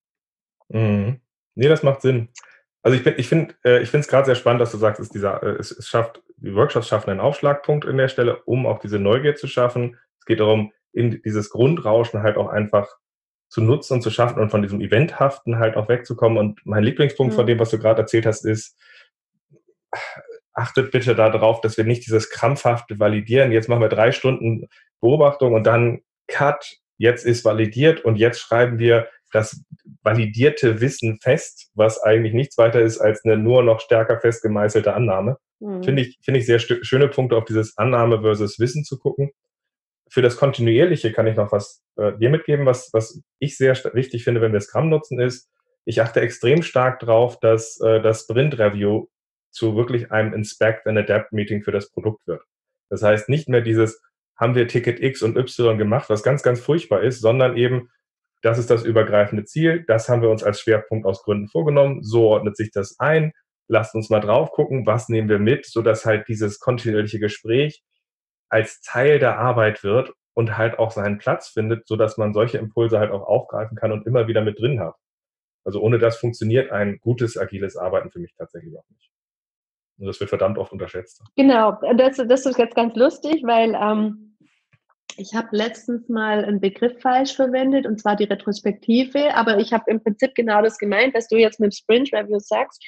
Mhm. 0.68 1.20
Nee, 1.56 1.68
das 1.68 1.82
macht 1.82 2.02
Sinn. 2.02 2.28
Also 2.82 2.98
ich, 2.98 3.06
ich 3.06 3.28
finde 3.28 3.54
äh, 3.64 3.82
ich 3.82 3.90
finde 3.90 4.02
es 4.02 4.08
gerade 4.08 4.26
sehr 4.26 4.34
spannend, 4.34 4.60
dass 4.60 4.72
du 4.72 4.78
sagst, 4.78 5.00
es, 5.00 5.08
dieser, 5.08 5.42
äh, 5.42 5.56
es, 5.58 5.70
es 5.70 5.88
schafft, 5.88 6.22
die 6.36 6.54
Workshops 6.54 6.88
schaffen 6.88 7.10
einen 7.10 7.20
Aufschlagpunkt 7.20 7.84
in 7.84 7.96
der 7.96 8.08
Stelle, 8.08 8.42
um 8.42 8.66
auch 8.66 8.80
diese 8.80 8.98
Neugier 8.98 9.36
zu 9.36 9.46
schaffen. 9.46 9.98
Es 10.18 10.26
geht 10.26 10.40
darum, 10.40 10.72
in 10.92 11.22
dieses 11.22 11.50
Grundrauschen 11.50 12.22
halt 12.22 12.36
auch 12.36 12.48
einfach 12.48 12.88
zu 13.48 13.60
nutzen 13.60 13.94
und 13.94 14.02
zu 14.02 14.10
schaffen 14.10 14.40
und 14.40 14.50
von 14.50 14.62
diesem 14.62 14.80
Eventhaften 14.80 15.58
halt 15.58 15.76
auch 15.76 15.88
wegzukommen. 15.88 16.38
Und 16.38 16.60
mein 16.64 16.82
Lieblingspunkt 16.82 17.32
mhm. 17.34 17.36
von 17.36 17.46
dem, 17.46 17.58
was 17.58 17.70
du 17.70 17.78
gerade 17.78 18.00
erzählt 18.00 18.26
hast, 18.26 18.44
ist, 18.44 18.76
achtet 20.54 20.90
bitte 20.90 21.14
darauf, 21.14 21.60
dass 21.60 21.76
wir 21.76 21.84
nicht 21.84 22.06
dieses 22.06 22.30
krampfhafte 22.30 22.98
Validieren, 22.98 23.52
jetzt 23.52 23.68
machen 23.68 23.82
wir 23.82 23.88
drei 23.88 24.12
Stunden 24.12 24.68
Beobachtung 25.00 25.54
und 25.54 25.66
dann 25.66 26.02
Cut, 26.28 26.78
jetzt 26.96 27.26
ist 27.26 27.44
validiert 27.44 28.04
und 28.04 28.16
jetzt 28.16 28.40
schreiben 28.40 28.78
wir 28.78 29.08
das 29.32 29.64
validierte 30.02 30.80
Wissen 30.80 31.18
fest, 31.20 31.70
was 31.74 32.02
eigentlich 32.02 32.34
nichts 32.34 32.58
weiter 32.58 32.80
ist 32.80 33.00
als 33.00 33.24
eine 33.24 33.36
nur 33.36 33.62
noch 33.62 33.80
stärker 33.80 34.20
festgemeißelte 34.20 34.94
Annahme. 34.94 35.38
Mhm. 35.60 35.82
Finde 35.82 36.02
ich, 36.02 36.18
finde 36.22 36.40
ich 36.40 36.46
sehr 36.46 36.58
schöne 36.58 37.08
Punkte 37.08 37.36
auf 37.36 37.44
dieses 37.44 37.76
Annahme 37.78 38.20
versus 38.20 38.58
Wissen 38.58 38.84
zu 38.84 38.98
gucken. 38.98 39.30
Für 40.10 40.22
das 40.22 40.36
Kontinuierliche 40.36 41.12
kann 41.12 41.26
ich 41.26 41.36
noch 41.36 41.52
was 41.52 41.82
äh, 41.96 42.12
dir 42.18 42.30
mitgeben, 42.30 42.66
was, 42.66 42.90
was 42.92 43.20
ich 43.38 43.56
sehr 43.56 43.74
wichtig 43.94 44.24
finde, 44.24 44.40
wenn 44.40 44.52
wir 44.52 44.60
Scrum 44.60 44.90
nutzen, 44.90 45.18
ist, 45.20 45.48
ich 45.84 46.00
achte 46.00 46.20
extrem 46.20 46.62
stark 46.62 47.00
drauf, 47.00 47.40
dass 47.40 47.80
äh, 47.80 48.00
das 48.02 48.22
Sprint 48.22 48.58
Review 48.58 49.06
zu 49.50 49.76
wirklich 49.76 50.10
einem 50.12 50.34
Inspect 50.34 50.86
and 50.86 50.98
Adapt 50.98 51.32
Meeting 51.32 51.62
für 51.62 51.72
das 51.72 51.90
Produkt 51.90 52.26
wird. 52.26 52.42
Das 52.88 53.02
heißt 53.02 53.28
nicht 53.28 53.48
mehr 53.48 53.62
dieses, 53.62 54.02
haben 54.36 54.54
wir 54.54 54.68
Ticket 54.68 55.00
X 55.00 55.22
und 55.22 55.36
Y 55.36 55.78
gemacht, 55.78 56.10
was 56.10 56.22
ganz, 56.22 56.42
ganz 56.42 56.60
furchtbar 56.60 57.02
ist, 57.02 57.20
sondern 57.20 57.56
eben, 57.56 57.90
das 58.42 58.58
ist 58.58 58.70
das 58.70 58.84
übergreifende 58.84 59.44
Ziel, 59.44 59.84
das 59.86 60.08
haben 60.08 60.22
wir 60.22 60.30
uns 60.30 60.42
als 60.42 60.60
Schwerpunkt 60.60 61.06
aus 61.06 61.22
Gründen 61.22 61.48
vorgenommen, 61.48 62.02
so 62.02 62.28
ordnet 62.28 62.56
sich 62.56 62.70
das 62.70 62.98
ein, 62.98 63.32
lasst 63.68 63.94
uns 63.94 64.10
mal 64.10 64.20
drauf 64.20 64.50
gucken, 64.50 64.86
was 64.86 65.08
nehmen 65.08 65.28
wir 65.28 65.38
mit, 65.38 65.64
so 65.66 65.80
dass 65.82 66.04
halt 66.04 66.28
dieses 66.28 66.58
kontinuierliche 66.58 67.20
Gespräch 67.20 67.82
als 68.48 68.80
Teil 68.82 69.18
der 69.18 69.38
Arbeit 69.38 69.82
wird 69.82 70.12
und 70.34 70.58
halt 70.58 70.78
auch 70.78 70.90
seinen 70.90 71.18
Platz 71.18 71.48
findet, 71.48 71.86
so 71.86 71.96
dass 71.96 72.18
man 72.18 72.34
solche 72.34 72.58
Impulse 72.58 72.98
halt 72.98 73.10
auch 73.10 73.26
aufgreifen 73.26 73.76
kann 73.76 73.92
und 73.92 74.06
immer 74.06 74.26
wieder 74.26 74.42
mit 74.42 74.60
drin 74.60 74.80
hat. 74.80 74.94
Also 75.64 75.80
ohne 75.80 75.98
das 75.98 76.16
funktioniert 76.16 76.72
ein 76.72 76.98
gutes 77.00 77.38
agiles 77.38 77.76
Arbeiten 77.76 78.10
für 78.10 78.18
mich 78.18 78.34
tatsächlich 78.36 78.76
auch 78.76 78.88
nicht. 78.90 79.10
Und 79.98 80.06
das 80.06 80.18
wird 80.18 80.30
verdammt 80.30 80.58
oft 80.58 80.72
unterschätzt. 80.72 81.22
Genau, 81.36 81.78
das, 81.96 82.16
das 82.16 82.46
ist 82.46 82.58
jetzt 82.58 82.74
ganz 82.74 82.96
lustig, 82.96 83.42
weil 83.44 83.74
ähm, 83.74 84.31
ich 85.16 85.34
habe 85.34 85.48
letztens 85.52 86.08
mal 86.08 86.44
einen 86.44 86.60
Begriff 86.60 87.00
falsch 87.00 87.34
verwendet, 87.34 87.86
und 87.86 88.00
zwar 88.00 88.16
die 88.16 88.24
Retrospektive, 88.24 89.34
aber 89.34 89.58
ich 89.58 89.72
habe 89.72 89.84
im 89.88 90.02
Prinzip 90.02 90.34
genau 90.34 90.62
das 90.62 90.78
gemeint, 90.78 91.14
was 91.14 91.28
du 91.28 91.36
jetzt 91.36 91.60
mit 91.60 91.74
Sprint 91.74 92.12
Review 92.12 92.38
sagst. 92.38 92.82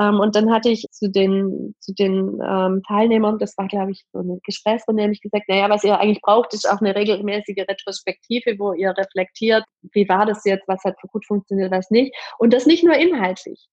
Ähm, 0.00 0.20
und 0.20 0.34
dann 0.34 0.50
hatte 0.50 0.70
ich 0.70 0.86
zu 0.90 1.10
den, 1.10 1.74
zu 1.80 1.92
den 1.92 2.40
ähm, 2.46 2.82
Teilnehmern, 2.86 3.38
das 3.38 3.56
war, 3.58 3.68
glaube 3.68 3.92
ich, 3.92 4.04
so 4.12 4.20
eine 4.20 4.38
Gesprächsrunde, 4.44 5.02
nämlich 5.02 5.20
gesagt, 5.20 5.48
naja, 5.48 5.68
was 5.68 5.84
ihr 5.84 5.98
eigentlich 5.98 6.22
braucht, 6.22 6.54
ist 6.54 6.68
auch 6.68 6.80
eine 6.80 6.94
regelmäßige 6.94 7.64
Retrospektive, 7.68 8.58
wo 8.58 8.72
ihr 8.72 8.94
reflektiert, 8.96 9.64
wie 9.92 10.08
war 10.08 10.24
das 10.24 10.44
jetzt, 10.44 10.66
was 10.66 10.82
hat 10.84 10.96
gut 11.10 11.26
funktioniert, 11.26 11.70
was 11.70 11.90
nicht. 11.90 12.14
Und 12.38 12.54
das 12.54 12.66
nicht 12.66 12.84
nur 12.84 12.94
inhaltlich. 12.94 13.68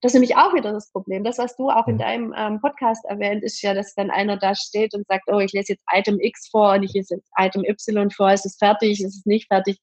Das 0.00 0.10
ist 0.10 0.14
nämlich 0.14 0.36
auch 0.36 0.54
wieder 0.54 0.72
das 0.72 0.90
Problem. 0.90 1.24
Das, 1.24 1.38
was 1.38 1.56
du 1.56 1.70
auch 1.70 1.86
in 1.86 1.94
mhm. 1.94 1.98
deinem 1.98 2.34
ähm, 2.36 2.60
Podcast 2.60 3.04
erwähnt, 3.06 3.42
ist 3.42 3.62
ja, 3.62 3.74
dass 3.74 3.94
dann 3.94 4.10
einer 4.10 4.36
da 4.36 4.54
steht 4.54 4.94
und 4.94 5.06
sagt, 5.06 5.24
oh, 5.28 5.38
ich 5.38 5.52
lese 5.52 5.74
jetzt 5.74 5.84
Item 5.92 6.18
X 6.20 6.48
vor 6.48 6.74
und 6.74 6.82
ich 6.82 6.92
lese 6.92 7.16
jetzt 7.16 7.30
Item 7.38 7.64
Y 7.64 8.10
vor, 8.10 8.32
ist 8.32 8.46
es 8.46 8.56
fertig, 8.56 9.00
ist 9.02 9.16
es 9.16 9.26
nicht 9.26 9.48
fertig. 9.48 9.78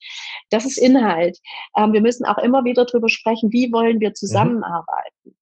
Das 0.50 0.66
ist 0.66 0.78
Inhalt. 0.78 1.40
Ähm, 1.78 1.94
wir 1.94 2.02
müssen 2.02 2.26
auch 2.26 2.38
immer 2.38 2.64
wieder 2.64 2.86
darüber 2.86 3.10
sprechen, 3.10 3.52
wie 3.52 3.72
wollen 3.72 4.00
wir 4.00 4.14
mhm. 5.24 5.40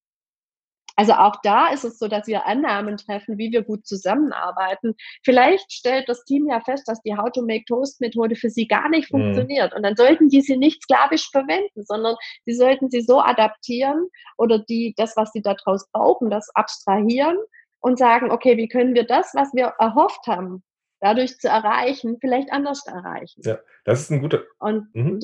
Also 1.00 1.14
auch 1.14 1.38
da 1.44 1.68
ist 1.68 1.86
es 1.86 1.98
so, 1.98 2.10
dass 2.10 2.28
wir 2.28 2.46
Annahmen 2.46 2.98
treffen, 2.98 3.38
wie 3.38 3.54
wir 3.54 3.64
gut 3.64 3.88
zusammenarbeiten. 3.88 4.96
Vielleicht 5.24 5.72
stellt 5.72 6.10
das 6.10 6.26
Team 6.26 6.46
ja 6.50 6.60
fest, 6.60 6.90
dass 6.90 7.02
die 7.04 7.16
How 7.16 7.32
to 7.32 7.42
Make 7.42 7.64
Toast 7.70 8.02
Methode 8.02 8.36
für 8.36 8.50
sie 8.50 8.68
gar 8.68 8.90
nicht 8.90 9.10
mhm. 9.10 9.20
funktioniert. 9.20 9.74
Und 9.74 9.84
dann 9.84 9.96
sollten 9.96 10.28
die 10.28 10.42
sie 10.42 10.58
nicht 10.58 10.84
sklavisch 10.84 11.30
verwenden, 11.32 11.86
sondern 11.86 12.18
sie 12.46 12.54
sollten 12.54 12.90
sie 12.90 13.00
so 13.00 13.22
adaptieren 13.22 14.10
oder 14.38 14.60
die, 14.60 14.94
das, 14.98 15.16
was 15.16 15.32
sie 15.32 15.42
daraus 15.42 15.90
brauchen, 15.94 16.30
das 16.30 16.50
abstrahieren 16.54 17.38
und 17.80 17.98
sagen, 17.98 18.30
okay, 18.30 18.58
wie 18.58 18.68
können 18.68 18.94
wir 18.94 19.08
das, 19.08 19.34
was 19.34 19.54
wir 19.54 19.76
erhofft 19.80 20.28
haben, 20.28 20.64
dadurch 21.00 21.40
zu 21.40 21.48
erreichen, 21.48 22.18
vielleicht 22.20 22.52
anders 22.52 22.86
erreichen. 22.86 23.42
Ja, 23.46 23.60
das 23.86 24.02
ist 24.02 24.12
ein 24.12 24.20
guter. 24.20 24.44
Und 24.60 24.94
mhm. 24.94 25.22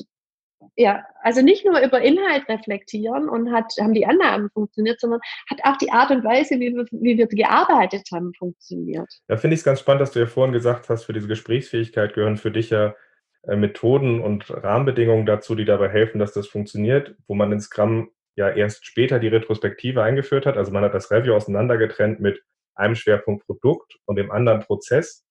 Ja, 0.76 1.04
also 1.22 1.42
nicht 1.42 1.64
nur 1.64 1.80
über 1.80 2.00
Inhalt 2.00 2.48
reflektieren 2.48 3.28
und 3.28 3.52
hat, 3.52 3.72
haben 3.80 3.94
die 3.94 4.06
Annahmen 4.06 4.50
funktioniert, 4.50 5.00
sondern 5.00 5.20
hat 5.50 5.60
auch 5.64 5.76
die 5.76 5.90
Art 5.90 6.10
und 6.10 6.24
Weise, 6.24 6.56
wie 6.60 6.74
wir, 6.74 6.86
wie 6.90 7.18
wir 7.18 7.26
gearbeitet 7.26 8.08
haben, 8.12 8.32
funktioniert. 8.34 9.08
Da 9.28 9.36
finde 9.36 9.54
ich 9.54 9.60
es 9.60 9.64
ganz 9.64 9.80
spannend, 9.80 10.02
dass 10.02 10.12
du 10.12 10.18
ja 10.18 10.26
vorhin 10.26 10.52
gesagt 10.52 10.88
hast, 10.88 11.04
für 11.04 11.12
diese 11.12 11.28
Gesprächsfähigkeit 11.28 12.14
gehören 12.14 12.36
für 12.36 12.50
dich 12.50 12.70
ja 12.70 12.94
äh, 13.42 13.56
Methoden 13.56 14.20
und 14.20 14.50
Rahmenbedingungen 14.50 15.26
dazu, 15.26 15.54
die 15.54 15.64
dabei 15.64 15.88
helfen, 15.88 16.18
dass 16.18 16.32
das 16.32 16.46
funktioniert, 16.46 17.14
wo 17.26 17.34
man 17.34 17.52
in 17.52 17.60
Scrum 17.60 18.10
ja 18.36 18.50
erst 18.50 18.84
später 18.86 19.18
die 19.18 19.28
Retrospektive 19.28 20.02
eingeführt 20.02 20.46
hat. 20.46 20.56
Also 20.56 20.72
man 20.72 20.84
hat 20.84 20.94
das 20.94 21.10
Review 21.10 21.34
auseinandergetrennt 21.34 22.20
mit 22.20 22.42
einem 22.74 22.94
Schwerpunkt 22.94 23.46
Produkt 23.46 23.96
und 24.04 24.16
dem 24.16 24.30
anderen 24.30 24.60
Prozess 24.60 25.25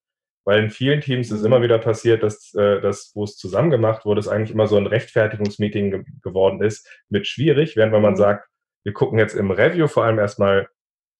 weil 0.46 0.64
in 0.64 0.70
vielen 0.70 1.02
Teams 1.02 1.32
ist 1.32 1.44
immer 1.44 1.60
mhm. 1.60 1.64
wieder 1.64 1.80
passiert, 1.80 2.24
dass, 2.24 2.54
äh, 2.54 2.80
dass 2.80 3.12
wo 3.16 3.24
es 3.24 3.36
zusammen 3.36 3.72
gemacht 3.72 4.06
wurde, 4.06 4.20
es 4.20 4.28
eigentlich 4.28 4.52
immer 4.52 4.68
so 4.68 4.78
ein 4.78 4.88
Rechtfertigungsmeeting 4.88 5.92
ge 5.92 6.04
geworden 6.22 6.62
ist 6.62 6.88
mit 7.10 7.28
schwierig, 7.28 7.76
während 7.76 7.92
wenn 7.92 8.02
man 8.02 8.14
mhm. 8.14 8.18
sagt, 8.18 8.48
wir 8.84 8.94
gucken 8.94 9.18
jetzt 9.18 9.34
im 9.34 9.52
Review 9.52 9.88
vor 9.88 10.06
allem 10.06 10.20
erstmal 10.20 10.70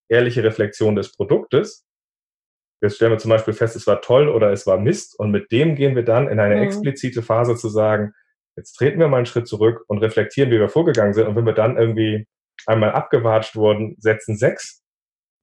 ehrliche 0.08 0.44
Reflexion 0.44 0.96
des 0.96 1.12
Produktes. 1.12 1.84
Jetzt 2.82 2.98
stellen 2.98 3.12
wir 3.12 3.18
zum 3.18 3.30
Beispiel 3.30 3.56
fest, 3.56 3.76
es 3.76 3.88
war 3.88 4.02
toll 4.02 4.30
oder 4.30 4.52
es 4.52 4.68
war 4.68 4.78
Mist 4.78 5.18
und 5.18 5.32
mit 5.32 5.52
dem 5.52 5.76
gehen 5.76 5.96
wir 5.96 6.04
dann 6.04 6.28
in 6.28 6.40
eine 6.40 6.58
mhm. 6.58 6.64
explizite 6.64 7.24
Phase 7.24 7.56
zu 7.56 7.70
sagen, 7.70 8.14
jetzt 8.56 8.74
treten 8.74 9.00
wir 9.00 9.08
mal 9.08 9.18
einen 9.18 9.26
Schritt 9.26 9.48
zurück 9.48 9.84
und 9.88 10.00
reflektieren, 10.00 10.52
wie 10.52 10.60
wir 10.60 10.70
vorgegangen 10.70 11.14
sind 11.14 11.28
und 11.28 11.36
wenn 11.36 11.46
wir 11.46 11.54
dann 11.54 11.78
irgendwie 11.78 12.28
einmal 12.68 12.92
abgewatscht 12.92 13.56
wurden, 13.56 13.96
setzen 13.98 14.38
sechs 14.38 14.85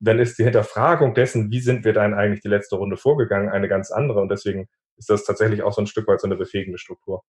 dann 0.02 0.18
ist 0.18 0.38
die 0.38 0.44
Hinterfragung 0.44 1.14
dessen, 1.14 1.50
wie 1.50 1.60
sind 1.60 1.84
wir 1.84 1.92
dann 1.92 2.12
eigentlich 2.12 2.40
die 2.40 2.48
letzte 2.48 2.76
Runde 2.76 2.96
vorgegangen, 2.96 3.50
eine 3.50 3.68
ganz 3.68 3.90
andere. 3.90 4.20
Und 4.20 4.30
deswegen 4.30 4.68
ist 4.96 5.08
das 5.08 5.24
tatsächlich 5.24 5.62
auch 5.62 5.72
so 5.72 5.80
ein 5.80 5.86
Stück 5.86 6.08
weit 6.08 6.20
so 6.20 6.26
eine 6.26 6.36
befähigende 6.36 6.78
Struktur. 6.78 7.22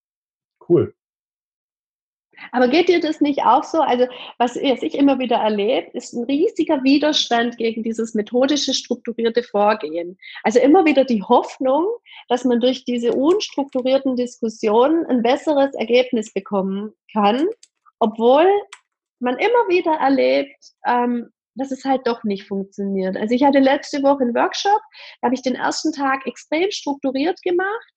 Cool. 0.68 0.94
Aber 2.50 2.66
geht 2.66 2.88
dir 2.88 3.00
das 3.00 3.20
nicht 3.20 3.42
auch 3.44 3.62
so? 3.62 3.80
Also, 3.80 4.06
was, 4.38 4.56
ich 4.56 4.94
immer 4.98 5.20
wieder 5.20 5.36
erlebe, 5.36 5.90
ist 5.92 6.14
ein 6.14 6.24
riesiger 6.24 6.82
Widerstand 6.82 7.56
gegen 7.58 7.84
dieses 7.84 8.14
methodische, 8.14 8.74
strukturierte 8.74 9.44
Vorgehen. 9.44 10.18
Also 10.42 10.58
immer 10.58 10.84
wieder 10.84 11.04
die 11.04 11.22
Hoffnung, 11.22 11.86
dass 12.28 12.44
man 12.44 12.58
durch 12.58 12.84
diese 12.84 13.12
unstrukturierten 13.12 14.16
Diskussionen 14.16 15.06
ein 15.06 15.22
besseres 15.22 15.74
Ergebnis 15.74 16.32
bekommen 16.32 16.92
kann, 17.12 17.46
obwohl 18.00 18.46
man 19.20 19.38
immer 19.38 19.68
wieder 19.68 19.92
erlebt, 19.92 20.56
ähm, 20.86 21.30
dass 21.54 21.70
es 21.70 21.84
halt 21.84 22.06
doch 22.06 22.24
nicht 22.24 22.46
funktioniert. 22.46 23.16
Also 23.16 23.34
ich 23.34 23.44
hatte 23.44 23.58
letzte 23.58 24.02
Woche 24.02 24.22
einen 24.22 24.34
Workshop, 24.34 24.80
da 25.20 25.26
habe 25.26 25.34
ich 25.34 25.42
den 25.42 25.54
ersten 25.54 25.92
Tag 25.92 26.26
extrem 26.26 26.70
strukturiert 26.70 27.40
gemacht 27.42 27.92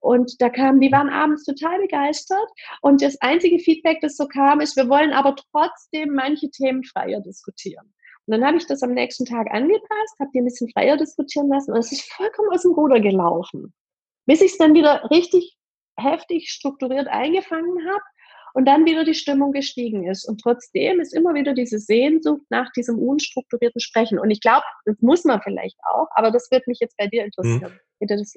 und 0.00 0.40
da 0.40 0.50
kamen, 0.50 0.80
die 0.80 0.92
waren 0.92 1.08
abends 1.08 1.44
total 1.44 1.80
begeistert 1.80 2.48
und 2.82 3.02
das 3.02 3.20
einzige 3.20 3.58
Feedback, 3.58 3.98
das 4.00 4.16
so 4.16 4.26
kam, 4.26 4.60
ist, 4.60 4.76
wir 4.76 4.88
wollen 4.88 5.12
aber 5.12 5.34
trotzdem 5.52 6.14
manche 6.14 6.50
Themen 6.50 6.84
freier 6.84 7.20
diskutieren. 7.20 7.92
Und 8.26 8.32
dann 8.32 8.44
habe 8.44 8.56
ich 8.56 8.66
das 8.66 8.82
am 8.82 8.92
nächsten 8.92 9.24
Tag 9.24 9.48
angepasst, 9.52 10.18
habe 10.18 10.30
die 10.34 10.40
ein 10.40 10.44
bisschen 10.44 10.70
freier 10.70 10.96
diskutieren 10.96 11.48
lassen 11.48 11.72
und 11.72 11.78
es 11.78 11.92
ist 11.92 12.12
vollkommen 12.12 12.50
aus 12.52 12.62
dem 12.62 12.72
Ruder 12.72 13.00
gelaufen. 13.00 13.72
Bis 14.26 14.40
ich 14.40 14.52
es 14.52 14.58
dann 14.58 14.74
wieder 14.74 15.08
richtig 15.10 15.56
heftig 15.96 16.50
strukturiert 16.50 17.08
eingefangen 17.08 17.88
habe 17.88 18.02
und 18.56 18.64
dann 18.64 18.86
wieder 18.86 19.04
die 19.04 19.12
Stimmung 19.12 19.52
gestiegen 19.52 20.08
ist. 20.08 20.26
Und 20.26 20.40
trotzdem 20.40 20.98
ist 20.98 21.14
immer 21.14 21.34
wieder 21.34 21.52
diese 21.52 21.78
Sehnsucht 21.78 22.40
nach 22.48 22.72
diesem 22.72 22.98
unstrukturierten 22.98 23.82
Sprechen. 23.82 24.18
Und 24.18 24.30
ich 24.30 24.40
glaube, 24.40 24.64
das 24.86 24.96
muss 25.02 25.24
man 25.24 25.42
vielleicht 25.42 25.76
auch, 25.92 26.06
aber 26.14 26.30
das 26.30 26.50
wird 26.50 26.66
mich 26.66 26.78
jetzt 26.80 26.96
bei 26.96 27.06
dir 27.06 27.22
interessieren. 27.22 27.74
Hm. 28.00 28.08
Das, 28.08 28.32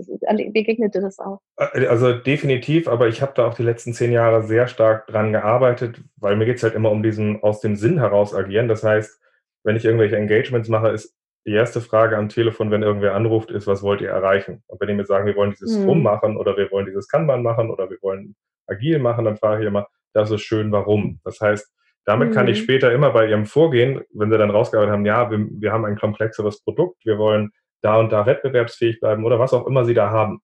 begegnet 0.51 0.93
dir 0.93 0.99
das 0.99 1.20
auch? 1.20 1.39
Äh, 1.55 1.88
also 1.88 2.11
definitiv, 2.11 2.89
aber 2.89 3.07
ich 3.07 3.22
habe 3.22 3.32
da 3.34 3.47
auch 3.47 3.53
die 3.53 3.63
letzten 3.63 3.93
zehn 3.93 4.11
Jahre 4.11 4.43
sehr 4.43 4.67
stark 4.67 5.07
dran 5.07 5.32
gearbeitet, 5.32 6.01
weil 6.17 6.36
mir 6.36 6.45
geht 6.45 6.57
es 6.57 6.63
halt 6.63 6.76
immer 6.76 6.91
um 6.91 7.01
diesen 7.01 7.41
aus 7.41 7.61
dem 7.61 7.78
Sinn 7.78 7.97
heraus 7.97 8.36
agieren. 8.36 8.67
Das 8.67 8.84
heißt, 8.84 9.22
wenn 9.63 9.78
ich 9.78 9.86
irgendwelche 9.86 10.17
Engagements 10.17 10.67
mache, 10.67 10.89
ist 10.89 11.15
die 11.47 11.53
erste 11.53 11.80
Frage 11.80 12.17
am 12.17 12.28
Telefon, 12.28 12.72
wenn 12.72 12.84
irgendwer 12.84 13.15
anruft, 13.15 13.51
ist, 13.51 13.67
was 13.67 13.84
wollt 13.84 14.01
ihr 14.01 14.09
erreichen? 14.09 14.63
Und 14.67 14.82
wenn 14.82 14.89
die 14.89 14.95
mir 14.95 15.05
sagen, 15.05 15.26
wir 15.26 15.38
wollen 15.38 15.51
dieses 15.51 15.78
mhm. 15.78 16.03
machen 16.03 16.36
oder 16.36 16.57
wir 16.57 16.70
wollen 16.72 16.88
dieses 16.88 17.07
Kanban 17.07 17.41
machen 17.41 17.70
oder 17.70 17.89
wir 17.89 18.01
wollen 18.01 18.36
agil 18.67 18.99
machen, 18.99 19.24
dann 19.24 19.38
frage 19.38 19.61
ich 19.63 19.67
immer, 19.67 19.88
das 20.20 20.32
ist 20.32 20.41
schön, 20.41 20.72
warum? 20.72 21.20
Das 21.24 21.39
heißt, 21.41 21.72
damit 22.05 22.30
mhm. 22.30 22.34
kann 22.34 22.47
ich 22.47 22.59
mhm. 22.59 22.63
später 22.63 22.91
immer 22.91 23.11
bei 23.11 23.28
ihrem 23.28 23.45
Vorgehen, 23.45 24.01
wenn 24.13 24.32
sie 24.32 24.38
dann 24.38 24.49
rausgearbeitet 24.49 24.93
haben, 24.93 25.05
ja, 25.05 25.30
wir, 25.32 25.47
wir 25.51 25.72
haben 25.72 25.86
ein 25.86 25.97
komplexeres 25.97 26.63
Produkt, 26.63 27.05
wir 27.05 27.17
wollen 27.17 27.51
da 27.82 27.97
und 27.99 28.11
da 28.11 28.26
wettbewerbsfähig 28.26 28.99
bleiben 28.99 29.26
oder 29.26 29.39
was 29.39 29.53
auch 29.53 29.67
immer 29.67 29.86
sie 29.86 29.93
da 29.93 30.09
haben. 30.09 30.39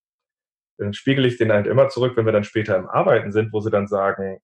Dann 0.78 0.94
spiegele 0.94 1.28
ich 1.28 1.38
den 1.38 1.52
halt 1.52 1.68
immer 1.68 1.90
zurück, 1.90 2.16
wenn 2.16 2.26
wir 2.26 2.34
dann 2.34 2.44
später 2.44 2.78
im 2.78 2.88
Arbeiten 2.88 3.32
sind, 3.32 3.52
wo 3.54 3.62
sie 3.62 3.72
dann 3.72 3.88
sagen, 3.88 4.40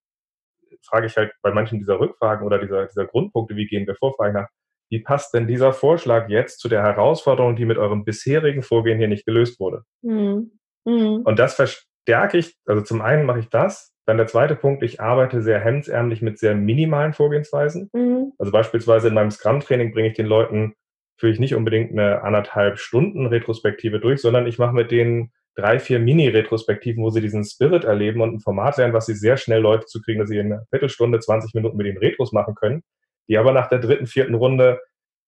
frage 0.83 1.07
ich 1.07 1.17
halt 1.17 1.31
bei 1.41 1.51
manchen 1.53 1.79
dieser 1.79 1.99
Rückfragen 1.99 2.45
oder 2.45 2.59
dieser, 2.59 2.87
dieser 2.87 3.05
Grundpunkte, 3.05 3.55
wie 3.55 3.67
gehen 3.67 3.87
wir 3.87 3.95
vor, 3.95 4.13
frage 4.15 4.29
ich 4.29 4.35
nach, 4.35 4.47
wie 4.89 4.99
passt 4.99 5.33
denn 5.33 5.47
dieser 5.47 5.71
Vorschlag 5.71 6.27
jetzt 6.27 6.59
zu 6.59 6.67
der 6.67 6.81
Herausforderung, 6.81 7.55
die 7.55 7.65
mit 7.65 7.77
eurem 7.77 8.03
bisherigen 8.03 8.61
Vorgehen 8.61 8.97
hier 8.97 9.07
nicht 9.07 9.25
gelöst 9.25 9.59
wurde? 9.59 9.83
Mhm. 10.01 10.59
Mhm. 10.85 11.21
Und 11.23 11.39
das 11.39 11.55
verstärke 11.55 12.37
ich, 12.37 12.57
also 12.65 12.81
zum 12.81 13.01
einen 13.01 13.25
mache 13.25 13.39
ich 13.39 13.49
das, 13.49 13.93
dann 14.11 14.17
der 14.17 14.27
zweite 14.27 14.57
Punkt, 14.57 14.83
ich 14.83 14.99
arbeite 14.99 15.41
sehr 15.41 15.61
hemdsärmlich 15.61 16.21
mit 16.21 16.37
sehr 16.37 16.53
minimalen 16.53 17.13
Vorgehensweisen. 17.13 17.89
Mhm. 17.93 18.33
Also 18.37 18.51
beispielsweise 18.51 19.07
in 19.07 19.13
meinem 19.13 19.31
Scrum-Training 19.31 19.93
bringe 19.93 20.09
ich 20.09 20.15
den 20.15 20.25
Leuten, 20.25 20.73
führe 21.17 21.31
ich 21.31 21.39
nicht 21.39 21.55
unbedingt 21.55 21.91
eine 21.91 22.21
anderthalb 22.21 22.77
Stunden 22.77 23.27
Retrospektive 23.27 24.01
durch, 24.01 24.21
sondern 24.21 24.47
ich 24.47 24.59
mache 24.59 24.75
mit 24.75 24.91
denen 24.91 25.31
drei, 25.55 25.79
vier 25.79 25.99
Mini-Retrospektiven, 25.99 27.01
wo 27.01 27.09
sie 27.09 27.21
diesen 27.21 27.45
Spirit 27.45 27.85
erleben 27.85 28.19
und 28.19 28.33
ein 28.33 28.39
Format 28.41 28.75
lernen, 28.75 28.93
was 28.93 29.05
sie 29.05 29.15
sehr 29.15 29.37
schnell 29.37 29.61
Leute 29.61 29.85
zu 29.85 30.01
kriegen, 30.01 30.19
dass 30.19 30.27
sie 30.27 30.39
in 30.39 30.51
einer 30.51 30.65
Viertelstunde, 30.71 31.19
20 31.19 31.53
Minuten 31.53 31.77
mit 31.77 31.87
den 31.87 31.97
Retros 31.97 32.33
machen 32.33 32.53
können, 32.55 32.83
die 33.29 33.37
aber 33.37 33.53
nach 33.53 33.69
der 33.69 33.79
dritten, 33.79 34.07
vierten 34.07 34.35
Runde 34.35 34.81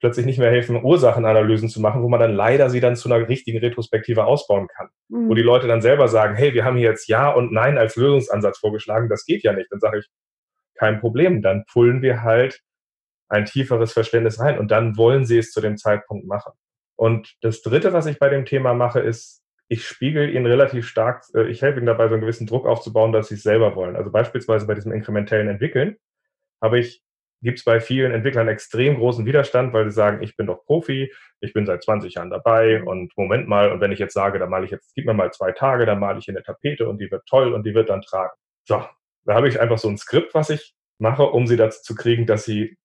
plötzlich 0.03 0.25
nicht 0.25 0.37
mehr 0.37 0.51
helfen, 0.51 0.83
Ursachenanalysen 0.83 1.69
zu 1.69 1.79
machen, 1.79 2.03
wo 2.03 2.09
man 2.09 2.19
dann 2.19 2.33
leider 2.33 2.69
sie 2.69 2.81
dann 2.81 2.97
zu 2.97 3.09
einer 3.09 3.25
richtigen 3.29 3.59
Retrospektive 3.59 4.25
ausbauen 4.25 4.67
kann. 4.67 4.89
Mhm. 5.07 5.29
Wo 5.29 5.33
die 5.33 5.41
Leute 5.41 5.65
dann 5.65 5.81
selber 5.81 6.09
sagen, 6.09 6.35
hey, 6.35 6.53
wir 6.53 6.65
haben 6.65 6.75
hier 6.75 6.89
jetzt 6.89 7.07
Ja 7.07 7.31
und 7.31 7.53
Nein 7.53 7.77
als 7.77 7.95
Lösungsansatz 7.95 8.57
vorgeschlagen, 8.57 9.07
das 9.07 9.23
geht 9.23 9.43
ja 9.43 9.53
nicht. 9.53 9.71
Dann 9.71 9.79
sage 9.79 9.99
ich, 9.99 10.09
kein 10.75 10.99
Problem, 10.99 11.41
dann 11.41 11.63
pullen 11.71 12.01
wir 12.01 12.21
halt 12.21 12.59
ein 13.29 13.45
tieferes 13.45 13.93
Verständnis 13.93 14.41
rein 14.41 14.59
und 14.59 14.71
dann 14.71 14.97
wollen 14.97 15.23
sie 15.23 15.37
es 15.37 15.53
zu 15.53 15.61
dem 15.61 15.77
Zeitpunkt 15.77 16.27
machen. 16.27 16.51
Und 16.97 17.35
das 17.39 17.61
Dritte, 17.61 17.93
was 17.93 18.05
ich 18.05 18.19
bei 18.19 18.27
dem 18.27 18.43
Thema 18.43 18.73
mache, 18.73 18.99
ist, 18.99 19.41
ich 19.69 19.87
spiegel 19.87 20.35
ihnen 20.35 20.45
relativ 20.45 20.85
stark, 20.85 21.23
äh, 21.33 21.47
ich 21.47 21.61
helfe 21.61 21.77
ihnen 21.77 21.85
dabei, 21.85 22.09
so 22.09 22.15
einen 22.15 22.21
gewissen 22.21 22.45
Druck 22.45 22.65
aufzubauen, 22.65 23.13
dass 23.13 23.29
sie 23.29 23.35
es 23.35 23.43
selber 23.43 23.77
wollen. 23.77 23.95
Also 23.95 24.11
beispielsweise 24.11 24.67
bei 24.67 24.73
diesem 24.73 24.91
inkrementellen 24.91 25.47
Entwickeln 25.47 25.95
habe 26.61 26.77
ich, 26.77 27.01
gibt 27.43 27.59
es 27.59 27.65
bei 27.65 27.79
vielen 27.79 28.11
Entwicklern 28.11 28.47
extrem 28.47 28.95
großen 28.95 29.25
Widerstand, 29.25 29.73
weil 29.73 29.85
sie 29.85 29.95
sagen, 29.95 30.23
ich 30.23 30.35
bin 30.35 30.47
doch 30.47 30.65
Profi, 30.65 31.13
ich 31.41 31.53
bin 31.53 31.65
seit 31.65 31.83
20 31.83 32.15
Jahren 32.15 32.29
dabei 32.29 32.83
und 32.83 33.15
Moment 33.17 33.47
mal, 33.47 33.71
und 33.71 33.81
wenn 33.81 33.91
ich 33.91 33.99
jetzt 33.99 34.13
sage, 34.13 34.39
da 34.39 34.47
male 34.47 34.65
ich 34.65 34.71
jetzt, 34.71 34.93
gib 34.95 35.05
mir 35.05 35.13
mal 35.13 35.31
zwei 35.31 35.51
Tage, 35.51 35.85
dann 35.85 35.99
male 35.99 36.19
ich 36.19 36.27
in 36.27 36.35
der 36.35 36.43
Tapete 36.43 36.87
und 36.87 36.99
die 36.99 37.11
wird 37.11 37.25
toll 37.27 37.53
und 37.53 37.65
die 37.65 37.75
wird 37.75 37.89
dann 37.89 38.01
tragen. 38.01 38.33
So, 38.65 38.83
da 39.25 39.33
habe 39.33 39.47
ich 39.47 39.59
einfach 39.59 39.77
so 39.77 39.89
ein 39.89 39.97
Skript, 39.97 40.33
was 40.33 40.49
ich 40.49 40.73
mache, 40.99 41.23
um 41.23 41.45
sie 41.47 41.57
dazu 41.57 41.81
zu 41.83 41.95
kriegen, 41.95 42.25
dass 42.25 42.45
sie, 42.45 42.77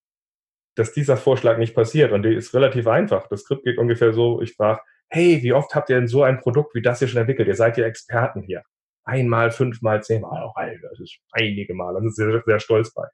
dass 0.75 0.91
dieser 0.91 1.17
Vorschlag 1.17 1.57
nicht 1.57 1.73
passiert. 1.73 2.11
Und 2.11 2.23
die 2.23 2.33
ist 2.33 2.53
relativ 2.53 2.87
einfach. 2.87 3.27
Das 3.27 3.41
Skript 3.41 3.63
geht 3.63 3.77
ungefähr 3.77 4.13
so, 4.13 4.41
ich 4.41 4.53
frage, 4.53 4.81
hey, 5.09 5.41
wie 5.41 5.53
oft 5.53 5.73
habt 5.73 5.89
ihr 5.89 5.95
denn 5.95 6.07
so 6.07 6.23
ein 6.23 6.39
Produkt 6.39 6.75
wie 6.75 6.81
das 6.81 6.99
hier 6.99 7.07
schon 7.07 7.21
entwickelt? 7.21 7.47
Ihr 7.47 7.55
seid 7.55 7.77
ja 7.77 7.85
Experten 7.85 8.41
hier. 8.41 8.63
Einmal, 9.05 9.51
fünfmal, 9.51 10.03
zehnmal, 10.03 10.43
oh, 10.45 10.51
Alter, 10.55 10.89
das 10.89 10.99
ist 10.99 11.17
einige 11.31 11.73
Mal. 11.73 11.93
Da 11.93 12.01
sind 12.01 12.15
sie 12.15 12.23
sehr, 12.23 12.43
sehr 12.45 12.59
stolz 12.59 12.93
bei. 12.93 13.07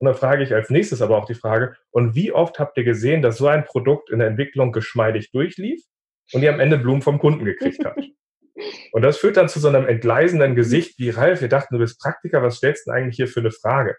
Und 0.00 0.06
dann 0.06 0.14
frage 0.14 0.42
ich 0.42 0.54
als 0.54 0.70
nächstes 0.70 1.02
aber 1.02 1.16
auch 1.16 1.24
die 1.24 1.34
Frage, 1.34 1.76
und 1.90 2.14
wie 2.14 2.32
oft 2.32 2.58
habt 2.58 2.76
ihr 2.76 2.84
gesehen, 2.84 3.22
dass 3.22 3.38
so 3.38 3.48
ein 3.48 3.64
Produkt 3.64 4.10
in 4.10 4.20
der 4.20 4.28
Entwicklung 4.28 4.72
geschmeidig 4.72 5.32
durchlief 5.32 5.82
und 6.32 6.42
ihr 6.42 6.52
am 6.52 6.60
Ende 6.60 6.78
Blumen 6.78 7.02
vom 7.02 7.18
Kunden 7.18 7.44
gekriegt 7.44 7.84
habt? 7.84 8.00
Und 8.90 9.02
das 9.02 9.18
führt 9.18 9.36
dann 9.36 9.48
zu 9.48 9.60
so 9.60 9.68
einem 9.68 9.86
entgleisenden 9.86 10.56
Gesicht 10.56 10.98
wie 10.98 11.10
Ralf, 11.10 11.40
wir 11.40 11.48
dachten, 11.48 11.74
du 11.74 11.78
bist 11.78 12.00
Praktiker, 12.00 12.42
was 12.42 12.56
stellst 12.56 12.86
du 12.86 12.90
denn 12.90 12.98
eigentlich 12.98 13.14
hier 13.14 13.28
für 13.28 13.38
eine 13.38 13.52
Frage? 13.52 13.96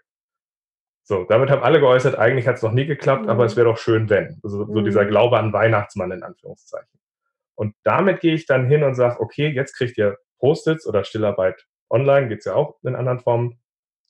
So, 1.02 1.24
damit 1.24 1.50
haben 1.50 1.62
alle 1.62 1.80
geäußert, 1.80 2.18
eigentlich 2.18 2.46
hat 2.46 2.56
es 2.56 2.62
noch 2.62 2.72
nie 2.72 2.84
geklappt, 2.86 3.22
mhm. 3.22 3.30
aber 3.30 3.44
es 3.44 3.56
wäre 3.56 3.66
doch 3.66 3.78
schön, 3.78 4.10
wenn. 4.10 4.38
Also, 4.44 4.66
so 4.66 4.72
mhm. 4.72 4.84
dieser 4.84 5.06
Glaube 5.06 5.38
an 5.38 5.52
Weihnachtsmann 5.52 6.12
in 6.12 6.22
Anführungszeichen. 6.22 7.00
Und 7.54 7.74
damit 7.84 8.20
gehe 8.20 8.34
ich 8.34 8.46
dann 8.46 8.66
hin 8.66 8.82
und 8.82 8.94
sage, 8.94 9.18
okay, 9.20 9.48
jetzt 9.48 9.74
kriegt 9.74 9.98
ihr 9.98 10.18
Post-its 10.38 10.86
oder 10.86 11.04
Stillarbeit 11.04 11.66
online, 11.90 12.28
geht's 12.28 12.44
ja 12.44 12.54
auch 12.54 12.78
in 12.82 12.94
anderen 12.94 13.20
Formen, 13.20 13.60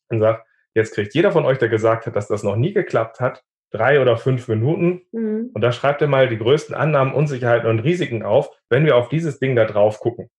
und 0.09 0.20
sage, 0.20 0.43
jetzt 0.74 0.94
kriegt 0.94 1.14
jeder 1.14 1.32
von 1.32 1.44
euch, 1.44 1.58
der 1.58 1.68
gesagt 1.68 2.06
hat, 2.06 2.16
dass 2.16 2.28
das 2.28 2.42
noch 2.42 2.56
nie 2.56 2.72
geklappt 2.72 3.20
hat, 3.20 3.42
drei 3.70 4.00
oder 4.00 4.16
fünf 4.16 4.48
Minuten. 4.48 5.02
Mhm. 5.12 5.50
Und 5.54 5.60
da 5.60 5.72
schreibt 5.72 6.02
ihr 6.02 6.08
mal 6.08 6.28
die 6.28 6.38
größten 6.38 6.74
Annahmen, 6.74 7.14
Unsicherheiten 7.14 7.68
und 7.68 7.80
Risiken 7.80 8.22
auf, 8.22 8.50
wenn 8.68 8.84
wir 8.84 8.96
auf 8.96 9.08
dieses 9.08 9.38
Ding 9.38 9.56
da 9.56 9.64
drauf 9.64 10.00
gucken. 10.00 10.30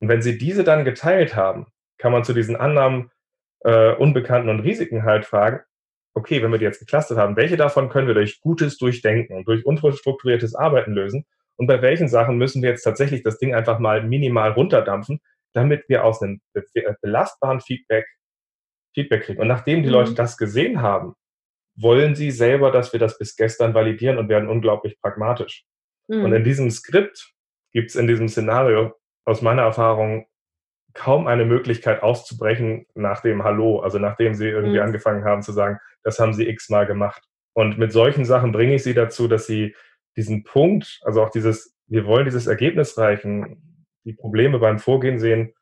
Und 0.00 0.08
wenn 0.08 0.22
Sie 0.22 0.38
diese 0.38 0.64
dann 0.64 0.84
geteilt 0.84 1.36
haben, 1.36 1.66
kann 1.98 2.12
man 2.12 2.24
zu 2.24 2.32
diesen 2.32 2.56
Annahmen, 2.56 3.10
äh, 3.60 3.94
Unbekannten 3.94 4.48
und 4.48 4.60
Risiken 4.60 5.04
halt 5.04 5.26
fragen, 5.26 5.60
okay, 6.14 6.42
wenn 6.42 6.50
wir 6.50 6.58
die 6.58 6.64
jetzt 6.64 6.80
geclustert 6.80 7.18
haben, 7.18 7.36
welche 7.36 7.56
davon 7.56 7.88
können 7.88 8.06
wir 8.06 8.14
durch 8.14 8.40
gutes 8.40 8.78
Durchdenken 8.78 9.36
und 9.36 9.46
durch 9.46 9.64
unstrukturiertes 9.66 10.54
Arbeiten 10.54 10.92
lösen 10.92 11.26
und 11.56 11.66
bei 11.66 11.82
welchen 11.82 12.08
Sachen 12.08 12.38
müssen 12.38 12.62
wir 12.62 12.70
jetzt 12.70 12.82
tatsächlich 12.82 13.22
das 13.22 13.38
Ding 13.38 13.54
einfach 13.54 13.78
mal 13.78 14.02
minimal 14.02 14.52
runterdampfen, 14.52 15.20
damit 15.52 15.88
wir 15.88 16.04
aus 16.04 16.22
einem 16.22 16.40
belastbaren 17.02 17.60
Feedback 17.60 18.06
Feedback 18.94 19.24
kriegen. 19.24 19.40
Und 19.40 19.48
nachdem 19.48 19.82
die 19.82 19.88
mhm. 19.88 19.94
Leute 19.94 20.14
das 20.14 20.36
gesehen 20.36 20.82
haben, 20.82 21.14
wollen 21.76 22.14
sie 22.14 22.30
selber, 22.30 22.70
dass 22.70 22.92
wir 22.92 23.00
das 23.00 23.18
bis 23.18 23.36
gestern 23.36 23.74
validieren 23.74 24.18
und 24.18 24.28
werden 24.28 24.48
unglaublich 24.48 25.00
pragmatisch. 25.00 25.64
Mhm. 26.08 26.24
Und 26.24 26.32
in 26.32 26.44
diesem 26.44 26.70
Skript 26.70 27.32
gibt 27.72 27.90
es 27.90 27.96
in 27.96 28.06
diesem 28.06 28.28
Szenario 28.28 28.94
aus 29.24 29.42
meiner 29.42 29.62
Erfahrung 29.62 30.26
kaum 30.92 31.26
eine 31.26 31.44
Möglichkeit 31.44 32.02
auszubrechen 32.02 32.86
nach 32.94 33.22
dem 33.22 33.44
Hallo, 33.44 33.80
also 33.80 33.98
nachdem 33.98 34.34
sie 34.34 34.48
irgendwie 34.48 34.78
mhm. 34.78 34.84
angefangen 34.84 35.24
haben 35.24 35.42
zu 35.42 35.52
sagen, 35.52 35.78
das 36.02 36.18
haben 36.18 36.32
sie 36.32 36.48
x-mal 36.48 36.86
gemacht. 36.86 37.22
Und 37.52 37.78
mit 37.78 37.92
solchen 37.92 38.24
Sachen 38.24 38.52
bringe 38.52 38.74
ich 38.74 38.82
sie 38.82 38.94
dazu, 38.94 39.28
dass 39.28 39.46
sie 39.46 39.74
diesen 40.16 40.42
Punkt, 40.42 41.00
also 41.02 41.22
auch 41.22 41.30
dieses, 41.30 41.76
wir 41.86 42.06
wollen 42.06 42.24
dieses 42.24 42.46
Ergebnis 42.46 42.98
reichen, 42.98 43.86
die 44.04 44.14
Probleme 44.14 44.58
beim 44.58 44.78
Vorgehen 44.78 45.18
sehen 45.18 45.52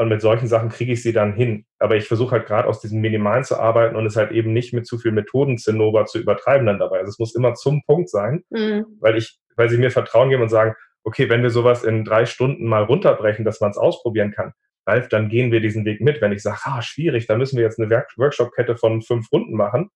und 0.00 0.08
mit 0.08 0.22
solchen 0.22 0.46
Sachen 0.46 0.70
kriege 0.70 0.92
ich 0.92 1.02
sie 1.02 1.12
dann 1.12 1.34
hin. 1.34 1.66
Aber 1.78 1.94
ich 1.94 2.08
versuche 2.08 2.30
halt 2.30 2.46
gerade 2.46 2.66
aus 2.66 2.80
diesem 2.80 3.02
Minimalen 3.02 3.44
zu 3.44 3.58
arbeiten 3.58 3.96
und 3.96 4.06
es 4.06 4.16
halt 4.16 4.30
eben 4.32 4.54
nicht 4.54 4.72
mit 4.72 4.86
zu 4.86 4.96
viel 4.96 5.12
Methodenzinnober 5.12 6.06
zu 6.06 6.18
übertreiben 6.18 6.66
dann 6.66 6.78
dabei. 6.78 7.00
Also 7.00 7.10
es 7.10 7.18
muss 7.18 7.34
immer 7.34 7.52
zum 7.52 7.82
Punkt 7.82 8.08
sein, 8.08 8.42
mhm. 8.48 8.86
weil 8.98 9.18
ich, 9.18 9.38
weil 9.56 9.68
sie 9.68 9.76
mir 9.76 9.90
Vertrauen 9.90 10.30
geben 10.30 10.42
und 10.42 10.48
sagen, 10.48 10.74
okay, 11.04 11.28
wenn 11.28 11.42
wir 11.42 11.50
sowas 11.50 11.84
in 11.84 12.06
drei 12.06 12.24
Stunden 12.24 12.66
mal 12.66 12.84
runterbrechen, 12.84 13.44
dass 13.44 13.60
man 13.60 13.72
es 13.72 13.76
ausprobieren 13.76 14.30
kann, 14.30 14.54
Ralf, 14.86 15.08
dann 15.08 15.28
gehen 15.28 15.52
wir 15.52 15.60
diesen 15.60 15.84
Weg 15.84 16.00
mit. 16.00 16.22
Wenn 16.22 16.32
ich 16.32 16.42
sage, 16.42 16.60
ah, 16.64 16.80
schwierig, 16.80 17.26
da 17.26 17.36
müssen 17.36 17.58
wir 17.58 17.64
jetzt 17.64 17.78
eine 17.78 17.90
Workshop-Kette 18.16 18.78
von 18.78 19.02
fünf 19.02 19.30
Runden 19.30 19.54
machen, 19.54 19.90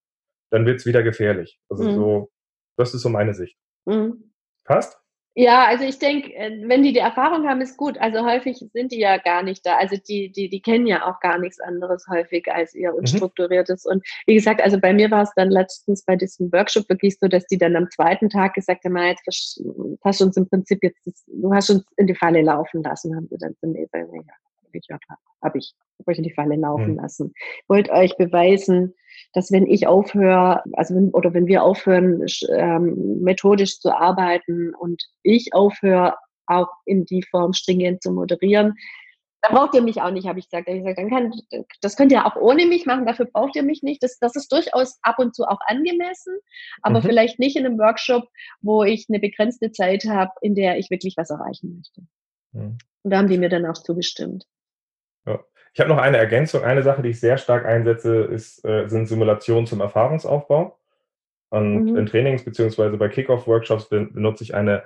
dann 0.51 0.67
wird 0.67 0.81
es 0.81 0.85
wieder 0.85 1.01
gefährlich. 1.01 1.59
Also 1.67 1.83
mhm. 1.83 1.95
so, 1.95 2.31
das 2.77 2.93
ist 2.93 3.01
so 3.01 3.09
meine 3.09 3.33
Sicht. 3.33 3.57
Mhm. 3.85 4.31
Passt? 4.65 4.99
Ja, 5.37 5.65
also 5.65 5.83
ich 5.83 5.99
denke, 5.99 6.33
äh, 6.33 6.61
wenn 6.65 6.81
die 6.81 6.93
die 6.93 6.99
Erfahrung 6.99 7.45
haben, 7.45 7.59
ist 7.59 7.75
gut. 7.75 7.97
Also 7.97 8.25
häufig 8.25 8.57
sind 8.71 8.93
die 8.93 8.99
ja 8.99 9.17
gar 9.17 9.43
nicht 9.43 9.65
da. 9.65 9.75
Also 9.75 9.97
die, 9.97 10.31
die, 10.31 10.47
die 10.47 10.61
kennen 10.61 10.87
ja 10.87 11.05
auch 11.05 11.19
gar 11.19 11.37
nichts 11.37 11.59
anderes 11.59 12.07
häufig 12.09 12.49
als 12.49 12.73
ihr 12.73 12.91
mhm. 12.91 12.99
unstrukturiertes. 12.99 13.83
Mhm. 13.83 13.91
Und 13.91 14.07
wie 14.27 14.35
gesagt, 14.35 14.61
also 14.61 14.79
bei 14.79 14.93
mir 14.93 15.11
war 15.11 15.23
es 15.23 15.33
dann 15.35 15.51
letztens 15.51 16.05
bei 16.05 16.15
diesem 16.15 16.53
Workshop 16.53 16.87
wirklich 16.87 17.17
so, 17.19 17.27
dass 17.27 17.45
die 17.47 17.57
dann 17.57 17.75
am 17.75 17.91
zweiten 17.91 18.29
Tag 18.29 18.53
gesagt 18.53 18.85
haben, 18.85 18.95
jetzt 18.97 19.27
hast 20.05 20.21
du 20.21 20.25
uns 20.25 20.37
im 20.37 20.47
Prinzip 20.47 20.81
jetzt, 20.81 21.01
du 21.27 21.53
hast 21.53 21.69
uns 21.69 21.83
in 21.97 22.07
die 22.07 22.15
Falle 22.15 22.41
laufen 22.41 22.81
lassen, 22.81 23.13
haben 23.13 23.27
sie 23.29 23.37
dann 23.37 23.57
zu 23.57 23.67
mir 23.67 23.87
gesagt, 23.87 24.09
gehört 24.81 25.03
habe, 25.09 25.19
habe 25.43 25.57
ich 25.57 25.73
hab 25.99 26.07
euch 26.07 26.17
in 26.17 26.23
die 26.23 26.33
Falle 26.33 26.55
laufen 26.55 26.91
mhm. 26.91 26.97
lassen. 26.97 27.33
Wollt 27.67 27.89
euch 27.89 28.15
beweisen, 28.17 28.93
dass 29.33 29.51
wenn 29.51 29.65
ich 29.65 29.87
aufhöre, 29.87 30.63
also 30.73 30.95
wenn, 30.95 31.09
oder 31.11 31.33
wenn 31.33 31.47
wir 31.47 31.63
aufhören, 31.63 32.25
ähm, 32.49 33.21
methodisch 33.21 33.79
zu 33.79 33.95
arbeiten 33.95 34.73
und 34.75 35.03
ich 35.23 35.53
aufhöre, 35.53 36.15
auch 36.47 36.69
in 36.85 37.05
die 37.05 37.23
Form 37.23 37.53
stringent 37.53 38.03
zu 38.03 38.11
moderieren, 38.11 38.75
dann 39.41 39.57
braucht 39.57 39.75
ihr 39.75 39.81
mich 39.81 40.01
auch 40.01 40.11
nicht, 40.11 40.27
habe 40.27 40.39
ich 40.39 40.49
gesagt. 40.49 40.67
ich 40.67 40.79
gesagt, 40.79 40.97
dann 40.97 41.09
kann, 41.09 41.31
das 41.81 41.95
könnt 41.95 42.11
ihr 42.11 42.25
auch 42.25 42.35
ohne 42.35 42.65
mich 42.65 42.85
machen, 42.85 43.05
dafür 43.05 43.25
braucht 43.25 43.55
ihr 43.55 43.63
mich 43.63 43.83
nicht. 43.83 44.01
Das, 44.01 44.17
das 44.19 44.35
ist 44.35 44.51
durchaus 44.51 44.97
ab 45.03 45.19
und 45.19 45.35
zu 45.35 45.43
auch 45.43 45.59
angemessen, 45.67 46.33
aber 46.81 46.99
mhm. 46.99 47.03
vielleicht 47.03 47.39
nicht 47.39 47.55
in 47.55 47.65
einem 47.65 47.77
Workshop, 47.77 48.27
wo 48.61 48.83
ich 48.83 49.05
eine 49.09 49.19
begrenzte 49.19 49.71
Zeit 49.71 50.05
habe, 50.05 50.31
in 50.41 50.55
der 50.55 50.77
ich 50.77 50.89
wirklich 50.89 51.15
was 51.17 51.29
erreichen 51.29 51.75
möchte. 51.75 52.01
Mhm. 52.53 52.77
Und 53.03 53.11
da 53.11 53.17
haben 53.17 53.27
die 53.27 53.37
mir 53.37 53.49
dann 53.49 53.65
auch 53.65 53.77
zugestimmt. 53.77 54.45
Ja. 55.25 55.39
Ich 55.73 55.79
habe 55.79 55.89
noch 55.89 55.97
eine 55.97 56.17
Ergänzung. 56.17 56.63
Eine 56.63 56.83
Sache, 56.83 57.01
die 57.01 57.09
ich 57.09 57.19
sehr 57.19 57.37
stark 57.37 57.65
einsetze, 57.65 58.23
ist, 58.23 58.63
äh, 58.65 58.87
sind 58.87 59.07
Simulationen 59.07 59.65
zum 59.65 59.81
Erfahrungsaufbau. 59.81 60.79
Und 61.49 61.91
mhm. 61.91 61.97
in 61.97 62.05
Trainings 62.05 62.43
beziehungsweise 62.43 62.97
bei 62.97 63.09
Kickoff-Workshops 63.09 63.89
benutze 63.89 64.43
ich 64.43 64.55
eine, 64.55 64.83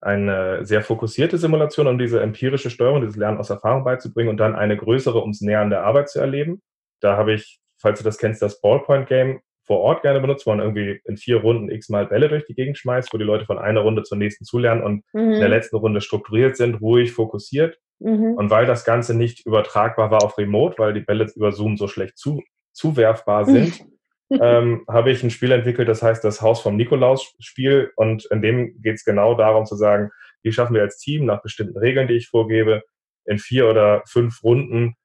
eine 0.00 0.64
sehr 0.64 0.82
fokussierte 0.82 1.38
Simulation, 1.38 1.86
um 1.86 1.98
diese 1.98 2.20
empirische 2.20 2.70
Steuerung, 2.70 3.00
dieses 3.00 3.16
Lernen 3.16 3.38
aus 3.38 3.50
Erfahrung 3.50 3.84
beizubringen 3.84 4.30
und 4.30 4.36
dann 4.36 4.54
eine 4.54 4.76
größere, 4.76 5.20
ums 5.20 5.40
Nähern 5.40 5.70
der 5.70 5.84
Arbeit 5.84 6.10
zu 6.10 6.20
erleben. 6.20 6.60
Da 7.00 7.16
habe 7.16 7.34
ich, 7.34 7.60
falls 7.80 7.98
du 7.98 8.04
das 8.04 8.18
kennst, 8.18 8.42
das 8.42 8.60
Ballpoint-Game 8.60 9.40
vor 9.64 9.80
Ort 9.80 10.02
gerne 10.02 10.20
benutzt, 10.20 10.46
wo 10.46 10.50
man 10.50 10.60
irgendwie 10.60 11.00
in 11.04 11.16
vier 11.16 11.38
Runden 11.38 11.70
x-mal 11.70 12.06
Bälle 12.06 12.28
durch 12.28 12.44
die 12.44 12.54
Gegend 12.54 12.78
schmeißt, 12.78 13.12
wo 13.12 13.18
die 13.18 13.24
Leute 13.24 13.46
von 13.46 13.58
einer 13.58 13.80
Runde 13.80 14.02
zur 14.02 14.18
nächsten 14.18 14.44
zulernen 14.44 14.82
und 14.82 15.04
mhm. 15.12 15.34
in 15.34 15.40
der 15.40 15.48
letzten 15.48 15.76
Runde 15.76 16.00
strukturiert 16.00 16.56
sind, 16.56 16.80
ruhig, 16.80 17.12
fokussiert. 17.12 17.78
Mhm. 18.00 18.34
Und 18.34 18.50
weil 18.50 18.66
das 18.66 18.84
Ganze 18.84 19.16
nicht 19.16 19.46
übertragbar 19.46 20.10
war 20.10 20.24
auf 20.24 20.36
Remote, 20.38 20.76
weil 20.78 20.92
die 20.92 21.00
Bälle 21.00 21.30
über 21.36 21.52
Zoom 21.52 21.76
so 21.76 21.86
schlecht 21.86 22.18
zu, 22.18 22.42
zuwerfbar 22.72 23.44
sind, 23.46 23.84
ähm, 24.30 24.84
habe 24.88 25.10
ich 25.10 25.22
ein 25.22 25.30
Spiel 25.30 25.52
entwickelt, 25.52 25.88
das 25.88 26.02
heißt 26.02 26.24
das 26.24 26.40
Haus 26.42 26.60
vom 26.60 26.76
Nikolaus-Spiel. 26.76 27.92
Und 27.96 28.26
in 28.30 28.42
dem 28.42 28.80
geht 28.82 28.96
es 28.96 29.04
genau 29.04 29.34
darum 29.34 29.66
zu 29.66 29.76
sagen, 29.76 30.10
wie 30.42 30.52
schaffen 30.52 30.74
wir 30.74 30.82
als 30.82 30.98
Team 30.98 31.26
nach 31.26 31.42
bestimmten 31.42 31.78
Regeln, 31.78 32.08
die 32.08 32.14
ich 32.14 32.28
vorgebe, 32.28 32.82
in 33.24 33.38
vier 33.38 33.68
oder 33.68 34.02
fünf 34.06 34.42
Runden 34.42 34.96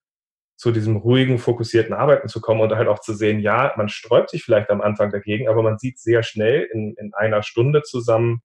zu 0.58 0.72
diesem 0.72 0.98
ruhigen, 0.98 1.38
fokussierten 1.38 1.94
Arbeiten 1.94 2.28
zu 2.28 2.42
kommen 2.42 2.62
und 2.62 2.74
halt 2.74 2.88
auch 2.88 3.00
zu 3.00 3.14
sehen, 3.14 3.40
ja, 3.40 3.74
man 3.78 3.90
sträubt 3.90 4.32
sich 4.32 4.44
vielleicht 4.44 4.72
am 4.72 4.82
Anfang 4.82 5.12
dagegen, 5.12 5.48
aber 5.48 5.62
man 5.62 5.78
sieht 5.78 6.00
sehr 6.00 6.24
schnell 6.24 6.68
in, 6.74 6.96
in 6.98 7.14
einer 7.14 7.44
Stunde 7.44 7.84
zusammen, 7.84 8.42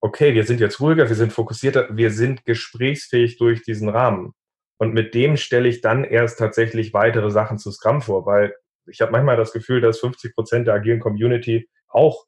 okay, 0.00 0.34
wir 0.34 0.44
sind 0.44 0.60
jetzt 0.60 0.80
ruhiger, 0.80 1.08
wir 1.08 1.16
sind 1.16 1.32
fokussierter, 1.32 1.96
wir 1.96 2.10
sind 2.10 2.44
gesprächsfähig 2.44 3.38
durch 3.38 3.62
diesen 3.62 3.88
Rahmen. 3.88 4.32
Und 4.78 4.94
mit 4.94 5.14
dem 5.14 5.36
stelle 5.36 5.68
ich 5.68 5.80
dann 5.80 6.04
erst 6.04 6.38
tatsächlich 6.38 6.92
weitere 6.92 7.30
Sachen 7.30 7.58
zu 7.58 7.70
Scrum 7.70 8.02
vor, 8.02 8.26
weil 8.26 8.54
ich 8.86 9.00
habe 9.00 9.12
manchmal 9.12 9.36
das 9.36 9.52
Gefühl, 9.52 9.80
dass 9.80 10.00
50 10.00 10.34
Prozent 10.34 10.66
der 10.66 10.74
agilen 10.74 11.00
Community 11.00 11.68
auch 11.88 12.26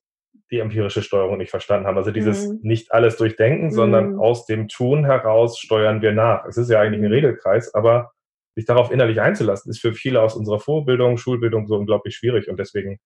die 0.50 0.58
empirische 0.58 1.02
Steuerung 1.02 1.38
nicht 1.38 1.50
verstanden 1.50 1.86
haben. 1.86 1.96
Also 1.96 2.10
dieses 2.10 2.48
mhm. 2.48 2.58
nicht 2.62 2.92
alles 2.92 3.16
durchdenken, 3.16 3.66
mhm. 3.66 3.72
sondern 3.72 4.18
aus 4.18 4.46
dem 4.46 4.68
Tun 4.68 5.04
heraus 5.04 5.58
steuern 5.58 6.02
wir 6.02 6.12
nach. 6.12 6.44
Es 6.44 6.56
ist 6.56 6.70
ja 6.70 6.80
eigentlich 6.80 7.00
ein 7.00 7.06
mhm. 7.06 7.14
Regelkreis, 7.14 7.72
aber 7.72 8.12
sich 8.60 8.66
darauf 8.66 8.90
innerlich 8.90 9.20
einzulassen, 9.20 9.70
ist 9.70 9.80
für 9.80 9.94
viele 9.94 10.22
aus 10.22 10.36
unserer 10.36 10.60
Vorbildung, 10.60 11.16
Schulbildung 11.16 11.66
so 11.66 11.76
unglaublich 11.76 12.14
schwierig. 12.16 12.48
Und 12.48 12.58
deswegen 12.58 12.98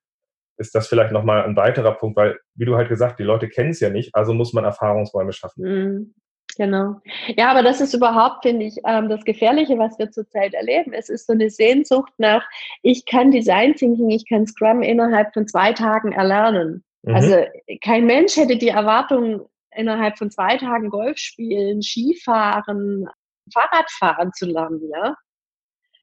ist 0.56 0.74
das 0.74 0.86
vielleicht 0.86 1.12
nochmal 1.12 1.44
ein 1.44 1.56
weiterer 1.56 1.92
Punkt, 1.92 2.16
weil, 2.16 2.38
wie 2.54 2.64
du 2.64 2.76
halt 2.76 2.88
gesagt, 2.88 3.18
die 3.18 3.24
Leute 3.24 3.48
kennen 3.48 3.70
es 3.70 3.80
ja 3.80 3.90
nicht, 3.90 4.14
also 4.14 4.34
muss 4.34 4.52
man 4.52 4.64
Erfahrungsräume 4.64 5.32
schaffen. 5.32 5.64
Mhm. 5.64 6.14
Genau. 6.56 7.00
Ja, 7.36 7.50
aber 7.50 7.62
das 7.62 7.80
ist 7.80 7.94
überhaupt, 7.94 8.44
finde 8.44 8.66
ich, 8.66 8.76
ähm, 8.86 9.08
das 9.08 9.24
Gefährliche, 9.24 9.76
was 9.76 9.98
wir 9.98 10.10
zurzeit 10.10 10.54
erleben. 10.54 10.92
Es 10.92 11.08
ist 11.08 11.26
so 11.26 11.32
eine 11.32 11.50
Sehnsucht 11.50 12.12
nach, 12.18 12.46
ich 12.82 13.06
kann 13.06 13.32
Design 13.32 13.74
Thinking, 13.74 14.10
ich 14.10 14.28
kann 14.28 14.46
Scrum 14.46 14.82
innerhalb 14.82 15.32
von 15.34 15.48
zwei 15.48 15.72
Tagen 15.72 16.12
erlernen. 16.12 16.84
Mhm. 17.02 17.14
Also 17.14 17.36
kein 17.82 18.06
Mensch 18.06 18.36
hätte 18.36 18.56
die 18.56 18.68
Erwartung, 18.68 19.46
innerhalb 19.74 20.16
von 20.16 20.30
zwei 20.30 20.56
Tagen 20.56 20.90
Golf 20.90 21.18
spielen, 21.18 21.82
Skifahren, 21.82 23.08
Fahrradfahren 23.52 24.32
zu 24.32 24.46
lernen, 24.46 24.80
ja. 24.90 25.16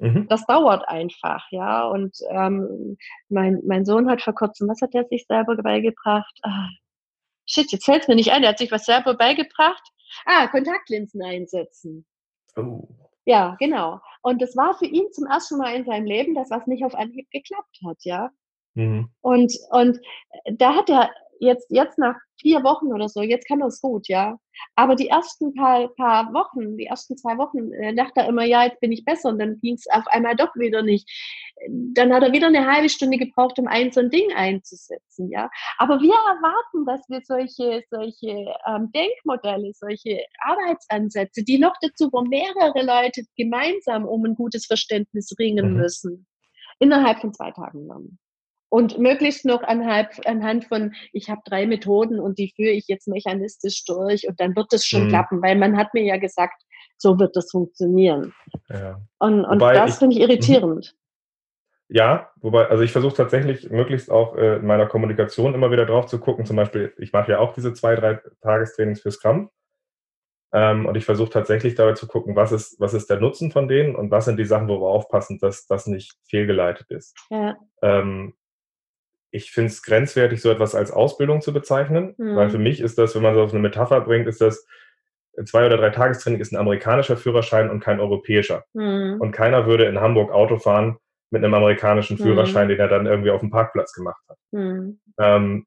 Mhm. 0.01 0.27
Das 0.29 0.45
dauert 0.47 0.87
einfach, 0.89 1.45
ja. 1.51 1.85
Und 1.85 2.17
ähm, 2.29 2.97
mein, 3.29 3.61
mein 3.65 3.85
Sohn 3.85 4.09
hat 4.09 4.21
vor 4.23 4.33
kurzem, 4.33 4.67
was 4.67 4.81
hat 4.81 4.95
er 4.95 5.05
sich 5.05 5.25
selber 5.27 5.55
beigebracht? 5.55 6.39
Ah, 6.41 6.69
shit, 7.45 7.71
jetzt 7.71 7.85
fällt 7.85 8.01
es 8.01 8.07
mir 8.07 8.15
nicht 8.15 8.31
ein, 8.31 8.43
er 8.43 8.49
hat 8.49 8.57
sich 8.57 8.71
was 8.71 8.85
selber 8.85 9.13
beigebracht. 9.13 9.83
Ah, 10.25 10.47
Kontaktlinsen 10.47 11.21
einsetzen. 11.21 12.05
Oh. 12.55 12.87
Ja, 13.25 13.55
genau. 13.59 13.99
Und 14.23 14.41
das 14.41 14.57
war 14.57 14.73
für 14.73 14.87
ihn 14.87 15.11
zum 15.11 15.27
ersten 15.27 15.59
Mal 15.59 15.75
in 15.75 15.85
seinem 15.85 16.05
Leben, 16.05 16.33
dass 16.33 16.49
was 16.49 16.65
nicht 16.65 16.83
auf 16.83 16.95
Anhieb 16.95 17.29
geklappt 17.29 17.79
hat, 17.85 17.97
ja. 18.01 18.31
Mhm. 18.73 19.11
Und, 19.21 19.53
und 19.69 19.99
da 20.45 20.75
hat 20.75 20.89
er 20.89 21.11
jetzt, 21.41 21.67
jetzt 21.69 21.97
nach 21.97 22.15
vier 22.39 22.63
Wochen 22.63 22.93
oder 22.93 23.09
so, 23.09 23.21
jetzt 23.21 23.47
kann 23.47 23.61
es 23.61 23.81
gut, 23.81 24.07
ja. 24.07 24.37
Aber 24.75 24.95
die 24.95 25.07
ersten 25.07 25.53
paar, 25.55 25.89
paar 25.95 26.31
Wochen, 26.33 26.77
die 26.77 26.85
ersten 26.85 27.17
zwei 27.17 27.37
Wochen, 27.37 27.71
äh, 27.73 27.95
dachte 27.95 28.21
er 28.21 28.29
immer, 28.29 28.45
ja, 28.45 28.65
jetzt 28.65 28.79
bin 28.79 28.91
ich 28.91 29.03
besser 29.03 29.29
und 29.29 29.39
dann 29.39 29.59
ging 29.59 29.73
es 29.73 29.85
auf 29.91 30.05
einmal 30.07 30.35
doch 30.35 30.55
wieder 30.55 30.83
nicht. 30.83 31.09
Dann 31.67 32.13
hat 32.13 32.23
er 32.23 32.31
wieder 32.31 32.47
eine 32.47 32.71
halbe 32.71 32.89
Stunde 32.89 33.17
gebraucht, 33.17 33.57
um 33.57 33.67
ein 33.67 33.91
so 33.91 34.01
ein 34.01 34.11
Ding 34.11 34.31
einzusetzen, 34.33 35.29
ja. 35.31 35.49
Aber 35.77 35.99
wir 35.99 36.13
erwarten, 36.13 36.85
dass 36.85 37.01
wir 37.09 37.21
solche, 37.23 37.83
solche 37.89 38.53
ähm, 38.67 38.91
Denkmodelle, 38.93 39.71
solche 39.73 40.23
Arbeitsansätze, 40.41 41.43
die 41.43 41.57
noch 41.57 41.75
dazu, 41.81 42.09
wo 42.11 42.21
mehrere 42.21 42.85
Leute 42.85 43.23
gemeinsam 43.35 44.05
um 44.05 44.25
ein 44.25 44.35
gutes 44.35 44.67
Verständnis 44.67 45.33
ringen 45.39 45.73
mhm. 45.73 45.77
müssen, 45.77 46.27
innerhalb 46.79 47.19
von 47.19 47.33
zwei 47.33 47.51
Tagen 47.51 47.87
lernen. 47.87 48.19
Und 48.71 48.97
möglichst 48.99 49.43
noch 49.43 49.63
anhand, 49.63 50.25
anhand 50.25 50.63
von, 50.63 50.93
ich 51.11 51.29
habe 51.29 51.41
drei 51.43 51.67
Methoden 51.67 52.21
und 52.21 52.39
die 52.39 52.53
führe 52.55 52.71
ich 52.71 52.87
jetzt 52.87 53.05
mechanistisch 53.05 53.83
durch 53.83 54.29
und 54.29 54.39
dann 54.39 54.55
wird 54.55 54.71
es 54.71 54.85
schon 54.85 55.05
mhm. 55.05 55.09
klappen, 55.09 55.41
weil 55.41 55.57
man 55.57 55.75
hat 55.75 55.93
mir 55.93 56.03
ja 56.03 56.15
gesagt, 56.15 56.63
so 56.97 57.19
wird 57.19 57.35
das 57.35 57.51
funktionieren. 57.51 58.33
Ja. 58.69 59.01
Und, 59.19 59.43
und 59.43 59.59
das 59.59 59.99
finde 59.99 60.15
ich 60.15 60.21
irritierend. 60.21 60.95
Ja, 61.89 62.31
wobei, 62.37 62.69
also 62.69 62.83
ich 62.83 62.93
versuche 62.93 63.15
tatsächlich 63.15 63.69
möglichst 63.69 64.09
auch 64.09 64.37
äh, 64.37 64.55
in 64.55 64.65
meiner 64.65 64.87
Kommunikation 64.87 65.53
immer 65.53 65.71
wieder 65.71 65.85
drauf 65.85 66.05
zu 66.05 66.21
gucken. 66.21 66.45
Zum 66.45 66.55
Beispiel, 66.55 66.93
ich 66.97 67.11
mache 67.11 67.33
ja 67.33 67.39
auch 67.39 67.53
diese 67.53 67.73
zwei, 67.73 67.95
drei 67.95 68.21
Tagestrainings 68.39 69.01
für 69.01 69.11
Scrum. 69.11 69.49
Ähm, 70.53 70.85
und 70.85 70.95
ich 70.95 71.03
versuche 71.03 71.29
tatsächlich 71.29 71.75
dabei 71.75 71.93
zu 71.93 72.07
gucken, 72.07 72.37
was 72.37 72.53
ist, 72.53 72.79
was 72.79 72.93
ist 72.93 73.09
der 73.09 73.19
Nutzen 73.19 73.51
von 73.51 73.67
denen 73.67 73.97
und 73.97 74.11
was 74.11 74.23
sind 74.23 74.37
die 74.37 74.45
Sachen, 74.45 74.69
wo 74.69 74.79
wir 74.79 74.87
aufpassen, 74.87 75.39
dass 75.39 75.65
das 75.65 75.87
nicht 75.87 76.13
fehlgeleitet 76.29 76.89
ist. 76.89 77.17
Ja. 77.29 77.57
Ähm, 77.81 78.35
ich 79.31 79.51
finde 79.51 79.69
es 79.69 79.81
grenzwertig, 79.81 80.41
so 80.41 80.51
etwas 80.51 80.75
als 80.75 80.91
Ausbildung 80.91 81.41
zu 81.41 81.53
bezeichnen, 81.53 82.13
mhm. 82.17 82.35
weil 82.35 82.49
für 82.49 82.59
mich 82.59 82.81
ist 82.81 82.97
das, 82.97 83.15
wenn 83.15 83.23
man 83.23 83.33
so 83.33 83.41
auf 83.41 83.51
eine 83.51 83.61
Metapher 83.61 84.01
bringt, 84.01 84.27
ist 84.27 84.41
das 84.41 84.65
zwei 85.45 85.65
oder 85.65 85.77
drei 85.77 85.89
Tagestraining 85.89 86.41
ist 86.41 86.51
ein 86.51 86.57
amerikanischer 86.57 87.17
Führerschein 87.17 87.69
und 87.69 87.79
kein 87.79 87.99
europäischer. 87.99 88.65
Mhm. 88.73 89.17
Und 89.19 89.31
keiner 89.31 89.65
würde 89.65 89.85
in 89.85 89.99
Hamburg 89.99 90.31
Auto 90.31 90.57
fahren 90.57 90.97
mit 91.31 91.43
einem 91.43 91.53
amerikanischen 91.53 92.17
hm. 92.17 92.25
Führerschein, 92.25 92.65
mhm. 92.65 92.71
den 92.71 92.79
er 92.81 92.87
dann 92.89 93.05
irgendwie 93.05 93.31
auf 93.31 93.39
dem 93.39 93.51
Parkplatz 93.51 93.93
gemacht 93.93 94.21
hat. 94.27 94.37
Mhm. 94.51 94.99
Ähm, 95.17 95.65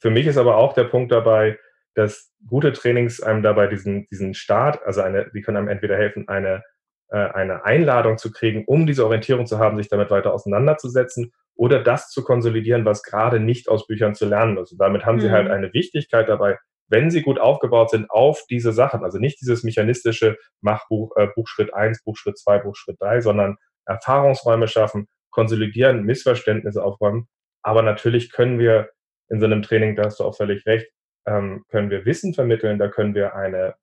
für 0.00 0.10
mich 0.10 0.26
ist 0.26 0.38
aber 0.38 0.56
auch 0.56 0.72
der 0.72 0.84
Punkt 0.84 1.12
dabei, 1.12 1.58
dass 1.94 2.32
gute 2.46 2.72
Trainings 2.72 3.20
einem 3.22 3.42
dabei 3.42 3.66
diesen, 3.66 4.08
diesen 4.08 4.32
Start, 4.32 4.82
also 4.84 5.02
eine, 5.02 5.30
die 5.34 5.42
können 5.42 5.58
einem 5.58 5.68
entweder 5.68 5.96
helfen, 5.96 6.26
eine, 6.28 6.62
äh, 7.08 7.18
eine 7.18 7.66
Einladung 7.66 8.16
zu 8.16 8.32
kriegen, 8.32 8.64
um 8.64 8.86
diese 8.86 9.04
Orientierung 9.04 9.44
zu 9.44 9.58
haben, 9.58 9.76
sich 9.76 9.88
damit 9.88 10.10
weiter 10.10 10.32
auseinanderzusetzen 10.32 11.32
oder 11.60 11.82
das 11.82 12.08
zu 12.08 12.24
konsolidieren, 12.24 12.86
was 12.86 13.02
gerade 13.02 13.38
nicht 13.38 13.68
aus 13.68 13.86
Büchern 13.86 14.14
zu 14.14 14.24
lernen 14.24 14.56
ist. 14.56 14.72
Und 14.72 14.78
damit 14.78 15.04
haben 15.04 15.16
mhm. 15.16 15.20
sie 15.20 15.30
halt 15.30 15.44
mhm. 15.48 15.52
eine 15.52 15.74
Wichtigkeit 15.74 16.26
dabei, 16.26 16.56
wenn 16.88 17.10
sie 17.10 17.20
gut 17.20 17.38
aufgebaut 17.38 17.90
sind 17.90 18.10
auf 18.10 18.40
diese 18.48 18.72
Sachen, 18.72 19.04
also 19.04 19.18
nicht 19.18 19.42
dieses 19.42 19.62
mechanistische 19.62 20.38
Machbuch, 20.62 21.14
äh, 21.16 21.26
Buchschritt 21.34 21.74
1, 21.74 22.02
Buchschritt 22.02 22.38
2, 22.38 22.60
Buchschritt 22.60 22.96
3, 22.98 23.20
sondern 23.20 23.58
Erfahrungsräume 23.84 24.68
schaffen, 24.68 25.06
konsolidieren, 25.28 26.04
Missverständnisse 26.04 26.82
aufräumen. 26.82 27.28
Aber 27.62 27.82
natürlich 27.82 28.32
können 28.32 28.58
wir 28.58 28.88
in 29.28 29.38
so 29.38 29.44
einem 29.44 29.60
Training, 29.60 29.96
da 29.96 30.04
hast 30.04 30.18
du 30.18 30.24
auch 30.24 30.34
völlig 30.34 30.64
recht, 30.64 30.90
ähm, 31.26 31.64
können 31.68 31.90
wir 31.90 32.06
Wissen 32.06 32.32
vermitteln, 32.32 32.78
da 32.78 32.88
können 32.88 33.14
wir 33.14 33.34
eine, 33.34 33.74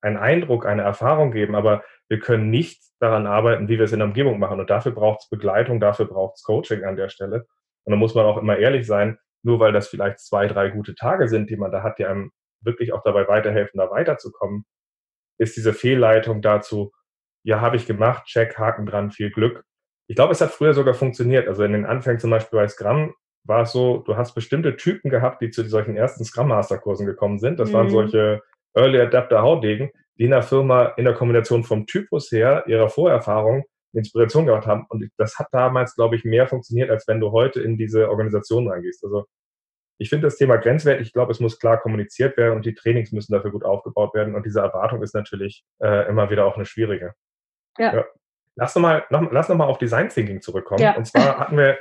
einen 0.00 0.16
Eindruck, 0.16 0.66
eine 0.66 0.82
Erfahrung 0.82 1.32
geben, 1.32 1.54
aber 1.54 1.82
wir 2.08 2.20
können 2.20 2.50
nicht 2.50 2.82
daran 3.00 3.26
arbeiten, 3.26 3.68
wie 3.68 3.78
wir 3.78 3.84
es 3.84 3.92
in 3.92 3.98
der 3.98 4.08
Umgebung 4.08 4.38
machen. 4.38 4.60
Und 4.60 4.70
dafür 4.70 4.92
braucht 4.92 5.20
es 5.22 5.28
Begleitung, 5.28 5.80
dafür 5.80 6.06
braucht 6.06 6.36
es 6.36 6.42
Coaching 6.42 6.84
an 6.84 6.96
der 6.96 7.08
Stelle. 7.08 7.46
Und 7.84 7.92
da 7.92 7.96
muss 7.96 8.14
man 8.14 8.24
auch 8.26 8.38
immer 8.38 8.58
ehrlich 8.58 8.86
sein, 8.86 9.18
nur 9.42 9.60
weil 9.60 9.72
das 9.72 9.88
vielleicht 9.88 10.20
zwei, 10.20 10.46
drei 10.46 10.70
gute 10.70 10.94
Tage 10.94 11.28
sind, 11.28 11.50
die 11.50 11.56
man 11.56 11.70
da 11.70 11.82
hat, 11.82 11.98
die 11.98 12.06
einem 12.06 12.32
wirklich 12.60 12.92
auch 12.92 13.02
dabei 13.02 13.28
weiterhelfen, 13.28 13.78
da 13.78 13.90
weiterzukommen, 13.90 14.64
ist 15.38 15.56
diese 15.56 15.72
Fehlleitung 15.72 16.42
dazu, 16.42 16.92
ja, 17.44 17.60
habe 17.60 17.76
ich 17.76 17.86
gemacht, 17.86 18.26
check, 18.26 18.58
Haken 18.58 18.86
dran, 18.86 19.10
viel 19.10 19.30
Glück. 19.30 19.64
Ich 20.08 20.16
glaube, 20.16 20.32
es 20.32 20.40
hat 20.40 20.50
früher 20.50 20.74
sogar 20.74 20.94
funktioniert. 20.94 21.48
Also 21.48 21.62
in 21.62 21.72
den 21.72 21.86
Anfängen 21.86 22.18
zum 22.18 22.30
Beispiel 22.30 22.58
bei 22.58 22.68
Scrum 22.68 23.14
war 23.44 23.62
es 23.62 23.72
so, 23.72 23.98
du 23.98 24.16
hast 24.16 24.34
bestimmte 24.34 24.76
Typen 24.76 25.10
gehabt, 25.10 25.40
die 25.40 25.50
zu 25.50 25.62
solchen 25.68 25.96
ersten 25.96 26.24
Scrum 26.24 26.48
Master 26.48 26.78
Kursen 26.78 27.06
gekommen 27.06 27.38
sind. 27.38 27.60
Das 27.60 27.70
mhm. 27.70 27.74
waren 27.74 27.90
solche 27.90 28.42
Early 28.74 29.00
Adapter 29.00 29.42
Haudegen, 29.42 29.90
die 30.18 30.24
in 30.24 30.30
der 30.30 30.42
Firma 30.42 30.86
in 30.96 31.04
der 31.04 31.14
Kombination 31.14 31.64
vom 31.64 31.86
Typus 31.86 32.30
her, 32.32 32.64
ihrer 32.66 32.88
Vorerfahrung, 32.88 33.64
Inspiration 33.92 34.46
gehabt 34.46 34.66
haben. 34.66 34.86
Und 34.88 35.08
das 35.16 35.38
hat 35.38 35.48
damals, 35.52 35.94
glaube 35.94 36.16
ich, 36.16 36.24
mehr 36.24 36.46
funktioniert, 36.46 36.90
als 36.90 37.06
wenn 37.08 37.20
du 37.20 37.32
heute 37.32 37.60
in 37.60 37.76
diese 37.76 38.08
Organisation 38.10 38.68
reingehst. 38.68 39.04
Also 39.04 39.26
ich 39.98 40.08
finde 40.08 40.26
das 40.26 40.36
Thema 40.36 40.56
grenzwertig. 40.56 41.08
Ich 41.08 41.12
glaube, 41.12 41.32
es 41.32 41.40
muss 41.40 41.58
klar 41.58 41.80
kommuniziert 41.80 42.36
werden 42.36 42.56
und 42.56 42.66
die 42.66 42.74
Trainings 42.74 43.12
müssen 43.12 43.32
dafür 43.32 43.50
gut 43.50 43.64
aufgebaut 43.64 44.14
werden. 44.14 44.34
Und 44.34 44.46
diese 44.46 44.60
Erwartung 44.60 45.02
ist 45.02 45.14
natürlich 45.14 45.64
äh, 45.80 46.08
immer 46.08 46.30
wieder 46.30 46.44
auch 46.44 46.56
eine 46.56 46.66
schwierige. 46.66 47.14
Ja. 47.78 47.94
ja. 47.94 48.04
Lass 48.54 48.74
nochmal 48.74 49.04
noch, 49.10 49.30
lass 49.32 49.48
noch 49.48 49.56
mal 49.56 49.66
auf 49.66 49.78
Design 49.78 50.08
Thinking 50.08 50.40
zurückkommen. 50.40 50.82
Ja. 50.82 50.96
Und 50.96 51.06
zwar 51.06 51.38
hatten 51.38 51.56
wir, 51.56 51.78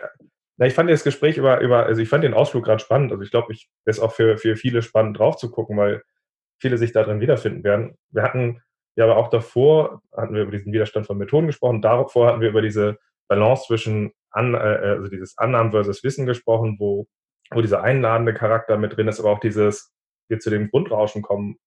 na, 0.58 0.66
ich 0.66 0.74
fand 0.74 0.90
das 0.90 1.04
Gespräch 1.04 1.38
über, 1.38 1.60
über, 1.60 1.86
also 1.86 2.02
ich 2.02 2.10
fand 2.10 2.24
den 2.24 2.34
Ausflug 2.34 2.66
gerade 2.66 2.80
spannend. 2.80 3.12
Also 3.12 3.24
ich 3.24 3.32
glaube, 3.32 3.54
ich 3.54 3.70
ist 3.86 4.00
auch 4.00 4.12
für, 4.12 4.38
für 4.38 4.56
viele 4.56 4.82
spannend 4.82 5.20
drauf 5.20 5.38
zu 5.38 5.52
gucken, 5.52 5.78
weil 5.78 6.04
viele 6.60 6.78
sich 6.78 6.92
darin 6.92 7.20
wiederfinden 7.20 7.64
werden. 7.64 7.98
Wir 8.10 8.24
hatten 8.24 8.62
ja 8.96 9.06
aber 9.06 9.18
auch 9.18 9.30
davor, 9.30 10.02
hatten 10.16 10.34
wir 10.34 10.44
über 10.44 10.52
diesen 10.52 10.74
Widerstand 10.74 11.06
von 11.06 11.18
Methoden 11.18 11.48
gesprochen, 11.48 11.82
davor 11.82 12.28
hatten 12.28 12.42
wir 12.42 12.50
über 12.50 12.62
diese 12.62 12.98
Balance 13.28 13.66
zwischen, 13.68 14.12
an, 14.32 14.54
äh, 14.54 14.58
also 14.58 15.10
dieses 15.10 15.38
Annahmen 15.38 15.72
versus 15.72 16.04
Wissen 16.04 16.26
gesprochen, 16.26 16.78
wo, 16.80 17.08
wo 17.52 17.62
dieser 17.62 17.84
einladende 17.84 18.34
Charakter 18.34 18.78
mit 18.78 18.98
drin 18.98 19.08
ist, 19.08 19.20
aber 19.20 19.32
auch 19.32 19.40
dieses, 19.40 19.94
wir 20.30 20.40
zu 20.40 20.50
dem 20.50 20.70
Grundrauschen 20.70 21.22
kommen 21.22 21.58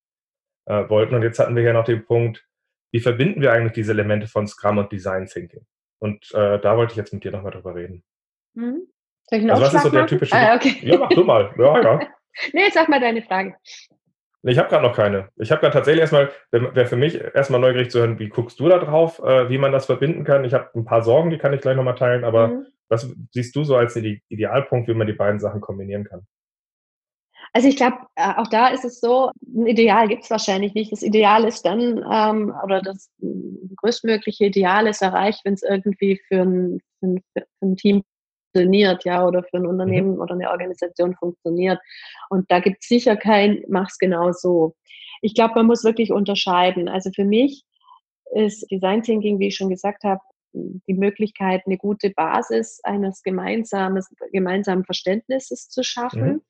äh, 0.67 0.89
wollten. 0.89 1.15
Und 1.15 1.23
jetzt 1.23 1.39
hatten 1.39 1.57
wir 1.57 1.63
ja 1.63 1.73
noch 1.73 1.85
den 1.85 2.05
Punkt, 2.05 2.45
wie 2.93 3.01
verbinden 3.01 3.41
wir 3.41 3.53
eigentlich 3.53 3.73
diese 3.73 3.93
Elemente 3.93 4.27
von 4.27 4.47
Scrum 4.47 4.79
und 4.79 4.91
Design 4.91 5.27
Thinking? 5.27 5.65
Und 6.01 6.33
äh, 6.35 6.59
da 6.59 6.77
wollte 6.77 6.93
ich 6.93 6.97
jetzt 6.97 7.13
mit 7.13 7.23
dir 7.25 7.31
nochmal 7.31 7.53
drüber 7.53 7.75
reden. 7.75 8.03
Mhm. 8.55 8.89
Soll 9.25 9.39
ich 9.39 9.43
einen 9.43 9.51
also 9.51 9.63
was 9.63 9.75
ist 9.75 9.83
so 9.83 9.91
der 9.91 10.07
typische... 10.07 10.35
Ah, 10.35 10.57
okay. 10.57 10.77
Ja, 10.83 10.99
mach 10.99 11.09
du 11.11 11.23
mal. 11.23 11.55
Ja, 11.57 11.81
ja. 11.81 12.01
nee, 12.53 12.69
sag 12.73 12.89
mal 12.89 13.01
deine 13.01 13.23
Frage. 13.23 13.55
Ich 14.43 14.59
habe 14.59 14.69
gerade 14.69 14.87
noch 14.87 14.97
keine. 14.97 15.29
Ich 15.37 15.51
habe 15.51 15.61
gerade 15.61 15.75
tatsächlich 15.75 16.01
erstmal, 16.01 16.31
wäre 16.51 16.87
für 16.87 16.97
mich 16.97 17.21
erstmal 17.21 17.61
neugierig 17.61 17.91
zu 17.91 17.99
hören, 18.01 18.19
wie 18.19 18.29
guckst 18.29 18.59
du 18.59 18.69
da 18.69 18.79
drauf, 18.79 19.19
äh, 19.19 19.51
wie 19.51 19.59
man 19.59 19.73
das 19.73 19.87
verbinden 19.87 20.25
kann. 20.25 20.45
Ich 20.45 20.55
habe 20.55 20.71
ein 20.75 20.85
paar 20.85 21.03
Sorgen, 21.03 21.31
die 21.31 21.39
kann 21.39 21.53
ich 21.53 21.61
gleich 21.61 21.77
nochmal 21.77 21.95
teilen, 21.95 22.25
aber 22.25 22.49
mhm. 22.49 22.67
was 22.89 23.15
siehst 23.33 23.55
du 23.55 23.65
so 23.65 23.77
als 23.77 23.97
Idealpunkt, 23.97 24.89
wie 24.89 24.95
man 24.95 25.07
die 25.07 25.13
beiden 25.13 25.41
Sachen 25.41 25.61
kombinieren 25.61 26.05
kann? 26.05 26.27
Also 27.53 27.69
ich 27.69 27.77
glaube, 27.77 27.99
äh, 28.15 28.33
auch 28.37 28.47
da 28.47 28.69
ist 28.69 28.85
es 28.85 29.01
so, 29.01 29.31
ein 29.43 29.67
Ideal 29.67 30.09
gibt 30.09 30.25
es 30.25 30.31
wahrscheinlich 30.31 30.73
nicht. 30.75 30.93
Das 30.93 31.03
Ideal 31.03 31.45
ist 31.45 31.63
dann, 31.67 32.05
ähm, 32.11 32.55
oder 32.65 32.81
das 32.81 33.11
größtmögliche 33.77 34.47
Ideal 34.47 34.87
ist 34.87 35.03
erreicht, 35.03 35.41
wenn 35.45 35.55
es 35.55 35.63
irgendwie 35.63 36.21
für 36.29 36.43
ein, 36.43 36.81
für, 37.01 37.07
ein, 37.07 37.25
für 37.35 37.47
ein 37.63 37.77
Team 37.77 38.05
funktioniert, 38.53 39.05
ja, 39.05 39.27
oder 39.27 39.43
für 39.43 39.57
ein 39.57 39.63
mhm. 39.63 39.69
Unternehmen 39.69 40.15
mhm. 40.15 40.21
oder 40.21 40.35
eine 40.35 40.51
Organisation 40.51 41.15
funktioniert. 41.15 41.79
Und 42.29 42.51
da 42.51 42.61
gibt 42.61 42.79
es 42.83 42.89
sicher 42.89 43.17
kein, 43.17 43.63
mach's 43.69 43.99
genau 43.99 44.33
so. 44.33 44.75
Ich 45.23 45.35
glaube, 45.35 45.55
man 45.57 45.67
muss 45.67 45.85
wirklich 45.85 46.13
unterscheiden. 46.13 46.89
Also 46.89 47.11
für 47.15 47.25
mich 47.25 47.65
ist 48.35 48.71
Design 48.71 49.03
Thinking, 49.03 49.39
wie 49.39 49.49
ich 49.49 49.57
schon 49.57 49.69
gesagt 49.69 50.05
habe, 50.05 50.21
die 50.53 50.95
Möglichkeit, 50.95 51.63
eine 51.67 51.77
gute 51.77 52.11
Basis 52.11 52.81
eines 52.83 53.23
gemeinsamen, 53.23 54.03
gemeinsamen 54.33 54.85
Verständnisses 54.85 55.69
zu 55.69 55.85
schaffen. 55.85 56.23
Mhm. 56.23 56.43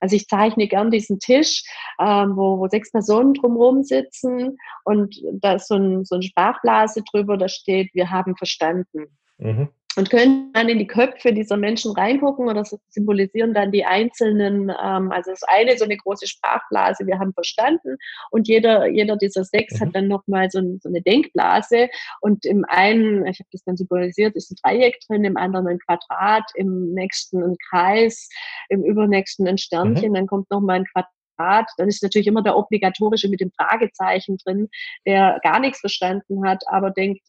Also 0.00 0.16
ich 0.16 0.26
zeichne 0.28 0.66
gern 0.66 0.90
diesen 0.90 1.18
Tisch, 1.18 1.62
ähm, 2.00 2.36
wo, 2.36 2.58
wo 2.58 2.68
sechs 2.68 2.90
Personen 2.90 3.34
drumherum 3.34 3.82
sitzen 3.82 4.56
und 4.84 5.14
da 5.34 5.54
ist 5.54 5.68
so, 5.68 5.74
ein, 5.74 6.04
so 6.04 6.16
eine 6.16 6.22
Sprachblase 6.22 7.02
drüber, 7.02 7.36
da 7.36 7.48
steht, 7.48 7.94
wir 7.94 8.10
haben 8.10 8.34
verstanden. 8.34 9.06
Mhm 9.38 9.68
und 9.96 10.10
können 10.10 10.52
dann 10.52 10.68
in 10.68 10.78
die 10.78 10.86
Köpfe 10.86 11.32
dieser 11.32 11.56
Menschen 11.56 11.92
reingucken 11.92 12.48
und 12.48 12.54
das 12.54 12.76
symbolisieren 12.88 13.54
dann 13.54 13.72
die 13.72 13.84
einzelnen, 13.84 14.70
ähm, 14.70 15.10
also 15.12 15.30
das 15.30 15.42
eine 15.44 15.76
so 15.76 15.84
eine 15.84 15.96
große 15.96 16.26
Sprachblase, 16.26 17.06
wir 17.06 17.18
haben 17.18 17.32
verstanden 17.32 17.96
und 18.30 18.48
jeder, 18.48 18.86
jeder 18.88 19.16
dieser 19.16 19.44
sechs 19.44 19.74
mhm. 19.74 19.80
hat 19.80 19.94
dann 19.94 20.08
nochmal 20.08 20.50
so, 20.50 20.58
ein, 20.58 20.78
so 20.82 20.88
eine 20.88 21.02
Denkblase 21.02 21.88
und 22.20 22.44
im 22.44 22.64
einen, 22.68 23.26
ich 23.26 23.38
habe 23.38 23.48
das 23.52 23.62
dann 23.64 23.76
symbolisiert, 23.76 24.34
ist 24.36 24.50
ein 24.50 24.56
Dreieck 24.62 24.98
drin, 25.06 25.24
im 25.24 25.36
anderen 25.36 25.68
ein 25.68 25.78
Quadrat, 25.78 26.44
im 26.54 26.92
nächsten 26.92 27.42
ein 27.42 27.56
Kreis, 27.70 28.28
im 28.68 28.82
übernächsten 28.82 29.46
ein 29.46 29.58
Sternchen, 29.58 30.10
mhm. 30.10 30.14
dann 30.14 30.26
kommt 30.26 30.50
nochmal 30.50 30.76
ein 30.76 30.86
Quadrat 30.86 31.10
Rat, 31.38 31.66
dann 31.76 31.88
ist 31.88 32.02
natürlich 32.02 32.26
immer 32.26 32.42
der 32.42 32.56
obligatorische 32.56 33.28
mit 33.28 33.40
dem 33.40 33.50
Fragezeichen 33.50 34.38
drin, 34.44 34.68
der 35.06 35.40
gar 35.42 35.60
nichts 35.60 35.80
verstanden 35.80 36.46
hat, 36.48 36.62
aber 36.66 36.90
denkt, 36.90 37.22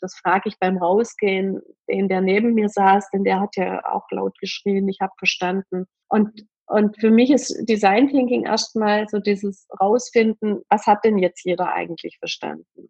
das 0.00 0.14
frage 0.16 0.48
ich 0.48 0.58
beim 0.58 0.78
Rausgehen, 0.78 1.60
den, 1.88 2.08
der 2.08 2.20
neben 2.20 2.54
mir 2.54 2.68
saß, 2.68 3.10
denn 3.10 3.24
der 3.24 3.40
hat 3.40 3.56
ja 3.56 3.82
auch 3.84 4.10
laut 4.10 4.38
geschrien, 4.38 4.88
ich 4.88 5.00
habe 5.00 5.12
verstanden. 5.18 5.86
Und 6.08 6.44
und 6.70 7.00
für 7.00 7.10
mich 7.10 7.32
ist 7.32 7.68
Design 7.68 8.08
Thinking 8.08 8.44
erstmal 8.44 9.08
so 9.08 9.18
dieses 9.18 9.66
Rausfinden, 9.80 10.60
was 10.68 10.86
hat 10.86 11.04
denn 11.04 11.18
jetzt 11.18 11.44
jeder 11.44 11.72
eigentlich 11.72 12.16
verstanden? 12.20 12.89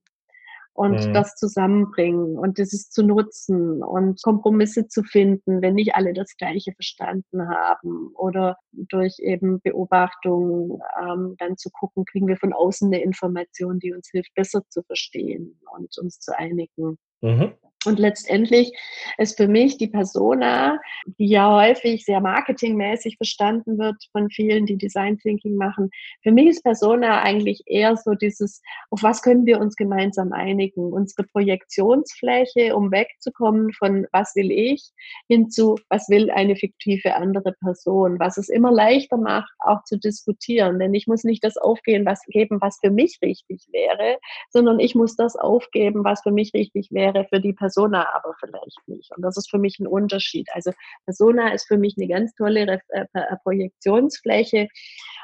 Und 0.81 1.09
mhm. 1.09 1.13
das 1.13 1.35
zusammenbringen 1.35 2.39
und 2.39 2.57
dieses 2.57 2.89
zu 2.89 3.03
nutzen 3.03 3.83
und 3.83 4.23
Kompromisse 4.23 4.89
zu 4.89 5.03
finden, 5.03 5.61
wenn 5.61 5.75
nicht 5.75 5.95
alle 5.95 6.15
das 6.15 6.39
Gleiche 6.39 6.73
verstanden 6.73 7.51
haben 7.51 8.13
oder 8.15 8.57
durch 8.73 9.19
eben 9.19 9.61
Beobachtung 9.61 10.81
ähm, 10.99 11.35
dann 11.37 11.59
zu 11.59 11.69
gucken, 11.71 12.07
kriegen 12.07 12.29
wir 12.29 12.39
von 12.39 12.55
außen 12.55 12.89
eine 12.89 13.03
Information, 13.03 13.79
die 13.79 13.93
uns 13.93 14.09
hilft, 14.11 14.33
besser 14.35 14.63
zu 14.71 14.83
verstehen 14.83 15.61
und 15.77 15.99
uns 15.99 16.19
zu 16.19 16.35
einigen. 16.39 16.97
Mhm. 17.21 17.53
Und 17.87 17.99
letztendlich 17.99 18.77
ist 19.17 19.39
für 19.39 19.49
mich 19.49 19.79
die 19.79 19.89
Persona, 19.89 20.79
die 21.19 21.29
ja 21.29 21.51
häufig 21.51 22.05
sehr 22.05 22.21
marketingmäßig 22.21 23.17
verstanden 23.17 23.79
wird 23.79 23.97
von 24.13 24.29
vielen, 24.29 24.67
die 24.67 24.77
Design 24.77 25.17
Thinking 25.17 25.55
machen. 25.55 25.89
Für 26.23 26.31
mich 26.31 26.49
ist 26.49 26.63
Persona 26.63 27.23
eigentlich 27.23 27.63
eher 27.65 27.97
so 27.97 28.13
dieses, 28.13 28.61
auf 28.91 29.03
was 29.03 29.23
können 29.23 29.47
wir 29.47 29.59
uns 29.59 29.77
gemeinsam 29.77 30.35
einigen? 30.35 30.93
Unsere 30.93 31.27
Projektionsfläche, 31.29 32.77
um 32.77 32.93
wegzukommen 32.93 33.73
von 33.73 34.07
was 34.13 34.37
will 34.37 34.51
ich, 34.51 34.91
hin 35.29 35.49
zu 35.49 35.77
was 35.89 36.07
will 36.11 36.31
eine 36.31 36.57
fiktive 36.57 37.15
andere 37.15 37.55
Person, 37.63 38.19
was 38.19 38.37
es 38.37 38.51
immer 38.51 38.73
leichter 38.73 39.17
macht, 39.17 39.51
auch 39.61 39.85
zu 39.85 39.99
diskutieren. 39.99 40.79
Denn 40.79 40.93
ich 40.93 41.07
muss 41.07 41.25
nicht 41.25 41.43
das 41.43 41.57
aufgeben, 41.57 42.05
was 42.05 42.23
geben, 42.27 42.61
was 42.61 42.79
für 42.79 42.91
mich 42.91 43.21
richtig 43.23 43.69
wäre, 43.73 44.19
sondern 44.51 44.81
ich 44.81 44.95
muss 44.95 45.17
das 45.17 45.35
aufgeben, 45.35 46.05
was 46.05 46.21
für 46.21 46.31
mich 46.31 46.53
richtig 46.53 46.89
wäre 46.91 47.27
für 47.31 47.41
die 47.41 47.55
Person 47.55 47.70
Persona 47.71 48.09
aber 48.15 48.35
vielleicht 48.39 48.81
nicht. 48.87 49.11
Und 49.17 49.23
das 49.23 49.37
ist 49.37 49.51
für 49.51 49.59
mich 49.59 49.79
ein 49.79 49.87
Unterschied. 49.87 50.49
Also 50.53 50.73
Persona 51.05 51.53
ist 51.53 51.69
für 51.69 51.79
mich 51.79 51.95
eine 51.97 52.09
ganz 52.09 52.35
tolle 52.35 52.67
Re 52.67 52.81
äh, 52.89 53.37
Projektionsfläche, 53.43 54.69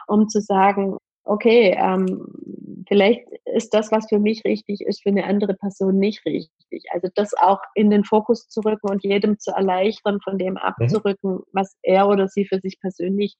um 0.06 0.28
zu 0.28 0.40
sagen, 0.40 0.96
okay, 1.26 1.76
ähm, 1.76 2.24
vielleicht 2.88 3.26
ist 3.44 3.74
das, 3.74 3.90
was 3.90 4.08
für 4.08 4.18
mich 4.18 4.44
richtig 4.44 4.80
ist, 4.80 5.02
für 5.02 5.08
eine 5.08 5.24
andere 5.24 5.54
Person 5.54 5.98
nicht 5.98 6.24
richtig. 6.24 6.84
Also 6.92 7.08
das 7.14 7.34
auch 7.34 7.60
in 7.74 7.90
den 7.90 8.04
Fokus 8.04 8.48
zu 8.48 8.60
rücken 8.60 8.88
und 8.88 9.02
jedem 9.02 9.38
zu 9.38 9.50
erleichtern, 9.50 10.20
von 10.22 10.38
dem 10.38 10.52
mhm. 10.52 10.58
abzurücken, 10.58 11.32
mhm. 11.32 11.44
was 11.52 11.76
er 11.82 12.08
oder 12.08 12.28
sie 12.28 12.46
für 12.46 12.60
sich 12.60 12.80
persönlich 12.80 13.36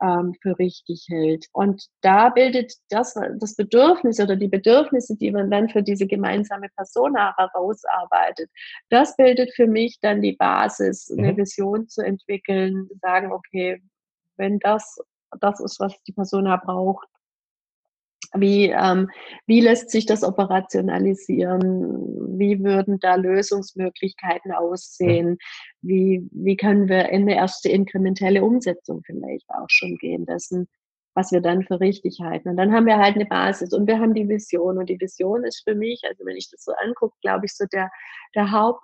ähm, 0.00 0.34
für 0.42 0.58
richtig 0.58 1.06
hält. 1.08 1.46
Und 1.52 1.86
da 2.02 2.28
bildet 2.28 2.72
das, 2.88 3.14
das 3.14 3.56
Bedürfnis 3.56 4.20
oder 4.20 4.36
die 4.36 4.48
Bedürfnisse, 4.48 5.16
die 5.16 5.32
man 5.32 5.50
dann 5.50 5.68
für 5.68 5.82
diese 5.82 6.06
gemeinsame 6.06 6.68
Persona 6.76 7.34
herausarbeitet, 7.36 8.48
das 8.90 9.16
bildet 9.16 9.52
für 9.54 9.66
mich 9.66 9.98
dann 10.00 10.22
die 10.22 10.34
Basis, 10.34 11.10
eine 11.10 11.32
mhm. 11.32 11.38
Vision 11.38 11.88
zu 11.88 12.02
entwickeln, 12.02 12.86
zu 12.88 12.98
sagen, 13.00 13.32
okay, 13.32 13.82
wenn 14.36 14.58
das 14.60 14.98
das 15.40 15.60
ist, 15.60 15.80
was 15.80 16.00
die 16.04 16.12
Persona 16.12 16.56
braucht, 16.56 17.08
wie, 18.34 18.70
ähm, 18.70 19.10
wie 19.46 19.60
lässt 19.60 19.90
sich 19.90 20.06
das 20.06 20.24
operationalisieren? 20.24 22.38
Wie 22.38 22.62
würden 22.62 22.98
da 22.98 23.14
Lösungsmöglichkeiten 23.14 24.52
aussehen? 24.52 25.38
Wie, 25.82 26.28
wie 26.32 26.56
können 26.56 26.88
wir 26.88 27.10
in 27.10 27.22
eine 27.22 27.36
erste 27.36 27.68
inkrementelle 27.68 28.42
Umsetzung 28.42 29.02
vielleicht 29.04 29.48
auch 29.50 29.68
schon 29.68 29.96
gehen 29.96 30.26
dessen, 30.26 30.66
was 31.14 31.30
wir 31.30 31.40
dann 31.40 31.62
für 31.62 31.80
richtig 31.80 32.18
halten? 32.20 32.50
Und 32.50 32.56
dann 32.56 32.72
haben 32.72 32.86
wir 32.86 32.98
halt 32.98 33.14
eine 33.14 33.26
Basis 33.26 33.72
und 33.72 33.86
wir 33.86 34.00
haben 34.00 34.14
die 34.14 34.28
Vision. 34.28 34.78
Und 34.78 34.88
die 34.88 35.00
Vision 35.00 35.44
ist 35.44 35.62
für 35.64 35.74
mich, 35.74 36.02
also 36.08 36.24
wenn 36.26 36.36
ich 36.36 36.50
das 36.50 36.64
so 36.64 36.72
angucke, 36.84 37.16
glaube 37.22 37.46
ich, 37.46 37.54
so 37.54 37.64
der, 37.72 37.90
der 38.34 38.50
Haupt, 38.50 38.82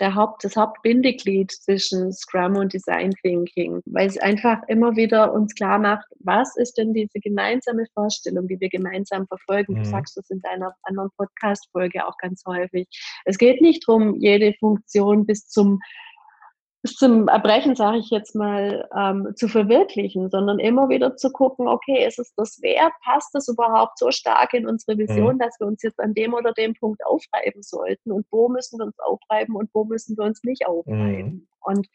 der 0.00 0.14
Haupt, 0.14 0.44
das 0.44 0.56
Hauptbindeglied 0.56 1.50
zwischen 1.50 2.12
Scrum 2.12 2.56
und 2.56 2.72
Design 2.72 3.12
Thinking, 3.22 3.80
weil 3.86 4.06
es 4.06 4.18
einfach 4.18 4.58
immer 4.68 4.96
wieder 4.96 5.32
uns 5.32 5.54
klar 5.54 5.78
macht, 5.78 6.06
was 6.20 6.56
ist 6.56 6.78
denn 6.78 6.92
diese 6.94 7.20
gemeinsame 7.20 7.86
Vorstellung, 7.94 8.48
die 8.48 8.60
wir 8.60 8.68
gemeinsam 8.68 9.26
verfolgen. 9.26 9.74
Mhm. 9.74 9.78
Du 9.78 9.84
sagst 9.86 10.16
das 10.16 10.30
in 10.30 10.40
deiner 10.40 10.74
anderen 10.82 11.10
Podcast-Folge 11.16 12.06
auch 12.06 12.16
ganz 12.18 12.42
häufig. 12.46 12.88
Es 13.24 13.38
geht 13.38 13.60
nicht 13.60 13.84
darum, 13.86 14.16
jede 14.16 14.54
Funktion 14.58 15.26
bis 15.26 15.48
zum 15.48 15.80
bis 16.82 16.94
zum 16.96 17.28
Erbrechen, 17.28 17.76
sage 17.76 17.98
ich 17.98 18.10
jetzt 18.10 18.34
mal, 18.34 18.88
ähm, 18.96 19.32
zu 19.36 19.46
verwirklichen, 19.46 20.30
sondern 20.30 20.58
immer 20.58 20.88
wieder 20.88 21.16
zu 21.16 21.30
gucken, 21.30 21.68
okay, 21.68 22.04
ist 22.04 22.18
es 22.18 22.34
das 22.34 22.60
wert? 22.60 22.92
Passt 23.04 23.32
das 23.34 23.46
überhaupt 23.46 23.98
so 23.98 24.10
stark 24.10 24.52
in 24.52 24.66
unsere 24.66 24.98
Vision, 24.98 25.36
mhm. 25.36 25.38
dass 25.38 25.60
wir 25.60 25.68
uns 25.68 25.82
jetzt 25.82 26.00
an 26.00 26.12
dem 26.12 26.34
oder 26.34 26.52
dem 26.52 26.74
Punkt 26.74 27.04
aufreiben 27.06 27.62
sollten? 27.62 28.10
Und 28.10 28.26
wo 28.32 28.48
müssen 28.48 28.80
wir 28.80 28.86
uns 28.86 28.98
aufreiben 28.98 29.54
und 29.54 29.70
wo 29.72 29.84
müssen 29.84 30.18
wir 30.18 30.24
uns 30.24 30.42
nicht 30.42 30.66
aufreiben? 30.66 31.32
Mhm. 31.32 31.48
Und 31.60 31.88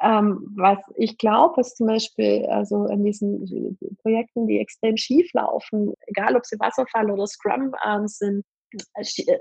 ähm, 0.00 0.52
was 0.56 0.78
ich 0.96 1.18
glaube, 1.18 1.60
ist 1.60 1.76
zum 1.76 1.88
Beispiel 1.88 2.46
also 2.46 2.84
an 2.84 3.02
diesen 3.02 3.76
Projekten, 4.02 4.46
die 4.46 4.60
extrem 4.60 4.96
schief 4.96 5.32
laufen, 5.32 5.92
egal 6.06 6.36
ob 6.36 6.46
sie 6.46 6.58
Wasserfall 6.60 7.10
oder 7.10 7.26
Scrum 7.26 7.74
ähm, 7.84 8.06
sind, 8.06 8.44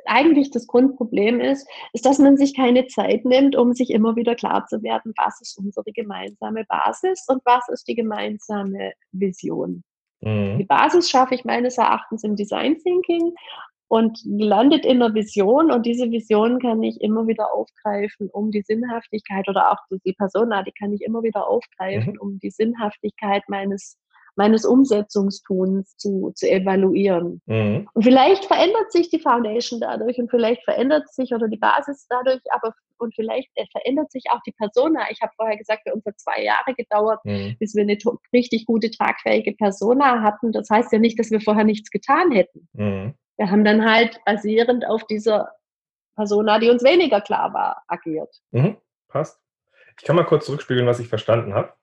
eigentlich 0.05 0.51
das 0.51 0.67
Grundproblem 0.67 1.39
ist, 1.39 1.67
ist, 1.93 2.05
dass 2.05 2.19
man 2.19 2.37
sich 2.37 2.55
keine 2.55 2.87
Zeit 2.87 3.25
nimmt, 3.25 3.55
um 3.55 3.73
sich 3.73 3.89
immer 3.89 4.15
wieder 4.15 4.35
klar 4.35 4.65
zu 4.67 4.81
werden, 4.83 5.13
was 5.17 5.41
ist 5.41 5.57
unsere 5.57 5.91
gemeinsame 5.91 6.65
Basis 6.65 7.25
und 7.27 7.41
was 7.45 7.67
ist 7.69 7.87
die 7.87 7.95
gemeinsame 7.95 8.93
Vision. 9.11 9.83
Mhm. 10.21 10.57
Die 10.57 10.65
Basis 10.65 11.09
schaffe 11.09 11.35
ich 11.35 11.45
meines 11.45 11.77
Erachtens 11.77 12.23
im 12.23 12.35
Design 12.35 12.77
Thinking 12.77 13.33
und 13.87 14.19
landet 14.25 14.85
in 14.85 14.99
der 14.99 15.13
Vision 15.13 15.71
und 15.71 15.85
diese 15.85 16.09
Vision 16.09 16.59
kann 16.59 16.81
ich 16.81 16.99
immer 17.01 17.27
wieder 17.27 17.53
aufgreifen, 17.53 18.29
um 18.31 18.49
die 18.49 18.63
Sinnhaftigkeit 18.63 19.47
oder 19.47 19.71
auch 19.71 19.77
die 20.03 20.13
Persona, 20.13 20.63
die 20.63 20.71
kann 20.71 20.93
ich 20.93 21.01
immer 21.01 21.21
wieder 21.21 21.47
aufgreifen, 21.47 22.13
mhm. 22.13 22.19
um 22.19 22.39
die 22.39 22.49
Sinnhaftigkeit 22.49 23.43
meines 23.49 23.97
meines 24.35 24.65
Umsetzungstuns 24.65 25.95
zu, 25.97 26.31
zu 26.35 26.49
evaluieren. 26.49 27.41
Mhm. 27.45 27.87
Und 27.93 28.03
vielleicht 28.03 28.45
verändert 28.45 28.91
sich 28.91 29.09
die 29.09 29.19
Foundation 29.19 29.79
dadurch 29.79 30.17
und 30.17 30.29
vielleicht 30.29 30.63
verändert 30.63 31.11
sich 31.13 31.33
oder 31.33 31.47
die 31.47 31.57
Basis 31.57 32.07
dadurch, 32.09 32.41
aber 32.51 32.73
und 32.97 33.13
vielleicht 33.15 33.49
äh, 33.55 33.65
verändert 33.71 34.11
sich 34.11 34.23
auch 34.31 34.41
die 34.45 34.53
Persona. 34.53 35.01
Ich 35.11 35.21
habe 35.21 35.33
vorher 35.35 35.57
gesagt, 35.57 35.83
bei 35.85 35.93
uns 35.93 36.05
hat 36.05 36.19
zwei 36.19 36.43
Jahre 36.43 36.73
gedauert, 36.75 37.19
mhm. 37.23 37.55
bis 37.59 37.75
wir 37.75 37.83
eine 37.83 37.97
richtig 38.31 38.65
gute, 38.65 38.89
tragfähige 38.89 39.53
Persona 39.53 40.21
hatten. 40.21 40.51
Das 40.51 40.69
heißt 40.69 40.91
ja 40.91 40.99
nicht, 40.99 41.19
dass 41.19 41.29
wir 41.29 41.41
vorher 41.41 41.65
nichts 41.65 41.91
getan 41.91 42.31
hätten. 42.31 42.67
Mhm. 42.73 43.13
Wir 43.37 43.51
haben 43.51 43.65
dann 43.65 43.83
halt 43.83 44.19
basierend 44.25 44.87
auf 44.87 45.05
dieser 45.05 45.51
Persona, 46.15 46.59
die 46.59 46.69
uns 46.69 46.83
weniger 46.83 47.21
klar 47.21 47.53
war, 47.53 47.83
agiert. 47.87 48.33
Mhm, 48.51 48.77
passt. 49.07 49.39
Ich 49.99 50.05
kann 50.05 50.15
mal 50.15 50.25
kurz 50.25 50.45
zurückspiegeln, 50.45 50.87
was 50.87 50.99
ich 50.99 51.07
verstanden 51.07 51.53
habe. 51.53 51.73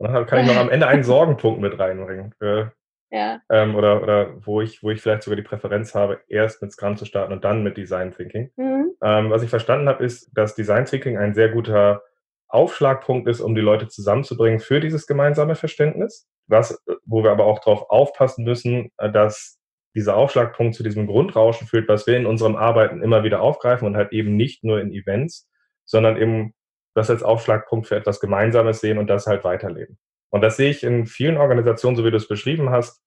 Und 0.00 0.14
dann 0.14 0.24
kann 0.24 0.40
ich 0.40 0.46
noch 0.46 0.56
am 0.56 0.70
Ende 0.70 0.86
einen 0.86 1.04
Sorgenpunkt 1.04 1.60
mit 1.60 1.78
reinbringen. 1.78 2.32
Für, 2.38 2.72
ja. 3.10 3.40
Ähm, 3.50 3.74
oder 3.74 4.02
oder 4.02 4.34
wo, 4.46 4.62
ich, 4.62 4.82
wo 4.82 4.90
ich 4.90 5.02
vielleicht 5.02 5.22
sogar 5.22 5.36
die 5.36 5.42
Präferenz 5.42 5.94
habe, 5.94 6.20
erst 6.28 6.62
mit 6.62 6.72
Scrum 6.72 6.96
zu 6.96 7.04
starten 7.04 7.34
und 7.34 7.44
dann 7.44 7.62
mit 7.62 7.76
Design 7.76 8.10
Thinking. 8.10 8.50
Mhm. 8.56 8.92
Ähm, 9.02 9.30
was 9.30 9.42
ich 9.42 9.50
verstanden 9.50 9.88
habe, 9.88 10.02
ist, 10.02 10.30
dass 10.32 10.54
Design 10.54 10.86
Thinking 10.86 11.18
ein 11.18 11.34
sehr 11.34 11.50
guter 11.50 12.02
Aufschlagpunkt 12.48 13.28
ist, 13.28 13.40
um 13.40 13.54
die 13.54 13.60
Leute 13.60 13.88
zusammenzubringen 13.88 14.58
für 14.58 14.80
dieses 14.80 15.06
gemeinsame 15.06 15.54
Verständnis. 15.54 16.26
Was, 16.46 16.82
wo 17.04 17.22
wir 17.22 17.30
aber 17.30 17.44
auch 17.44 17.58
darauf 17.58 17.90
aufpassen 17.90 18.44
müssen, 18.44 18.90
äh, 18.96 19.12
dass 19.12 19.58
dieser 19.94 20.16
Aufschlagpunkt 20.16 20.74
zu 20.74 20.82
diesem 20.82 21.06
Grundrauschen 21.06 21.66
führt, 21.66 21.88
was 21.88 22.06
wir 22.06 22.16
in 22.16 22.24
unserem 22.24 22.56
Arbeiten 22.56 23.02
immer 23.02 23.22
wieder 23.22 23.42
aufgreifen 23.42 23.86
und 23.86 23.96
halt 23.96 24.12
eben 24.12 24.34
nicht 24.34 24.64
nur 24.64 24.80
in 24.80 24.92
Events, 24.92 25.46
sondern 25.84 26.16
eben 26.16 26.54
das 26.94 27.10
als 27.10 27.22
Aufschlagpunkt 27.22 27.86
für 27.86 27.96
etwas 27.96 28.20
Gemeinsames 28.20 28.80
sehen 28.80 28.98
und 28.98 29.08
das 29.08 29.26
halt 29.26 29.44
weiterleben. 29.44 29.98
Und 30.30 30.42
das 30.42 30.56
sehe 30.56 30.70
ich 30.70 30.82
in 30.82 31.06
vielen 31.06 31.36
Organisationen, 31.36 31.96
so 31.96 32.04
wie 32.04 32.10
du 32.10 32.16
es 32.16 32.28
beschrieben 32.28 32.70
hast, 32.70 33.00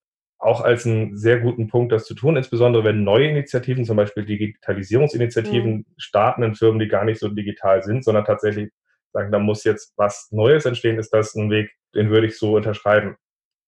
auch 0.43 0.61
als 0.61 0.85
einen 0.85 1.15
sehr 1.15 1.39
guten 1.39 1.67
Punkt, 1.67 1.93
das 1.93 2.05
zu 2.05 2.15
tun, 2.15 2.35
insbesondere 2.35 2.83
wenn 2.83 3.03
neue 3.03 3.29
Initiativen, 3.29 3.85
zum 3.85 3.95
Beispiel 3.95 4.25
Digitalisierungsinitiativen, 4.25 5.71
mhm. 5.71 5.85
starten 5.97 6.43
in 6.43 6.55
Firmen, 6.55 6.79
die 6.79 6.89
gar 6.89 7.05
nicht 7.05 7.19
so 7.19 7.29
digital 7.29 7.81
sind, 7.81 8.03
sondern 8.03 8.25
tatsächlich 8.25 8.69
sagen, 9.13 9.31
da 9.31 9.39
muss 9.39 9.63
jetzt 9.63 9.93
was 9.95 10.27
Neues 10.31 10.65
entstehen, 10.65 10.99
ist 10.99 11.13
das 11.13 11.33
ein 11.35 11.49
Weg, 11.49 11.71
den 11.95 12.09
würde 12.09 12.27
ich 12.27 12.37
so 12.37 12.55
unterschreiben. 12.55 13.15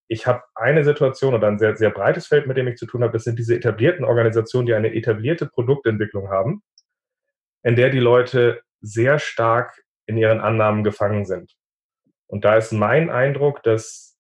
Ich 0.07 0.28
habe 0.28 0.43
eine 0.53 0.84
Situation 0.84 1.34
oder 1.34 1.47
ein 1.47 1.59
sehr, 1.59 1.78
sehr 1.78 1.91
breites 1.91 2.28
Feld, 2.28 2.45
mit 2.45 2.57
dem 2.57 2.68
ich 2.68 2.76
zu 2.76 2.86
tun 2.86 3.03
habe. 3.03 3.13
Das 3.13 3.24
sind 3.24 3.39
diese 3.39 3.55
etablierten 3.55 4.05
Organisationen, 4.05 4.68
die 4.68 4.74
eine 4.74 4.93
etablierte 4.93 5.47
Produktentwicklung 5.47 6.30
haben, 6.30 6.61
in 7.63 7.76
der 7.76 7.89
die 7.89 7.99
Leute 7.99 8.61
sehr 8.82 9.18
stark 9.18 9.82
in 10.08 10.18
ihren 10.18 10.39
Annahmen 10.39 10.84
gefangen 10.84 11.26
sind. 11.26 11.53
Und 12.28 12.45
da 12.45 12.56
ist 12.56 12.72
mein 12.72 13.10
Eindruck, 13.10 13.64
dass 13.64 14.16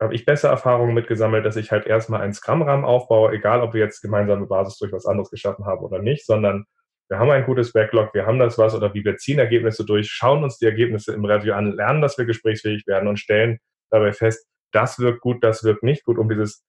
habe 0.00 0.14
ich 0.14 0.24
bessere 0.24 0.52
Erfahrungen 0.52 0.94
mitgesammelt, 0.94 1.44
dass 1.44 1.56
ich 1.56 1.72
halt 1.72 1.86
erstmal 1.86 2.20
einen 2.20 2.32
Scrum-Rahmen 2.32 2.84
aufbaue, 2.84 3.32
egal 3.32 3.62
ob 3.62 3.74
wir 3.74 3.80
jetzt 3.80 4.00
gemeinsame 4.00 4.46
Basis 4.46 4.78
durch 4.78 4.92
was 4.92 5.06
anderes 5.06 5.30
geschaffen 5.30 5.66
haben 5.66 5.84
oder 5.84 5.98
nicht, 5.98 6.24
sondern 6.24 6.66
wir 7.08 7.18
haben 7.18 7.30
ein 7.30 7.44
gutes 7.44 7.72
Backlog, 7.72 8.14
wir 8.14 8.26
haben 8.26 8.38
das 8.38 8.58
was 8.58 8.74
oder 8.74 8.94
wie 8.94 9.04
wir 9.04 9.16
ziehen 9.16 9.38
Ergebnisse 9.38 9.84
durch, 9.84 10.08
schauen 10.10 10.44
uns 10.44 10.58
die 10.58 10.66
Ergebnisse 10.66 11.14
im 11.14 11.24
Review 11.24 11.54
an, 11.54 11.72
lernen, 11.72 12.02
dass 12.02 12.18
wir 12.18 12.26
gesprächsfähig 12.26 12.86
werden 12.86 13.08
und 13.08 13.18
stellen 13.18 13.58
dabei 13.90 14.12
fest, 14.12 14.46
das 14.72 14.98
wirkt 14.98 15.20
gut, 15.20 15.42
das 15.42 15.64
wirkt 15.64 15.82
nicht 15.82 16.04
gut, 16.04 16.18
um 16.18 16.28
dieses 16.28 16.64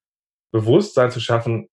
Bewusstsein 0.52 1.12
zu 1.12 1.20
schaffen, 1.20 1.68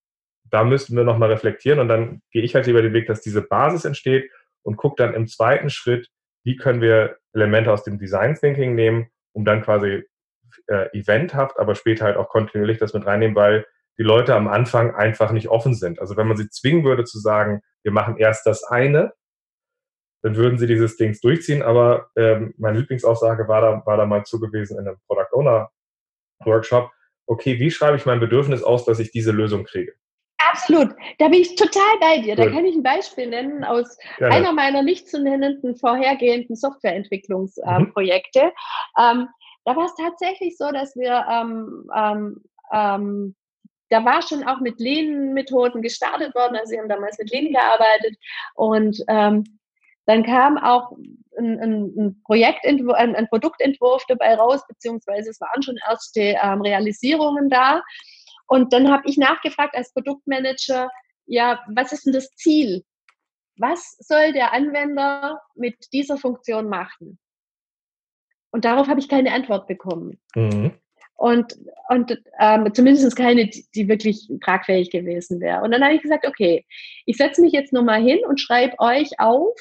da 0.45 0.65
müssten 0.65 0.97
wir 0.97 1.05
nochmal 1.05 1.31
reflektieren 1.31 1.79
und 1.79 1.89
dann 1.89 2.21
gehe 2.33 2.43
ich 2.43 2.55
halt 2.55 2.67
lieber 2.67 2.83
den 2.83 2.93
Weg, 2.93 3.07
dass 3.07 3.21
diese 3.21 3.43
Basis 3.43 3.85
entsteht 3.85 4.31
und 4.63 4.77
gucke 4.77 5.03
dann 5.03 5.15
im 5.15 5.27
zweiten 5.27 5.71
Schritt, 5.71 6.09
wie 6.47 6.57
können 6.57 6.81
wir 6.81 7.19
Elemente 7.33 7.73
aus 7.73 7.83
dem 7.83 7.99
Design 7.99 8.37
Thinking 8.37 8.77
nehmen, 8.77 9.11
um 9.33 9.45
dann 9.45 9.63
quasi 9.63 10.05
äh, 10.69 10.97
eventhaft, 10.97 11.59
aber 11.59 11.75
später 11.75 12.05
halt 12.05 12.17
auch 12.17 12.29
kontinuierlich 12.29 12.79
das 12.79 12.95
mit 12.95 13.05
reinnehmen, 13.05 13.35
weil 13.35 13.67
die 13.99 14.05
Leute 14.05 14.37
am 14.37 14.47
Anfang 14.47 14.95
einfach 14.95 15.33
nicht 15.33 15.49
offen 15.49 15.75
sind. 15.75 15.99
Also 16.01 16.17
wenn 16.17 16.29
man 16.29 16.37
sie 16.37 16.49
zwingen 16.49 16.85
würde 16.85 17.03
zu 17.03 17.19
sagen, 17.19 17.63
wir 17.83 17.91
machen 17.91 18.17
erst 18.17 18.47
das 18.47 18.63
eine, 18.63 19.13
dann 20.23 20.37
würden 20.37 20.57
sie 20.57 20.69
dieses 20.69 20.97
Dings 20.97 21.21
durchziehen. 21.21 21.63
Aber 21.63 22.11
ähm, 22.15 22.55
meine 22.59 22.79
Lieblingsaussage 22.79 23.49
war 23.49 23.61
da, 23.61 23.83
war 23.85 23.97
da 23.97 24.07
mal 24.07 24.25
zugewiesen 24.25 24.79
in 24.79 24.87
einem 24.87 24.99
Product 25.09 25.33
Owner 25.33 25.71
Workshop. 26.45 26.93
Okay, 27.27 27.59
wie 27.59 27.73
schreibe 27.73 27.97
ich 27.97 28.07
mein 28.07 28.21
Bedürfnis 28.21 28.63
aus, 28.63 28.85
dass 28.85 29.01
ich 29.01 29.11
diese 29.11 29.33
Lösung 29.33 29.65
kriege? 29.65 29.95
Absolut, 30.57 30.95
da 31.19 31.29
bin 31.29 31.41
ich 31.41 31.55
total 31.55 31.99
bei 32.01 32.19
dir. 32.19 32.37
Da 32.37 32.47
kann 32.49 32.65
ich 32.65 32.75
ein 32.75 32.83
Beispiel 32.83 33.29
nennen 33.29 33.65
aus 33.65 33.99
Gerne. 34.19 34.35
einer 34.35 34.53
meiner 34.53 34.83
nicht 34.83 35.09
zu 35.09 35.21
nennenden 35.23 35.77
vorhergehenden 35.77 36.57
Softwareentwicklungsprojekte. 36.57 38.45
Mhm. 38.45 38.51
Ähm, 38.99 39.29
da 39.65 39.77
war 39.77 39.87
es 39.87 39.95
tatsächlich 39.97 40.57
so, 40.57 40.71
dass 40.71 40.97
wir 40.97 41.25
ähm, 41.31 41.91
ähm, 41.95 42.43
ähm 42.73 43.35
da 43.89 44.05
war 44.05 44.21
schon 44.21 44.43
auch 44.43 44.59
mit 44.61 44.81
Lean-Methoden 44.81 45.81
gestartet 45.81 46.35
worden. 46.35 46.57
Also 46.57 46.71
sie 46.71 46.79
haben 46.81 46.89
damals 46.89 47.19
mit 47.19 47.31
Lean 47.31 47.53
gearbeitet 47.53 48.17
und 48.55 49.01
ähm, 49.07 49.45
dann 50.07 50.25
kam 50.25 50.59
auch 50.59 50.93
ein, 51.39 51.61
ein, 51.61 51.95
ein 51.97 52.23
Projektentwurf, 52.25 52.97
ein, 52.97 53.15
ein, 53.15 53.29
Produktentwurf 53.29 54.05
dabei 54.09 54.35
raus, 54.35 54.63
beziehungsweise 54.67 55.31
es 55.31 55.41
waren 55.41 55.63
schon 55.63 55.79
erste 55.89 56.21
ähm, 56.21 56.63
Realisierungen 56.63 57.49
da. 57.49 57.83
Und 58.47 58.73
dann 58.73 58.91
habe 58.91 59.03
ich 59.07 59.17
nachgefragt 59.17 59.77
als 59.77 59.93
Produktmanager, 59.93 60.91
ja, 61.27 61.61
was 61.69 61.93
ist 61.93 62.07
denn 62.07 62.13
das 62.13 62.31
Ziel? 62.31 62.85
Was 63.59 63.97
soll 63.99 64.33
der 64.33 64.53
Anwender 64.53 65.41
mit 65.55 65.77
dieser 65.93 66.19
Funktion 66.19 66.69
machen? 66.69 67.19
Und 68.51 68.65
darauf 68.65 68.89
habe 68.89 69.01
ich 69.01 69.09
keine 69.09 69.33
Antwort 69.33 69.67
bekommen. 69.67 70.21
Mhm 70.35 70.73
und, 71.17 71.57
und 71.89 72.19
ähm, 72.39 72.73
zumindest 72.75 73.17
keine, 73.17 73.49
die, 73.75 73.89
wirklich 73.89 74.29
tragfähig 74.43 74.91
gewesen 74.91 75.41
wäre. 75.41 75.63
Und 75.63 75.71
dann 75.71 75.83
habe 75.83 75.95
ich 75.95 76.03
gesagt, 76.03 76.27
okay, 76.27 76.65
ich 77.07 77.17
setze 77.17 77.41
mich 77.41 77.53
jetzt 77.53 77.73
nochmal 77.73 78.03
hin 78.03 78.21
und 78.27 78.41
schreibe 78.41 78.79
euch 78.79 79.19
auf, 79.19 79.55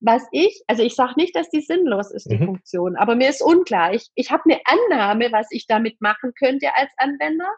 was 0.00 0.26
ich, 0.32 0.62
also 0.66 0.82
ich 0.82 0.94
sage 0.94 1.14
nicht, 1.16 1.34
dass 1.34 1.48
die 1.48 1.62
sinnlos 1.62 2.10
ist, 2.10 2.30
die 2.30 2.36
mhm. 2.36 2.46
Funktion, 2.46 2.96
aber 2.96 3.14
mir 3.14 3.30
ist 3.30 3.42
unklar. 3.42 3.94
Ich, 3.94 4.08
ich 4.14 4.30
habe 4.30 4.42
eine 4.44 4.60
Annahme, 4.64 5.32
was 5.32 5.46
ich 5.50 5.66
damit 5.66 6.00
machen 6.00 6.32
könnte 6.38 6.74
als 6.74 6.90
Anwender, 6.98 7.48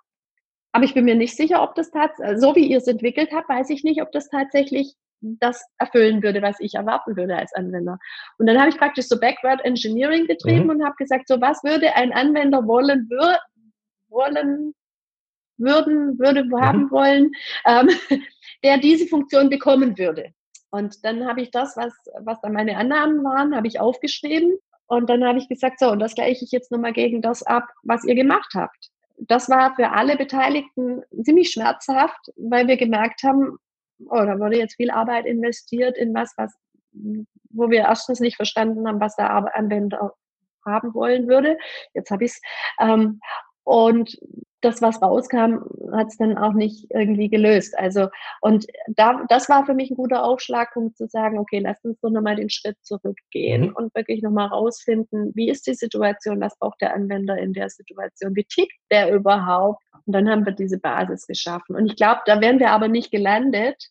aber 0.73 0.85
ich 0.85 0.95
bin 0.95 1.05
mir 1.05 1.15
nicht 1.15 1.37
sicher, 1.37 1.63
ob 1.63 1.75
das 1.75 1.91
tatsächlich, 1.91 2.41
so 2.41 2.55
wie 2.55 2.67
ihr 2.67 2.79
es 2.79 2.87
entwickelt 2.87 3.31
habt, 3.33 3.49
weiß 3.49 3.71
ich 3.71 3.85
nicht, 3.85 4.03
ob 4.03 4.13
das 4.13 4.29
tatsächlich 4.29 4.95
das 5.21 5.65
erfüllen 5.79 6.23
würde, 6.23 6.43
was 6.43 6.61
ich 6.61 6.75
erwarten 6.75 7.17
würde 7.17 7.37
als 7.37 7.53
Anwender. 7.55 7.99
Und 8.39 8.47
dann 8.47 8.59
habe 8.59 8.69
ich 8.69 8.79
praktisch 8.79 9.07
so 9.07 9.19
Backward 9.19 9.65
Engineering 9.65 10.27
betrieben 10.27 10.65
mhm. 10.65 10.71
und 10.71 10.85
habe 10.85 10.95
gesagt, 10.97 11.29
so 11.29 11.41
was 11.41 11.63
würde 11.65 11.95
ein 11.97 12.13
Anwender 12.13 12.67
wollen, 12.67 13.09
wür 13.11 13.39
wollen, 14.09 14.75
würden, 15.57 16.19
würde 16.19 16.45
mhm. 16.45 16.61
haben 16.61 16.91
wollen, 16.91 17.33
ähm, 17.67 17.89
der 18.65 18.79
diese 18.79 19.07
Funktion 19.07 19.49
bekommen 19.49 19.99
würde. 19.99 20.33
Und 20.71 21.05
dann 21.05 21.27
habe 21.27 21.41
ich 21.41 21.51
das, 21.51 21.77
was, 21.77 21.95
was 22.21 22.41
da 22.43 22.49
meine 22.51 22.77
Annahmen 22.77 23.25
waren, 23.25 23.57
habe 23.57 23.67
ich 23.67 23.81
aufgeschrieben. 23.81 24.59
Und 24.87 25.11
dann 25.11 25.25
habe 25.25 25.39
ich 25.39 25.49
gesagt, 25.49 25.81
so, 25.81 25.91
und 25.91 25.99
das 25.99 26.15
gleiche 26.15 26.45
ich 26.45 26.51
jetzt 26.51 26.71
nochmal 26.71 26.93
gegen 26.93 27.23
das 27.23 27.43
ab, 27.43 27.69
was 27.83 28.05
ihr 28.05 28.15
gemacht 28.15 28.53
habt. 28.55 28.91
Das 29.21 29.49
war 29.49 29.75
für 29.75 29.91
alle 29.91 30.17
Beteiligten 30.17 31.03
ziemlich 31.23 31.51
schmerzhaft, 31.51 32.33
weil 32.37 32.69
wir 32.69 32.77
gemerkt 32.77 33.23
haben, 33.23 33.59
oh, 34.07 34.25
da 34.25 34.39
wurde 34.39 34.59
jetzt 34.59 34.77
viel 34.77 34.91
Arbeit 34.91 35.27
investiert 35.27 35.97
in 35.97 36.15
was, 36.15 36.35
was, 36.37 36.55
wo 37.51 37.71
wir 37.71 37.81
erstens 37.81 38.21
nicht 38.21 38.37
verstanden 38.37 38.87
haben, 38.87 39.01
was 39.01 39.17
der 39.17 39.31
Anwender 39.31 40.15
haben 40.65 40.95
wollen 40.95 41.29
würde. 41.29 41.59
Jetzt 41.95 42.11
habe 42.11 42.25
ich 42.25 42.33
es. 42.33 42.41
Ähm, 42.79 43.21
und 43.65 44.19
das, 44.61 44.83
was 44.83 45.01
rauskam, 45.01 45.63
hat 45.93 46.09
es 46.09 46.17
dann 46.17 46.37
auch 46.37 46.53
nicht 46.53 46.87
irgendwie 46.91 47.29
gelöst. 47.29 47.79
Also, 47.79 48.09
und 48.41 48.67
da, 48.89 49.25
das 49.29 49.49
war 49.49 49.65
für 49.67 49.75
mich 49.75 49.91
ein 49.91 49.97
guter 49.97 50.25
Aufschlagpunkt 50.25 50.97
zu 50.97 51.07
sagen, 51.07 51.39
okay, 51.39 51.61
lasst 51.61 51.85
uns 51.85 52.01
doch 52.01 52.11
nochmal 52.11 52.37
den 52.37 52.51
Schritt 52.51 52.77
zurückgehen 52.83 53.69
mhm. 53.69 53.77
und 53.77 53.95
wirklich 53.95 54.23
nochmal 54.23 54.49
rausfinden, 54.49 55.33
wie 55.35 55.49
ist 55.49 55.67
die 55.67 55.75
Situation, 55.75 56.41
was 56.41 56.59
braucht 56.59 56.81
der 56.81 56.95
Anwender 56.95 57.39
in 57.39 57.53
der 57.53 57.71
Situation, 57.71 58.35
wie 58.35 58.45
tickt 58.45 58.77
der 58.91 59.13
überhaupt? 59.15 59.83
Und 60.07 60.13
dann 60.15 60.29
haben 60.29 60.45
wir 60.45 60.53
diese 60.53 60.79
Basis 60.79 61.27
geschaffen. 61.27 61.77
Und 61.77 61.87
ich 61.87 61.97
glaube, 61.97 62.21
da 62.27 62.41
wären 62.41 62.59
wir 62.59 62.71
aber 62.71 62.89
nicht 62.89 63.11
gelandet, 63.11 63.91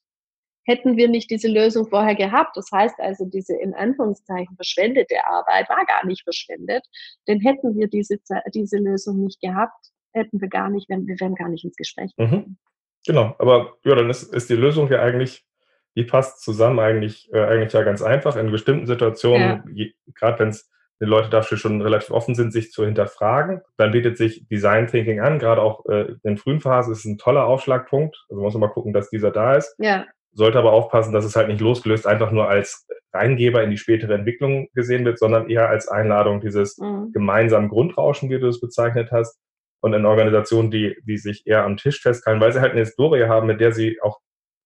hätten 0.68 0.97
wir 0.97 1.07
nicht 1.07 1.32
diese 1.32 1.47
Lösung 1.47 1.88
vorher 1.88 2.15
gehabt. 2.15 2.57
Das 2.57 2.70
heißt 2.72 2.99
also, 2.99 3.26
diese 3.26 3.55
in 3.55 3.74
Anführungszeichen 3.74 4.55
verschwendete 4.55 5.26
Arbeit 5.26 5.70
war 5.70 5.86
gar 5.86 6.05
nicht 6.05 6.24
verschwendet, 6.24 6.86
denn 7.28 7.39
hätten 7.39 7.78
wir 7.78 7.88
diese, 7.88 8.18
diese 8.53 8.78
Lösung 8.78 9.24
nicht 9.24 9.39
gehabt, 9.39 9.91
hätten 10.18 10.41
wir 10.41 10.49
gar 10.49 10.70
nicht, 10.70 10.89
wir 10.89 11.20
wären 11.20 11.36
gar 11.36 11.49
nicht 11.49 11.63
ins 11.63 11.76
Gespräch 11.76 12.11
mhm. 12.18 12.24
gekommen. 12.24 12.45
Mhm. 12.47 12.57
Genau, 13.05 13.36
aber 13.39 13.78
ja, 13.86 13.95
dann 13.95 14.09
ist, 14.09 14.24
ist 14.34 14.49
die 14.49 14.55
Lösung 14.55 14.91
ja 14.91 15.01
eigentlich, 15.01 15.45
die 15.95 16.03
passt 16.03 16.41
zusammen 16.41 16.80
eigentlich, 16.80 17.30
äh, 17.34 17.41
eigentlich 17.41 17.74
ja 17.74 17.84
ganz 17.84 18.01
einfach. 18.01 18.36
In 18.36 18.51
bestimmten 18.51 18.86
Situationen, 18.86 19.63
ja. 19.74 19.86
gerade 20.13 20.39
wenn 20.39 20.49
es 20.49 20.70
die 20.99 21.05
Leute 21.05 21.30
dafür 21.30 21.57
schon 21.57 21.82
relativ 21.82 22.11
offen 22.11 22.36
sind, 22.36 22.51
sich 22.51 22.72
zu 22.72 22.84
hinterfragen. 22.84 23.61
Dann 23.78 23.91
bietet 23.91 24.18
sich 24.18 24.47
Design 24.47 24.88
Thinking 24.88 25.20
an, 25.20 25.39
gerade 25.39 25.61
auch 25.61 25.86
äh, 25.86 26.15
in 26.24 26.38
frühen 26.38 26.59
Phasen 26.59 26.93
ist 26.93 27.05
ein 27.05 27.18
toller 27.18 27.45
Aufschlagpunkt. 27.45 28.26
Also 28.30 28.41
muss 28.41 28.53
man 28.53 28.61
mal 28.61 28.74
gucken, 28.74 28.93
dass 28.93 29.09
dieser 29.09 29.32
da 29.32 29.55
ist. 29.55 29.76
Ja. 29.78 30.05
Sollte 30.32 30.57
aber 30.57 30.74
aufpassen, 30.74 31.13
dass 31.13 31.26
es 31.26 31.36
halt 31.36 31.47
nicht 31.47 31.61
losgelöst 31.61 32.07
einfach 32.07 32.32
nur 32.32 32.47
als 32.47 32.88
Reingeber 33.13 33.63
in 33.63 33.72
die 33.72 33.78
spätere 33.78 34.13
Entwicklung 34.13 34.70
gesehen 34.74 35.05
wird, 35.05 35.20
sondern 35.20 35.49
eher 35.49 35.70
als 35.70 35.88
Einladung 35.88 36.41
dieses 36.41 36.78
mhm. 36.78 37.11
gemeinsamen 37.13 37.70
Grundrauschen, 37.70 38.30
wie 38.30 38.39
du 38.39 38.47
es 38.47 38.59
bezeichnet 38.59 39.11
hast, 39.11 39.39
und 39.82 39.93
in 39.93 40.05
Organisationen, 40.05 40.71
die, 40.71 40.97
die 41.03 41.17
sich 41.17 41.45
eher 41.45 41.63
am 41.63 41.78
Tisch 41.78 42.01
festhalten, 42.01 42.41
weil 42.41 42.51
sie 42.51 42.61
halt 42.61 42.71
eine 42.71 42.82
Historie 42.82 43.25
haben, 43.25 43.47
mit 43.47 43.61
der 43.61 43.71
sie 43.71 43.99
auch 44.01 44.19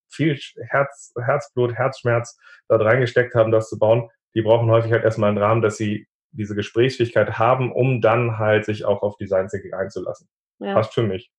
viel 0.09 0.38
Herz, 0.68 1.14
Herzblut, 1.20 1.76
Herzschmerz 1.76 2.38
dort 2.68 2.82
reingesteckt 2.82 3.36
haben, 3.36 3.51
das 3.51 3.70
zu 3.70 3.80
bauen. 3.80 4.09
Die 4.36 4.41
brauchen 4.41 4.70
häufig 4.70 4.91
halt 4.91 5.03
erstmal 5.03 5.30
einen 5.30 5.38
Rahmen, 5.38 5.62
dass 5.62 5.78
sie 5.78 6.07
diese 6.32 6.55
Gesprächsfähigkeit 6.55 7.38
haben, 7.39 7.72
um 7.72 8.01
dann 8.01 8.38
halt 8.38 8.66
sich 8.66 8.86
auch 8.86 9.01
auf 9.01 9.18
Design 9.18 9.47
Thinking 9.47 9.74
einzulassen. 9.74 10.30
Ja. 10.59 10.74
Passt 10.74 10.93
für 10.93 11.03
mich. 11.03 11.32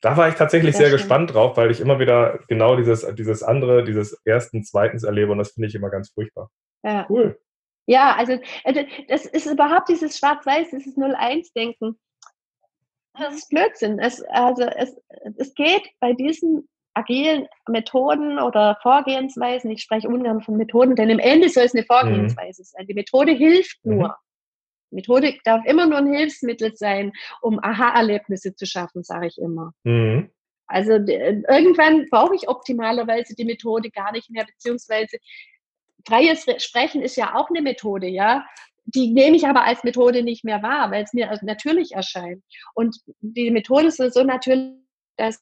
Da 0.00 0.16
war 0.16 0.28
ich 0.28 0.34
tatsächlich 0.34 0.76
sehr, 0.76 0.88
sehr 0.88 0.96
gespannt 0.96 1.34
drauf, 1.34 1.56
weil 1.56 1.70
ich 1.70 1.80
immer 1.80 1.98
wieder 1.98 2.40
genau 2.48 2.74
dieses, 2.76 3.06
dieses 3.14 3.42
andere, 3.42 3.84
dieses 3.84 4.18
ersten, 4.24 4.64
zweitens 4.64 5.04
erlebe 5.04 5.30
und 5.30 5.38
das 5.38 5.52
finde 5.52 5.68
ich 5.68 5.74
immer 5.74 5.90
ganz 5.90 6.10
furchtbar. 6.10 6.50
Ja. 6.82 7.06
Cool. 7.08 7.38
Ja, 7.86 8.14
also, 8.16 8.38
also 8.64 8.80
das 9.08 9.26
ist 9.26 9.46
überhaupt 9.46 9.88
dieses 9.88 10.16
Schwarz-Weiß, 10.16 10.70
dieses 10.70 10.96
0-1-Denken. 10.96 11.98
Das 13.18 13.34
ist 13.34 13.48
Blödsinn. 13.48 13.98
Es, 13.98 14.22
also 14.30 14.62
es, 14.62 14.94
es 15.36 15.54
geht 15.54 15.82
bei 16.00 16.12
diesen 16.12 16.68
agilen 16.94 17.46
Methoden 17.68 18.38
oder 18.38 18.78
Vorgehensweisen, 18.82 19.70
ich 19.70 19.82
spreche 19.82 20.08
ungern 20.08 20.42
von 20.42 20.56
Methoden, 20.56 20.96
denn 20.96 21.10
im 21.10 21.18
Ende 21.18 21.48
soll 21.48 21.64
es 21.64 21.74
eine 21.74 21.84
Vorgehensweise 21.84 22.62
mhm. 22.62 22.64
sein. 22.64 22.86
Die 22.86 22.94
Methode 22.94 23.32
hilft 23.32 23.84
mhm. 23.84 23.96
nur. 23.96 24.08
Mhm. 24.08 24.14
Methode 24.92 25.38
darf 25.44 25.64
immer 25.66 25.86
nur 25.86 25.98
ein 25.98 26.12
Hilfsmittel 26.12 26.74
sein, 26.74 27.12
um 27.42 27.62
Aha-Erlebnisse 27.62 28.54
zu 28.56 28.66
schaffen, 28.66 29.04
sage 29.04 29.28
ich 29.28 29.38
immer. 29.38 29.72
Mhm. 29.84 30.30
Also 30.66 30.92
irgendwann 30.92 32.06
brauche 32.10 32.34
ich 32.34 32.48
optimalerweise 32.48 33.34
die 33.34 33.44
Methode 33.44 33.90
gar 33.90 34.12
nicht 34.12 34.30
mehr, 34.30 34.44
beziehungsweise 34.44 35.18
freies 36.06 36.46
Sprechen 36.58 37.02
ist 37.02 37.16
ja 37.16 37.34
auch 37.34 37.50
eine 37.50 37.62
Methode, 37.62 38.08
ja. 38.08 38.44
Die 38.84 39.12
nehme 39.12 39.36
ich 39.36 39.46
aber 39.46 39.64
als 39.64 39.84
Methode 39.84 40.22
nicht 40.22 40.44
mehr 40.44 40.62
wahr, 40.62 40.90
weil 40.90 41.04
es 41.04 41.12
mir 41.12 41.30
natürlich 41.42 41.92
erscheint. 41.92 42.42
Und 42.74 42.96
die 43.20 43.50
Methode 43.50 43.88
ist 43.88 43.98
so 43.98 44.24
natürlich, 44.24 44.74
dass 45.16 45.40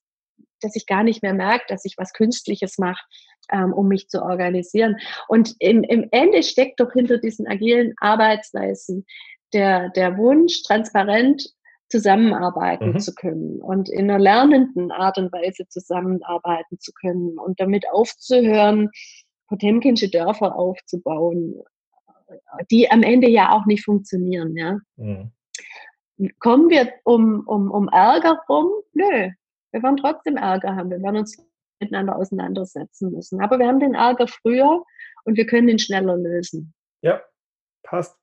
dass 0.60 0.76
ich 0.76 0.86
gar 0.86 1.02
nicht 1.02 1.22
mehr 1.22 1.34
merke, 1.34 1.64
dass 1.68 1.84
ich 1.84 1.94
was 1.96 2.12
Künstliches 2.12 2.78
mache, 2.78 3.02
ähm, 3.50 3.72
um 3.72 3.88
mich 3.88 4.08
zu 4.08 4.22
organisieren. 4.22 4.96
Und 5.28 5.54
im, 5.58 5.82
im 5.84 6.08
Ende 6.10 6.42
steckt 6.42 6.80
doch 6.80 6.92
hinter 6.92 7.18
diesen 7.18 7.46
agilen 7.46 7.94
Arbeitsweisen 8.00 9.06
der, 9.52 9.90
der 9.90 10.18
Wunsch, 10.18 10.62
transparent 10.62 11.48
zusammenarbeiten 11.90 12.92
mhm. 12.92 12.98
zu 12.98 13.14
können 13.14 13.62
und 13.62 13.88
in 13.88 14.10
einer 14.10 14.18
lernenden 14.18 14.90
Art 14.92 15.16
und 15.16 15.32
Weise 15.32 15.66
zusammenarbeiten 15.68 16.78
zu 16.78 16.92
können 16.92 17.38
und 17.38 17.58
damit 17.60 17.86
aufzuhören, 17.90 18.90
Potemkinsche 19.48 20.10
Dörfer 20.10 20.54
aufzubauen, 20.54 21.54
die 22.70 22.90
am 22.90 23.02
Ende 23.02 23.28
ja 23.28 23.52
auch 23.52 23.66
nicht 23.66 23.84
funktionieren. 23.84 24.56
Ja. 24.56 24.78
Mhm. 24.96 25.32
Kommen 26.40 26.68
wir 26.68 26.92
um, 27.04 27.46
um, 27.46 27.70
um 27.70 27.88
Ärger 27.88 28.40
rum? 28.48 28.70
Nö, 28.92 29.30
wir 29.70 29.82
werden 29.82 29.96
trotzdem 29.96 30.36
Ärger 30.36 30.74
haben. 30.74 30.90
Wir 30.90 31.00
werden 31.00 31.18
uns 31.18 31.36
miteinander 31.80 32.16
auseinandersetzen 32.16 33.12
müssen. 33.12 33.40
Aber 33.40 33.58
wir 33.58 33.66
haben 33.66 33.80
den 33.80 33.94
Ärger 33.94 34.26
früher 34.26 34.82
und 35.24 35.36
wir 35.36 35.46
können 35.46 35.68
ihn 35.68 35.78
schneller 35.78 36.16
lösen. 36.16 36.74
Ja, 37.02 37.22
passt. 37.82 38.16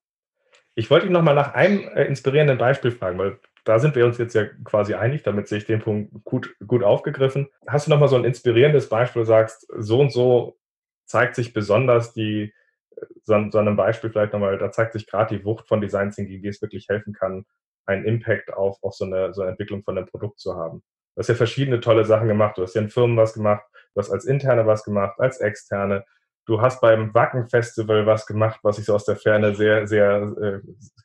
Ich 0.75 0.89
wollte 0.89 1.07
ihn 1.07 1.13
nochmal 1.13 1.35
nach 1.35 1.53
einem 1.53 1.87
äh, 1.89 2.03
inspirierenden 2.03 2.57
Beispiel 2.57 2.91
fragen, 2.91 3.17
weil 3.17 3.39
da 3.63 3.79
sind 3.79 3.95
wir 3.95 4.05
uns 4.05 4.17
jetzt 4.17 4.35
ja 4.35 4.45
quasi 4.63 4.93
einig, 4.93 5.23
damit 5.23 5.47
sehe 5.47 5.57
ich 5.57 5.65
den 5.65 5.79
Punkt 5.79 6.11
gut, 6.25 6.55
gut 6.67 6.83
aufgegriffen. 6.83 7.47
Hast 7.65 7.87
du 7.87 7.91
nochmal 7.91 8.09
so 8.09 8.17
ein 8.17 8.25
inspirierendes 8.25 8.89
Beispiel, 8.89 9.21
wo 9.21 9.23
du 9.23 9.27
sagst, 9.27 9.67
so 9.77 9.99
und 10.01 10.11
so 10.11 10.57
zeigt 11.05 11.35
sich 11.35 11.53
besonders 11.53 12.13
die, 12.13 12.53
so, 13.23 13.49
so 13.49 13.57
einem 13.57 13.75
Beispiel 13.75 14.09
vielleicht 14.09 14.33
nochmal, 14.33 14.57
da 14.57 14.71
zeigt 14.71 14.93
sich 14.93 15.07
gerade 15.07 15.37
die 15.37 15.45
Wucht 15.45 15.67
von 15.67 15.81
Design 15.81 16.11
Thinking, 16.11 16.43
wie 16.43 16.47
es 16.47 16.61
wirklich 16.61 16.87
helfen 16.89 17.13
kann, 17.13 17.45
einen 17.85 18.05
Impact 18.05 18.53
auf, 18.53 18.77
auf 18.81 18.93
so, 18.93 19.05
eine, 19.05 19.33
so 19.33 19.41
eine 19.41 19.51
Entwicklung 19.51 19.83
von 19.83 19.97
einem 19.97 20.07
Produkt 20.07 20.39
zu 20.39 20.55
haben. 20.55 20.81
Du 21.15 21.19
hast 21.19 21.29
ja 21.29 21.35
verschiedene 21.35 21.79
tolle 21.79 22.03
Sachen 22.03 22.27
gemacht. 22.27 22.57
Du 22.57 22.61
hast 22.61 22.75
ja 22.75 22.81
in 22.81 22.89
Firmen 22.89 23.15
was 23.15 23.33
gemacht, 23.33 23.63
du 23.93 24.01
hast 24.01 24.11
als 24.11 24.25
Interne 24.25 24.65
was 24.65 24.83
gemacht, 24.83 25.19
als 25.19 25.39
Externe. 25.39 26.03
Du 26.45 26.61
hast 26.61 26.81
beim 26.81 27.13
Wacken-Festival 27.13 28.05
was 28.05 28.25
gemacht, 28.25 28.59
was 28.63 28.77
ich 28.77 28.85
so 28.85 28.93
aus 28.93 29.05
der 29.05 29.15
Ferne 29.15 29.55
sehr, 29.55 29.87
sehr, 29.87 30.21
äh, 30.41 30.59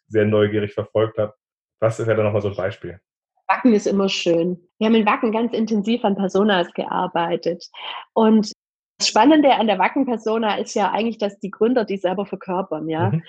sehr 0.08 0.26
neugierig 0.26 0.74
verfolgt 0.74 1.16
habe. 1.16 1.32
Was 1.80 1.98
wäre 1.98 2.16
da 2.16 2.22
nochmal 2.22 2.42
so 2.42 2.48
ein 2.48 2.56
Beispiel? 2.56 3.00
Wacken 3.48 3.72
ist 3.72 3.86
immer 3.86 4.08
schön. 4.08 4.60
Wir 4.78 4.86
haben 4.86 4.94
in 4.94 5.06
Wacken 5.06 5.32
ganz 5.32 5.52
intensiv 5.52 6.04
an 6.04 6.14
Personas 6.14 6.72
gearbeitet. 6.74 7.64
Und 8.12 8.52
das 9.00 9.08
Spannende 9.08 9.54
an 9.54 9.66
der 9.66 9.78
Wacken-Persona 9.78 10.56
ist 10.58 10.74
ja 10.74 10.90
eigentlich, 10.90 11.18
dass 11.18 11.38
die 11.38 11.50
Gründer 11.50 11.84
die 11.84 11.96
selber 11.96 12.26
verkörpern, 12.26 12.88
ja. 12.88 13.10
Mhm. 13.10 13.22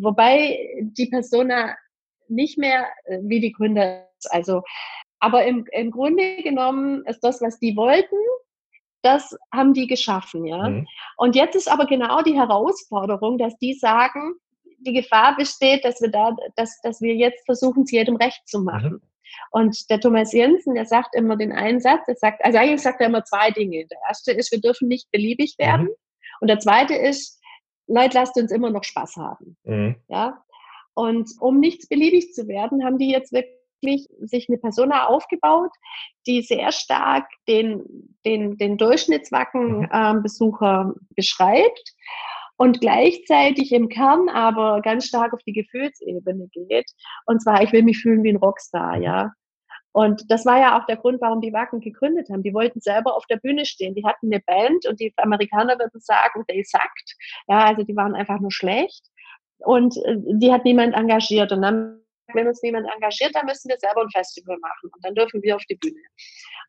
Wobei 0.00 0.58
die 0.80 1.06
Persona 1.06 1.76
nicht 2.28 2.58
mehr 2.58 2.86
äh, 3.04 3.18
wie 3.22 3.40
die 3.40 3.52
Gründer 3.52 4.06
ist. 4.18 4.32
Also 4.32 4.62
aber 5.18 5.44
im, 5.46 5.66
im 5.72 5.90
Grunde 5.90 6.42
genommen 6.42 7.04
ist 7.06 7.20
das, 7.20 7.40
was 7.40 7.58
die 7.58 7.76
wollten, 7.76 8.16
das 9.02 9.36
haben 9.52 9.74
die 9.74 9.86
geschaffen, 9.86 10.44
ja. 10.44 10.68
Mhm. 10.68 10.86
Und 11.16 11.34
jetzt 11.34 11.56
ist 11.56 11.70
aber 11.70 11.86
genau 11.86 12.22
die 12.22 12.36
Herausforderung, 12.36 13.36
dass 13.36 13.56
die 13.58 13.74
sagen, 13.74 14.34
die 14.78 14.92
Gefahr 14.92 15.36
besteht, 15.36 15.84
dass 15.84 16.00
wir 16.00 16.10
da, 16.10 16.36
dass, 16.56 16.80
dass 16.82 17.00
wir 17.00 17.14
jetzt 17.14 17.44
versuchen, 17.46 17.82
es 17.82 17.90
jedem 17.90 18.16
recht 18.16 18.46
zu 18.46 18.60
machen. 18.60 18.92
Mhm. 18.92 19.02
Und 19.50 19.88
der 19.90 20.00
Thomas 20.00 20.32
Jensen, 20.32 20.74
der 20.74 20.86
sagt 20.86 21.14
immer 21.14 21.36
den 21.36 21.52
einen 21.52 21.80
Satz, 21.80 22.02
er 22.06 22.16
sagt, 22.16 22.44
also 22.44 22.58
eigentlich 22.58 22.82
sagt 22.82 23.00
er 23.00 23.06
immer 23.06 23.24
zwei 23.24 23.50
Dinge. 23.50 23.86
Der 23.86 23.98
erste 24.08 24.32
ist, 24.32 24.52
wir 24.52 24.60
dürfen 24.60 24.88
nicht 24.88 25.10
beliebig 25.10 25.56
mhm. 25.58 25.64
werden. 25.64 25.84
Mhm. 25.84 25.94
Und 26.40 26.48
der 26.48 26.58
zweite 26.58 26.94
ist, 26.94 27.40
Leute, 27.86 28.18
lasst 28.18 28.36
uns 28.36 28.50
immer 28.50 28.70
noch 28.70 28.84
Spaß 28.84 29.16
haben. 29.16 29.56
Mhm. 29.64 29.96
Ja. 30.08 30.42
Und 30.94 31.30
um 31.40 31.60
nichts 31.60 31.88
beliebig 31.88 32.32
zu 32.32 32.48
werden, 32.48 32.84
haben 32.84 32.98
die 32.98 33.10
jetzt 33.10 33.32
wirklich 33.32 34.08
sich 34.20 34.48
eine 34.48 34.58
Persona 34.58 35.06
aufgebaut, 35.06 35.70
die 36.26 36.42
sehr 36.42 36.72
stark 36.72 37.28
den, 37.48 37.84
den, 38.24 38.56
den 38.56 38.78
Durchschnittswacken-Besucher 38.78 40.94
äh, 40.94 40.98
beschreibt 41.14 41.94
und 42.56 42.80
gleichzeitig 42.80 43.72
im 43.72 43.88
Kern 43.88 44.28
aber 44.28 44.80
ganz 44.82 45.06
stark 45.06 45.32
auf 45.32 45.42
die 45.46 45.52
Gefühlsebene 45.52 46.48
geht. 46.52 46.90
Und 47.26 47.42
zwar, 47.42 47.62
ich 47.62 47.72
will 47.72 47.82
mich 47.82 47.98
fühlen 47.98 48.22
wie 48.22 48.30
ein 48.30 48.36
Rockstar, 48.36 48.96
ja. 48.98 49.32
Und 49.92 50.28
das 50.28 50.44
war 50.44 50.58
ja 50.58 50.76
auch 50.76 50.86
der 50.86 50.96
Grund, 50.96 51.20
warum 51.20 51.40
die 51.40 51.52
Wacken 51.52 51.80
gegründet 51.80 52.28
haben. 52.28 52.42
Die 52.42 52.52
wollten 52.52 52.80
selber 52.80 53.16
auf 53.16 53.26
der 53.26 53.36
Bühne 53.36 53.64
stehen. 53.64 53.94
Die 53.94 54.04
hatten 54.04 54.26
eine 54.26 54.42
Band 54.44 54.86
und 54.88 54.98
die 54.98 55.14
Amerikaner 55.16 55.78
würden 55.78 56.00
sagen, 56.00 56.44
they 56.48 56.64
sucked. 56.64 57.14
Ja, 57.46 57.66
also 57.66 57.84
die 57.84 57.94
waren 57.94 58.16
einfach 58.16 58.40
nur 58.40 58.50
schlecht. 58.50 59.06
Und 59.58 59.96
äh, 60.04 60.16
die 60.18 60.52
hat 60.52 60.64
niemand 60.64 60.94
engagiert. 60.94 61.52
Und 61.52 61.62
dann 61.62 62.00
wenn 62.32 62.48
uns 62.48 62.62
niemand 62.62 62.86
engagiert, 62.92 63.34
dann 63.34 63.46
müssen 63.46 63.68
wir 63.68 63.76
selber 63.78 64.02
ein 64.02 64.10
Festival 64.10 64.56
machen 64.58 64.90
und 64.92 65.04
dann 65.04 65.14
dürfen 65.14 65.42
wir 65.42 65.56
auf 65.56 65.64
die 65.68 65.76
Bühne. 65.76 66.00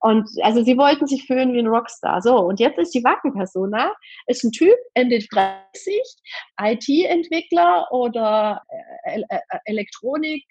Und 0.02 0.30
also 0.42 0.64
sie 0.64 0.78
wollten 0.78 1.08
sich 1.08 1.26
fühlen 1.26 1.54
wie 1.54 1.60
ein 1.60 1.68
Rockstar. 1.68 2.22
So, 2.22 2.38
und 2.38 2.60
jetzt 2.60 2.78
ist 2.78 2.94
die 2.94 3.04
Wacken-Persona, 3.04 3.94
ist 4.28 4.44
ein 4.44 4.52
Typ, 4.52 4.76
Ende 4.94 5.20
30, 5.20 6.02
IT-Entwickler 6.62 7.88
oder 7.92 8.62
äh, 9.06 9.22
äh, 9.30 9.40
Elektronik, 9.66 10.46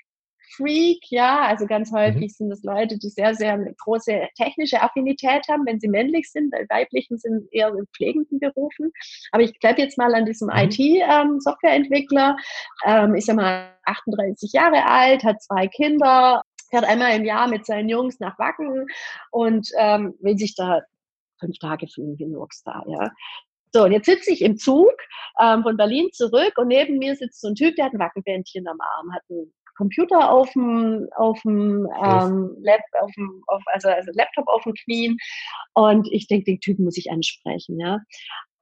Freak, 0.57 1.01
ja, 1.11 1.43
also 1.43 1.67
ganz 1.67 1.91
mhm. 1.91 1.97
häufig 1.97 2.23
mhm. 2.23 2.29
sind 2.29 2.53
es 2.53 2.63
Leute, 2.63 2.99
die 2.99 3.09
sehr, 3.09 3.35
sehr 3.35 3.59
große 3.79 4.29
technische 4.37 4.83
Affinität 4.83 5.47
haben, 5.49 5.67
wenn 5.67 5.81
sie 5.81 5.89
männlich 5.89 6.31
sind, 6.31 6.53
weil 6.53 6.67
weiblichen 6.69 7.19
sind 7.19 7.49
eher 7.53 7.69
in 7.69 7.87
pflegenden 7.95 8.41
Berufen. 8.41 8.93
Aber 9.33 9.43
ich 9.43 9.59
bleibe 9.59 9.83
jetzt 9.83 9.99
mal 9.99 10.15
an 10.15 10.27
diesem 10.27 10.49
mhm. 10.49 10.55
IT-Softwareentwickler, 10.55 12.37
ähm, 12.85 13.05
ähm, 13.05 13.15
ich 13.15 13.25
sag 13.25 13.37
mal 13.37 13.73
38 13.85 14.53
Jahre 14.53 14.85
alt, 14.87 15.25
hat 15.25 15.43
zwei 15.43 15.67
Kinder, 15.69 16.43
fährt 16.71 16.85
einmal 16.85 17.15
im 17.17 17.25
Jahr 17.25 17.49
mit 17.49 17.67
seinen 17.67 17.89
Jungs 17.89 18.21
nach 18.21 18.39
Wacken 18.39 18.87
und 19.31 19.69
ähm, 19.79 20.15
will 20.21 20.37
sich 20.39 20.55
da 20.55 20.83
fünf 21.39 21.59
Tage 21.59 21.87
fühlen 21.89 22.19
wie 22.19 22.25
ein 22.25 22.35
Rockstar, 22.35 22.85
ja. 22.89 23.11
So, 23.73 23.83
und 23.83 23.93
jetzt 23.93 24.07
sitze 24.07 24.31
ich 24.31 24.41
im 24.43 24.57
Zug 24.57 24.95
ähm, 25.41 25.65
von 25.65 25.77
Berlin 25.77 26.09
zurück 26.13 26.53
und 26.59 26.69
neben 26.69 26.99
mir 26.99 27.17
sitzt 27.17 27.41
so 27.41 27.49
ein 27.49 27.57
Typ, 27.57 27.75
der 27.75 27.87
hat 27.87 27.93
ein 27.93 27.99
Wackenbändchen 27.99 28.69
am 28.69 28.81
Arm, 28.81 29.13
hat 29.13 29.23
ein 29.29 29.53
Computer 29.77 30.31
auf 30.31 30.51
dem, 30.53 31.09
auf 31.17 31.41
dem, 31.43 31.89
ähm, 32.03 32.57
Lab, 32.61 32.81
auf 33.01 33.11
dem 33.13 33.43
auf, 33.47 33.63
also, 33.67 33.89
also 33.89 34.11
Laptop 34.15 34.47
auf 34.49 34.63
dem 34.65 34.75
Knien 34.75 35.17
und 35.75 36.09
ich 36.13 36.27
denke, 36.27 36.45
den 36.45 36.61
Typen 36.61 36.85
muss 36.85 36.97
ich 36.97 37.11
ansprechen, 37.11 37.79
ja. 37.79 37.99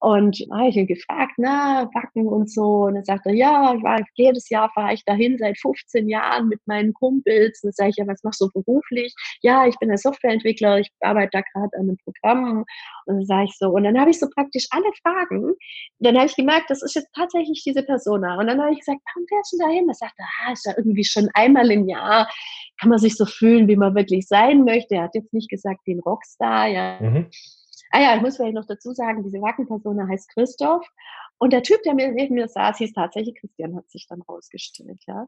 Und 0.02 0.36
habe 0.50 0.68
ich 0.68 0.76
ihn 0.76 0.88
gefragt, 0.88 1.34
na, 1.36 1.88
Wacken 1.94 2.26
und 2.26 2.50
so. 2.50 2.86
Und 2.86 2.96
er 2.96 3.04
sagte, 3.04 3.30
ja, 3.30 3.80
war, 3.82 4.00
jedes 4.16 4.48
Jahr 4.48 4.68
fahre 4.74 4.94
ich 4.94 5.04
dahin 5.04 5.38
seit 5.38 5.56
15 5.60 6.08
Jahren 6.08 6.48
mit 6.48 6.58
meinen 6.66 6.92
Kumpels. 6.92 7.62
Und 7.62 7.68
dann 7.68 7.72
sage 7.72 7.90
ich, 7.90 7.96
ja, 7.98 8.06
was 8.08 8.24
machst 8.24 8.40
du 8.40 8.50
beruflich? 8.52 9.14
Ja, 9.42 9.64
ich 9.64 9.78
bin 9.78 9.92
ein 9.92 9.96
Softwareentwickler, 9.96 10.80
ich 10.80 10.90
arbeite 11.02 11.30
da 11.34 11.40
gerade 11.52 11.70
an 11.76 11.82
einem 11.82 11.96
Programm. 11.98 12.64
Und 13.06 13.14
dann 13.14 13.26
sage 13.26 13.44
ich 13.44 13.56
so, 13.56 13.68
und 13.68 13.84
dann 13.84 13.96
habe 13.96 14.10
ich 14.10 14.18
so 14.18 14.26
praktisch 14.34 14.66
alle 14.70 14.90
Fragen. 15.02 15.54
Dann 16.00 16.16
habe 16.16 16.26
ich 16.26 16.34
gemerkt, 16.34 16.68
das 16.68 16.82
ist 16.82 16.96
jetzt 16.96 17.14
tatsächlich 17.14 17.62
diese 17.64 17.84
Persona. 17.84 18.40
Und 18.40 18.48
dann 18.48 18.60
habe 18.60 18.72
ich 18.72 18.80
gesagt, 18.80 18.98
warum 19.14 19.28
fährst 19.28 19.52
du 19.52 19.58
da 19.58 19.68
hin? 19.68 19.88
Er 19.88 19.94
sagte, 19.94 20.22
ah, 20.44 20.50
ist 20.50 20.66
ja 20.66 20.72
irgendwie 20.76 21.04
schon 21.04 21.28
einmal 21.34 21.70
im 21.70 21.88
Jahr, 21.88 22.28
kann 22.80 22.90
man 22.90 22.98
sich 22.98 23.16
so 23.16 23.24
fühlen, 23.24 23.68
wie 23.68 23.76
man 23.76 23.94
wirklich 23.94 24.26
sein 24.26 24.64
möchte. 24.64 24.96
Er 24.96 25.02
hat 25.04 25.14
jetzt 25.14 25.32
nicht 25.32 25.48
gesagt, 25.48 25.78
wie 25.84 25.94
ein 25.94 26.00
Rockstar, 26.00 26.66
ja. 26.66 26.98
Mhm. 27.00 27.30
Ah 27.92 28.00
ja, 28.00 28.16
ich 28.16 28.22
muss 28.22 28.36
vielleicht 28.36 28.54
noch 28.54 28.66
dazu 28.66 28.92
sagen, 28.92 29.22
diese 29.22 29.40
Wackenpersona 29.40 30.08
heißt 30.08 30.30
Christoph. 30.30 30.86
Und 31.38 31.52
der 31.52 31.62
Typ, 31.62 31.82
der 31.82 31.94
mir 31.94 32.10
neben 32.10 32.34
mir 32.34 32.48
saß, 32.48 32.78
hieß 32.78 32.94
tatsächlich 32.94 33.38
Christian, 33.38 33.76
hat 33.76 33.90
sich 33.90 34.06
dann 34.08 34.22
rausgestellt, 34.22 35.02
ja. 35.06 35.26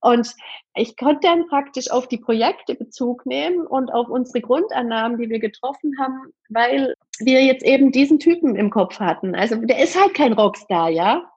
Und 0.00 0.34
ich 0.74 0.96
konnte 0.96 1.28
dann 1.28 1.46
praktisch 1.48 1.90
auf 1.90 2.08
die 2.08 2.18
Projekte 2.18 2.74
Bezug 2.74 3.26
nehmen 3.26 3.66
und 3.66 3.90
auf 3.90 4.08
unsere 4.08 4.40
Grundannahmen, 4.40 5.18
die 5.18 5.28
wir 5.28 5.40
getroffen 5.40 5.94
haben, 5.98 6.32
weil 6.48 6.94
wir 7.18 7.44
jetzt 7.44 7.64
eben 7.64 7.92
diesen 7.92 8.18
Typen 8.18 8.56
im 8.56 8.70
Kopf 8.70 8.98
hatten. 8.98 9.34
Also 9.34 9.56
der 9.56 9.82
ist 9.82 10.00
halt 10.00 10.14
kein 10.14 10.32
Rockstar, 10.32 10.88
ja. 10.88 11.28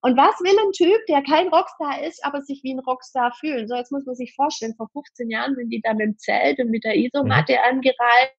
Und 0.00 0.16
was 0.16 0.38
will 0.40 0.56
ein 0.58 0.72
Typ, 0.72 1.06
der 1.08 1.22
kein 1.22 1.48
Rockstar 1.48 2.02
ist, 2.02 2.24
aber 2.24 2.42
sich 2.42 2.62
wie 2.62 2.74
ein 2.74 2.78
Rockstar 2.80 3.32
fühlen? 3.32 3.68
So, 3.68 3.74
jetzt 3.74 3.90
muss 3.90 4.06
man 4.06 4.14
sich 4.14 4.34
vorstellen, 4.34 4.74
vor 4.76 4.88
15 4.92 5.30
Jahren 5.30 5.54
sind 5.56 5.70
die 5.70 5.80
da 5.80 5.94
mit 5.94 6.06
dem 6.06 6.18
Zelt 6.18 6.58
und 6.60 6.70
mit 6.70 6.84
der 6.84 6.96
Isomatte 6.96 7.52
mhm. 7.52 7.76
angereist 7.76 8.37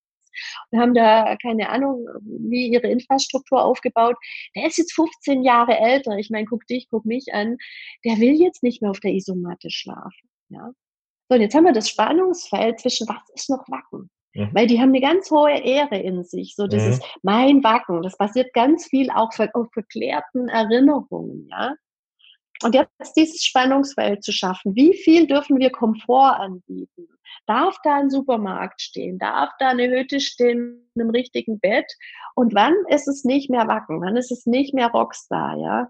und 0.72 0.80
haben 0.80 0.94
da 0.94 1.36
keine 1.42 1.70
Ahnung, 1.70 2.08
wie 2.24 2.68
ihre 2.68 2.88
Infrastruktur 2.88 3.64
aufgebaut. 3.64 4.16
Der 4.56 4.68
ist 4.68 4.78
jetzt 4.78 4.94
15 4.94 5.44
Jahre 5.44 5.78
älter. 5.78 6.18
Ich 6.18 6.30
meine, 6.30 6.46
guck 6.46 6.66
dich, 6.68 6.88
guck 6.90 7.06
mich 7.06 7.34
an. 7.34 7.58
Der 8.06 8.18
will 8.18 8.34
jetzt 8.34 8.64
nicht 8.64 8.82
mehr 8.82 8.92
auf 8.92 9.00
der 9.00 9.14
Isomatte 9.14 9.70
schlafen. 9.70 10.30
Ja. 10.50 10.72
So, 11.30 11.36
und 11.36 11.42
jetzt 11.42 11.54
haben 11.54 11.66
wir 11.66 11.74
das 11.74 11.90
Spannungsfeld 11.90 12.80
zwischen 12.80 13.08
was 13.08 13.22
ist 13.36 13.50
noch 13.50 13.64
Wacken? 13.68 14.10
Mhm. 14.34 14.50
Weil 14.54 14.68
die 14.68 14.80
haben 14.80 14.90
eine 14.90 15.02
ganz 15.02 15.30
hohe 15.32 15.60
Ehre 15.60 15.98
in 15.98 16.24
sich. 16.24 16.56
So, 16.56 16.68
das 16.68 16.84
mhm. 16.84 16.90
ist 16.92 17.04
mein 17.24 17.64
Wacken. 17.64 18.02
Das 18.02 18.18
basiert 18.18 18.54
ganz 18.54 18.88
viel 18.88 19.10
auch 19.12 19.32
auf 19.54 19.68
verklärten 19.74 20.48
Erinnerungen, 20.50 21.48
ja. 21.50 21.76
Und 22.62 22.76
jetzt 22.76 23.14
dieses 23.16 23.46
Spannungsfeld 23.46 24.22
zu 24.22 24.34
schaffen. 24.34 24.76
Wie 24.76 24.94
viel 24.94 25.28
dürfen 25.28 25.60
wir 25.60 25.72
Komfort 25.72 26.40
anbieten? 26.40 27.08
Darf 27.46 27.78
da 27.84 27.96
ein 27.96 28.10
Supermarkt 28.10 28.82
stehen? 28.82 29.18
Darf 29.18 29.50
da 29.60 29.70
eine 29.70 29.90
Hütte 29.90 30.20
stehen 30.20 30.90
in 30.96 31.02
einem 31.02 31.12
richtigen 31.12 31.60
Bett? 31.60 31.92
Und 32.36 32.54
wann 32.54 32.76
ist 32.90 33.08
es 33.08 33.24
nicht 33.24 33.50
mehr 33.50 33.68
Wacken? 33.68 34.02
Wann 34.02 34.18
ist 34.18 34.32
es 34.32 34.46
nicht 34.46 34.74
mehr 34.74 34.88
Rockstar, 34.88 35.58
ja? 35.58 35.90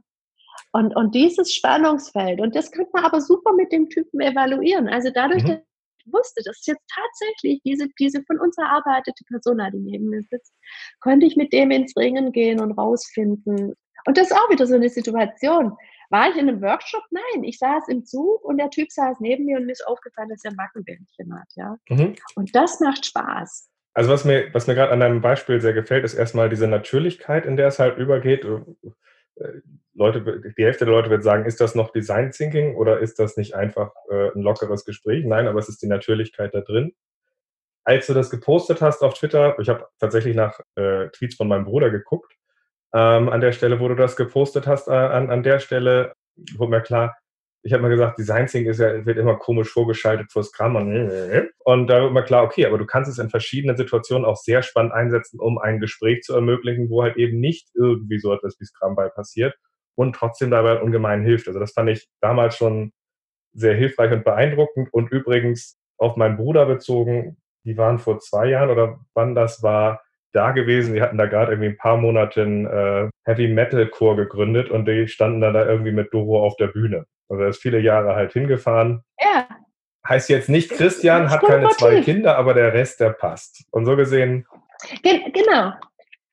Und, 0.72 0.96
und 0.96 1.16
dieses 1.16 1.54
Spannungsfeld, 1.54 2.40
und 2.42 2.56
das 2.56 2.72
könnte 2.72 2.92
man 2.94 3.06
aber 3.06 3.22
super 3.22 3.54
mit 3.54 3.72
dem 3.72 3.90
Typen 3.90 4.22
evaluieren. 4.22 4.88
Also 4.88 5.10
dadurch, 5.10 5.44
mhm. 5.44 5.48
dass 5.48 5.60
ich 6.06 6.14
wusste, 6.14 6.42
dass 6.44 6.66
jetzt 6.66 6.84
tatsächlich 6.94 7.62
diese, 7.64 7.88
diese 8.00 8.24
von 8.24 8.40
uns 8.40 8.58
erarbeitete 8.58 9.24
Persona, 9.26 9.70
die 9.72 9.80
neben 9.80 10.10
mir 10.10 10.24
sitzt, 10.30 10.54
konnte 11.00 11.26
ich 11.26 11.36
mit 11.36 11.54
dem 11.54 11.72
ins 11.72 11.96
Ringen 11.96 12.32
gehen 12.32 12.60
und 12.60 12.72
rausfinden. 12.74 13.74
Und 14.06 14.18
das 14.18 14.30
ist 14.30 14.38
auch 14.38 14.50
wieder 14.50 14.66
so 14.66 14.76
eine 14.76 14.90
Situation. 14.90 15.76
War 16.10 16.30
ich 16.30 16.36
in 16.36 16.50
einem 16.50 16.62
Workshop? 16.62 17.04
Nein, 17.12 17.44
ich 17.44 17.60
saß 17.60 17.88
im 17.90 18.04
Zug 18.04 18.44
und 18.44 18.58
der 18.58 18.70
Typ 18.70 18.92
saß 18.92 19.20
neben 19.20 19.46
mir 19.46 19.58
und 19.58 19.66
mir 19.66 19.74
ist 19.74 19.86
aufgefallen, 19.86 20.30
dass 20.30 20.44
er 20.44 20.54
Mackenbändchen 20.54 21.34
hat. 21.40 21.48
Ja? 21.56 21.78
Mhm. 21.90 22.16
Und 22.36 22.56
das 22.56 22.80
macht 22.80 23.06
Spaß. 23.06 23.70
Also 23.94 24.12
was 24.12 24.26
mir, 24.26 24.54
was 24.54 24.68
mir 24.68 24.76
gerade 24.76 24.92
an 24.92 25.00
deinem 25.00 25.22
Beispiel 25.22 25.62
sehr 25.62 25.74
gefällt, 25.74 26.06
ist 26.06 26.14
erstmal 26.14 26.50
diese 26.50 26.68
Natürlichkeit, 26.68 27.46
in 27.46 27.58
der 27.58 27.68
es 27.68 27.80
halt 27.80 27.98
übergeht. 27.98 28.46
Äh, 28.46 29.62
Leute, 29.94 30.54
die 30.58 30.64
Hälfte 30.64 30.86
der 30.86 30.94
Leute 30.94 31.10
wird 31.10 31.24
sagen, 31.24 31.46
ist 31.46 31.60
das 31.60 31.76
noch 31.76 31.92
Design 31.92 32.32
Thinking 32.32 32.76
oder 32.76 33.00
ist 33.00 33.20
das 33.20 33.36
nicht 33.36 33.56
einfach 33.56 33.92
äh, 34.10 34.30
ein 34.34 34.42
lockeres 34.42 34.86
Gespräch? 34.86 35.26
Nein, 35.26 35.48
aber 35.48 35.60
es 35.60 35.70
ist 35.70 35.82
die 35.82 35.88
Natürlichkeit 35.88 36.54
da 36.54 36.62
drin. 36.62 36.94
Als 37.84 38.08
du 38.08 38.14
das 38.14 38.30
gepostet 38.30 38.82
hast 38.82 39.02
auf 39.02 39.16
Twitter, 39.16 39.58
ich 39.60 39.68
habe 39.68 39.88
tatsächlich 40.00 40.36
nach 40.36 40.60
äh, 40.76 41.10
Tweets 41.10 41.36
von 41.36 41.48
meinem 41.48 41.66
Bruder 41.66 41.90
geguckt, 41.90 42.39
ähm, 42.94 43.30
an 43.30 43.42
der 43.42 43.52
Stelle, 43.52 43.80
wo 43.80 43.88
du 43.88 43.96
das 43.96 44.16
gepostet 44.16 44.68
hast, 44.68 44.88
äh, 44.88 44.92
an, 44.92 45.30
an 45.30 45.44
der 45.44 45.60
Stelle 45.60 46.14
wurde 46.58 46.72
mir 46.72 46.82
klar, 46.82 47.16
ich 47.62 47.74
habe 47.74 47.84
mal 47.84 47.90
gesagt, 47.90 48.18
Design 48.18 48.48
Thinking 48.48 48.72
ist 48.72 48.80
ja, 48.80 49.06
wird 49.06 49.18
immer 49.18 49.36
komisch 49.36 49.70
vorgeschaltet 49.70 50.32
vor 50.32 50.44
Scrum 50.44 50.76
und, 50.78 51.12
und 51.66 51.88
da 51.88 52.02
wird 52.02 52.14
mir 52.14 52.24
klar, 52.24 52.44
okay, 52.44 52.66
aber 52.66 52.78
du 52.78 52.86
kannst 52.86 53.12
es 53.12 53.20
in 53.20 53.30
verschiedenen 53.30 53.76
Situationen 53.76 54.26
auch 54.26 54.38
sehr 54.38 54.62
spannend 54.64 54.94
einsetzen, 54.94 55.40
um 55.40 55.58
ein 55.58 55.80
Gespräch 55.80 56.22
zu 56.22 56.34
ermöglichen, 56.34 56.90
wo 56.90 57.04
halt 57.04 57.18
eben 57.18 57.40
nicht 57.40 57.70
irgendwie 57.76 58.20
so 58.20 58.34
etwas 58.34 58.56
wie 58.60 58.66
Scrum 58.66 58.96
bei 58.96 59.10
passiert 59.10 59.56
und 59.96 60.16
trotzdem 60.16 60.52
dabei 60.52 60.82
ungemein 60.82 61.24
hilft. 61.24 61.48
Also 61.48 61.60
das 61.60 61.74
fand 61.74 61.90
ich 61.90 62.08
damals 62.22 62.56
schon 62.56 62.94
sehr 63.52 63.76
hilfreich 63.76 64.12
und 64.14 64.24
beeindruckend 64.24 64.88
und 64.94 65.12
übrigens 65.12 65.78
auf 65.98 66.16
meinen 66.16 66.38
Bruder 66.38 66.66
bezogen, 66.66 67.38
die 67.66 67.78
waren 67.78 68.00
vor 68.00 68.20
zwei 68.20 68.48
Jahren 68.48 68.70
oder 68.70 69.00
wann 69.14 69.36
das 69.36 69.62
war, 69.62 70.02
da 70.34 70.52
gewesen. 70.52 70.94
Die 70.94 71.02
hatten 71.02 71.18
da 71.18 71.26
gerade 71.26 71.52
irgendwie 71.52 71.70
ein 71.70 71.78
paar 71.78 71.98
Monate 71.98 72.42
einen 72.42 72.66
äh, 72.66 73.10
Heavy 73.26 73.48
Metal 73.48 73.88
Chor 73.88 74.16
gegründet 74.16 74.70
und 74.70 74.88
die 74.88 75.08
standen 75.08 75.42
dann 75.42 75.54
da 75.54 75.66
irgendwie 75.66 75.92
mit 75.92 76.14
Doro 76.14 76.44
auf 76.46 76.56
der 76.58 76.68
Bühne. 76.68 77.06
Also 77.30 77.44
er 77.44 77.50
ist 77.50 77.62
viele 77.62 77.80
Jahre 77.80 78.16
halt 78.16 78.34
hingefahren. 78.34 79.04
Ja. 79.20 79.48
Heißt 80.08 80.30
jetzt 80.30 80.50
nicht 80.50 80.72
Christian, 80.72 81.30
hat 81.30 81.42
keine 81.42 81.70
zwei 81.70 82.02
Kinder, 82.02 82.38
aber 82.38 82.54
der 82.54 82.74
Rest, 82.74 83.00
der 83.00 83.12
passt. 83.12 83.66
Und 83.72 83.86
so 83.86 83.96
gesehen. 83.96 84.48
Gen 85.04 85.32
genau. 85.34 85.74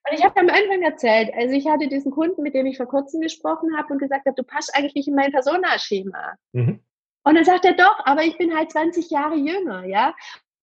Und 0.09 0.19
ich 0.19 0.25
habe 0.25 0.39
am 0.39 0.49
Anfang 0.49 0.83
erzählt, 0.83 1.31
also 1.37 1.53
ich 1.53 1.67
hatte 1.67 1.89
diesen 1.89 2.13
Kunden, 2.13 2.43
mit 2.43 2.55
dem 2.55 2.67
ich 2.67 2.77
vor 2.77 2.87
kurzem 2.87 3.21
gesprochen 3.21 3.77
habe 3.77 3.93
und 3.93 3.99
gesagt 3.99 4.25
habe, 4.27 4.37
du 4.37 4.45
passt 4.45 4.75
eigentlich 4.75 4.95
nicht 4.95 5.09
in 5.09 5.17
mein 5.17 5.33
Personaschema. 5.33 6.37
Mhm. 6.53 6.81
Und 7.25 7.35
dann 7.35 7.45
sagt 7.45 7.65
er 7.65 7.75
doch, 7.75 7.99
aber 8.05 8.23
ich 8.23 8.39
bin 8.39 8.57
halt 8.57 8.71
20 8.71 9.11
Jahre 9.11 9.35
jünger, 9.35 9.85
ja. 9.85 10.15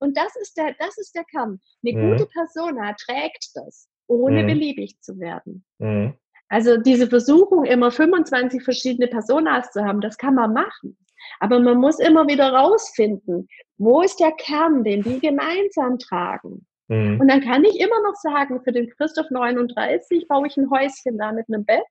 Und 0.03 0.17
das 0.17 0.35
ist 0.35 0.57
der, 0.57 0.75
das 0.79 0.97
ist 0.97 1.15
der 1.15 1.23
Kampf. 1.23 1.61
Eine 1.81 1.97
mhm. 1.97 2.11
gute 2.11 2.25
Persona 2.25 2.93
trägt 2.93 3.51
das, 3.55 3.87
ohne 4.07 4.43
mhm. 4.43 4.47
beliebig 4.47 4.99
zu 4.99 5.17
werden. 5.17 5.63
Mhm. 5.79 6.15
Also 6.49 6.75
diese 6.75 7.07
Versuchung, 7.07 7.63
immer 7.63 7.89
25 7.89 8.61
verschiedene 8.61 9.07
Personas 9.07 9.71
zu 9.71 9.85
haben, 9.85 10.01
das 10.01 10.17
kann 10.17 10.35
man 10.35 10.51
machen. 10.51 10.97
Aber 11.39 11.61
man 11.61 11.77
muss 11.77 11.99
immer 11.99 12.27
wieder 12.27 12.51
rausfinden, 12.51 13.47
wo 13.77 14.01
ist 14.01 14.19
der 14.19 14.33
Kern, 14.33 14.83
den 14.83 15.03
die 15.03 15.21
gemeinsam 15.21 15.97
tragen. 15.99 16.67
Mhm. 16.89 17.21
Und 17.21 17.29
dann 17.29 17.39
kann 17.39 17.63
ich 17.63 17.79
immer 17.79 18.01
noch 18.01 18.15
sagen, 18.15 18.61
für 18.61 18.73
den 18.73 18.89
Christoph 18.89 19.29
39 19.29 20.27
baue 20.27 20.47
ich 20.47 20.57
ein 20.57 20.69
Häuschen 20.69 21.17
da 21.17 21.31
mit 21.31 21.45
einem 21.47 21.63
Bett. 21.63 21.87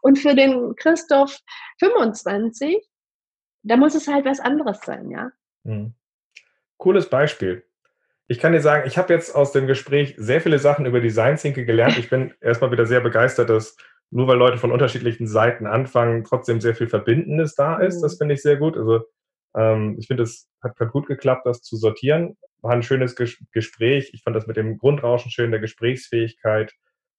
Und 0.00 0.18
für 0.18 0.34
den 0.34 0.74
Christoph 0.76 1.38
25, 1.78 2.88
da 3.64 3.76
muss 3.76 3.94
es 3.94 4.08
halt 4.08 4.24
was 4.24 4.40
anderes 4.40 4.80
sein, 4.80 5.10
ja. 5.10 5.30
Mhm 5.64 5.94
cooles 6.80 7.08
Beispiel. 7.08 7.64
Ich 8.26 8.38
kann 8.38 8.52
dir 8.52 8.60
sagen, 8.60 8.86
ich 8.86 8.98
habe 8.98 9.12
jetzt 9.12 9.34
aus 9.34 9.52
dem 9.52 9.66
Gespräch 9.66 10.14
sehr 10.16 10.40
viele 10.40 10.58
Sachen 10.58 10.86
über 10.86 11.00
Design 11.00 11.36
Thinking 11.36 11.66
gelernt. 11.66 11.98
Ich 11.98 12.10
bin 12.10 12.32
erstmal 12.40 12.72
wieder 12.72 12.86
sehr 12.86 13.00
begeistert, 13.00 13.50
dass 13.50 13.76
nur 14.10 14.26
weil 14.26 14.38
Leute 14.38 14.58
von 14.58 14.72
unterschiedlichen 14.72 15.28
Seiten 15.28 15.66
anfangen, 15.66 16.24
trotzdem 16.24 16.60
sehr 16.60 16.74
viel 16.74 16.88
Verbindendes 16.88 17.54
da 17.54 17.78
ist. 17.78 18.00
Das 18.00 18.14
mhm. 18.14 18.18
finde 18.18 18.34
ich 18.34 18.42
sehr 18.42 18.56
gut. 18.56 18.76
Also 18.76 19.02
ähm, 19.56 19.96
ich 19.98 20.08
finde, 20.08 20.24
es 20.24 20.48
hat, 20.62 20.78
hat, 20.78 20.90
gut 20.90 21.06
geklappt, 21.06 21.46
das 21.46 21.62
zu 21.62 21.76
sortieren. 21.76 22.36
War 22.60 22.72
ein 22.72 22.82
schönes 22.82 23.14
Ges 23.14 23.36
Gespräch. 23.52 24.10
Ich 24.12 24.22
fand 24.22 24.34
das 24.34 24.46
mit 24.46 24.56
dem 24.56 24.78
Grundrauschen 24.78 25.30
schön, 25.30 25.50
der 25.50 25.60
Gesprächsfähigkeit, 25.60 26.72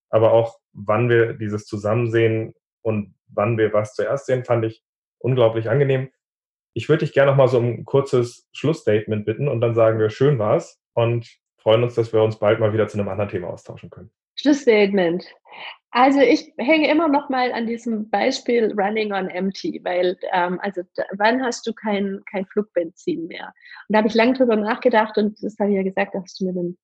aber 0.09 0.31
auch, 0.33 0.59
wann 0.73 1.09
wir 1.09 1.33
dieses 1.33 1.65
Zusammensehen 1.65 2.53
und 2.81 3.15
wann 3.27 3.57
wir 3.57 3.73
was 3.73 3.95
zuerst 3.95 4.25
sehen, 4.25 4.43
fand 4.43 4.65
ich 4.65 4.83
unglaublich 5.19 5.69
angenehm. 5.69 6.09
Ich 6.73 6.89
würde 6.89 7.05
dich 7.05 7.13
gerne 7.13 7.31
noch 7.31 7.37
mal 7.37 7.47
so 7.47 7.59
ein 7.59 7.85
kurzes 7.85 8.47
Schlussstatement 8.53 9.25
bitten 9.25 9.47
und 9.47 9.61
dann 9.61 9.75
sagen 9.75 9.99
wir, 9.99 10.09
schön 10.09 10.39
war's 10.39 10.79
und 10.93 11.27
freuen 11.57 11.83
uns, 11.83 11.95
dass 11.95 12.13
wir 12.13 12.23
uns 12.23 12.39
bald 12.39 12.59
mal 12.59 12.73
wieder 12.73 12.87
zu 12.87 12.97
einem 12.97 13.09
anderen 13.09 13.29
Thema 13.29 13.49
austauschen 13.49 13.89
können. 13.89 14.11
Schlussstatement. 14.35 15.25
Also 15.91 16.21
ich 16.21 16.53
hänge 16.57 16.89
immer 16.89 17.09
noch 17.09 17.29
mal 17.29 17.51
an 17.51 17.67
diesem 17.67 18.09
Beispiel 18.09 18.73
Running 18.77 19.11
on 19.11 19.27
Empty, 19.29 19.81
weil 19.83 20.17
ähm, 20.31 20.57
also 20.61 20.81
wann 21.17 21.43
hast 21.43 21.67
du 21.67 21.73
kein, 21.73 22.21
kein 22.31 22.45
Flugbenzin 22.45 23.27
mehr? 23.27 23.53
Und 23.87 23.93
da 23.93 23.97
habe 23.97 24.07
ich 24.07 24.13
lange 24.13 24.33
drüber 24.33 24.55
nachgedacht 24.55 25.17
und 25.17 25.37
das 25.43 25.57
habe 25.59 25.71
ich 25.71 25.75
ja 25.75 25.83
gesagt, 25.83 26.15
hast 26.15 26.39
du 26.39 26.45
mir, 26.45 26.53
den, 26.53 26.77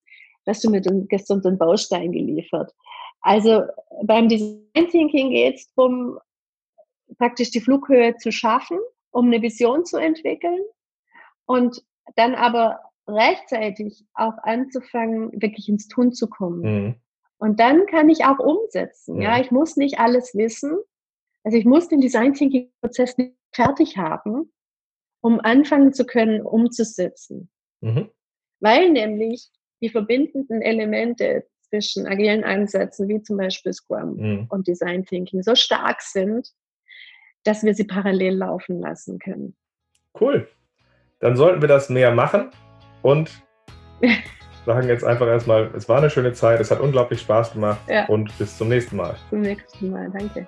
hast 0.46 0.62
du 0.62 0.70
mir 0.70 0.82
den, 0.82 1.08
gestern 1.08 1.40
so 1.40 1.48
einen 1.48 1.56
Baustein 1.56 2.12
geliefert. 2.12 2.70
Also 3.22 3.62
beim 4.04 4.28
Design 4.28 4.88
Thinking 4.90 5.30
geht 5.30 5.56
es 5.56 5.72
darum, 5.74 6.18
praktisch 7.16 7.50
die 7.50 7.60
Flughöhe 7.60 8.14
zu 8.16 8.30
schaffen 8.30 8.78
um 9.10 9.26
eine 9.26 9.42
Vision 9.42 9.84
zu 9.84 9.96
entwickeln 9.96 10.60
und 11.46 11.82
dann 12.16 12.34
aber 12.34 12.80
rechtzeitig 13.06 14.04
auch 14.14 14.34
anzufangen, 14.42 15.30
wirklich 15.40 15.68
ins 15.68 15.88
Tun 15.88 16.12
zu 16.12 16.28
kommen. 16.28 16.60
Mhm. 16.60 16.94
Und 17.38 17.60
dann 17.60 17.86
kann 17.86 18.08
ich 18.08 18.24
auch 18.24 18.38
umsetzen. 18.38 19.16
Mhm. 19.16 19.22
Ja, 19.22 19.40
ich 19.40 19.50
muss 19.50 19.76
nicht 19.76 19.98
alles 19.98 20.34
wissen. 20.34 20.76
Also 21.44 21.56
ich 21.56 21.64
muss 21.64 21.88
den 21.88 22.00
Design 22.00 22.34
Thinking 22.34 22.70
Prozess 22.80 23.16
nicht 23.16 23.34
fertig 23.54 23.96
haben, 23.96 24.52
um 25.22 25.40
anfangen 25.40 25.92
zu 25.92 26.04
können, 26.04 26.42
umzusetzen. 26.42 27.50
Mhm. 27.80 28.10
Weil 28.60 28.90
nämlich 28.90 29.48
die 29.80 29.88
verbindenden 29.88 30.60
Elemente 30.62 31.46
zwischen 31.62 32.06
agilen 32.06 32.44
Ansätzen 32.44 33.08
wie 33.08 33.22
zum 33.22 33.36
Beispiel 33.36 33.72
Scrum 33.72 34.16
mhm. 34.16 34.46
und 34.50 34.66
Design 34.66 35.04
Thinking 35.04 35.42
so 35.42 35.54
stark 35.54 36.02
sind, 36.02 36.52
dass 37.48 37.62
wir 37.64 37.74
sie 37.74 37.84
parallel 37.84 38.36
laufen 38.36 38.80
lassen 38.80 39.18
können. 39.18 39.56
Cool. 40.20 40.46
Dann 41.20 41.34
sollten 41.34 41.62
wir 41.62 41.68
das 41.68 41.88
mehr 41.88 42.12
machen 42.12 42.50
und 43.00 43.30
sagen 44.66 44.86
jetzt 44.88 45.02
einfach 45.02 45.26
erstmal, 45.26 45.70
es 45.74 45.88
war 45.88 45.98
eine 45.98 46.10
schöne 46.10 46.34
Zeit, 46.34 46.60
es 46.60 46.70
hat 46.70 46.80
unglaublich 46.80 47.22
Spaß 47.22 47.54
gemacht 47.54 47.80
ja. 47.88 48.04
und 48.06 48.36
bis 48.38 48.58
zum 48.58 48.68
nächsten 48.68 48.96
Mal. 48.96 49.16
Zum 49.30 49.40
nächsten 49.40 49.90
Mal, 49.90 50.10
danke. 50.10 50.46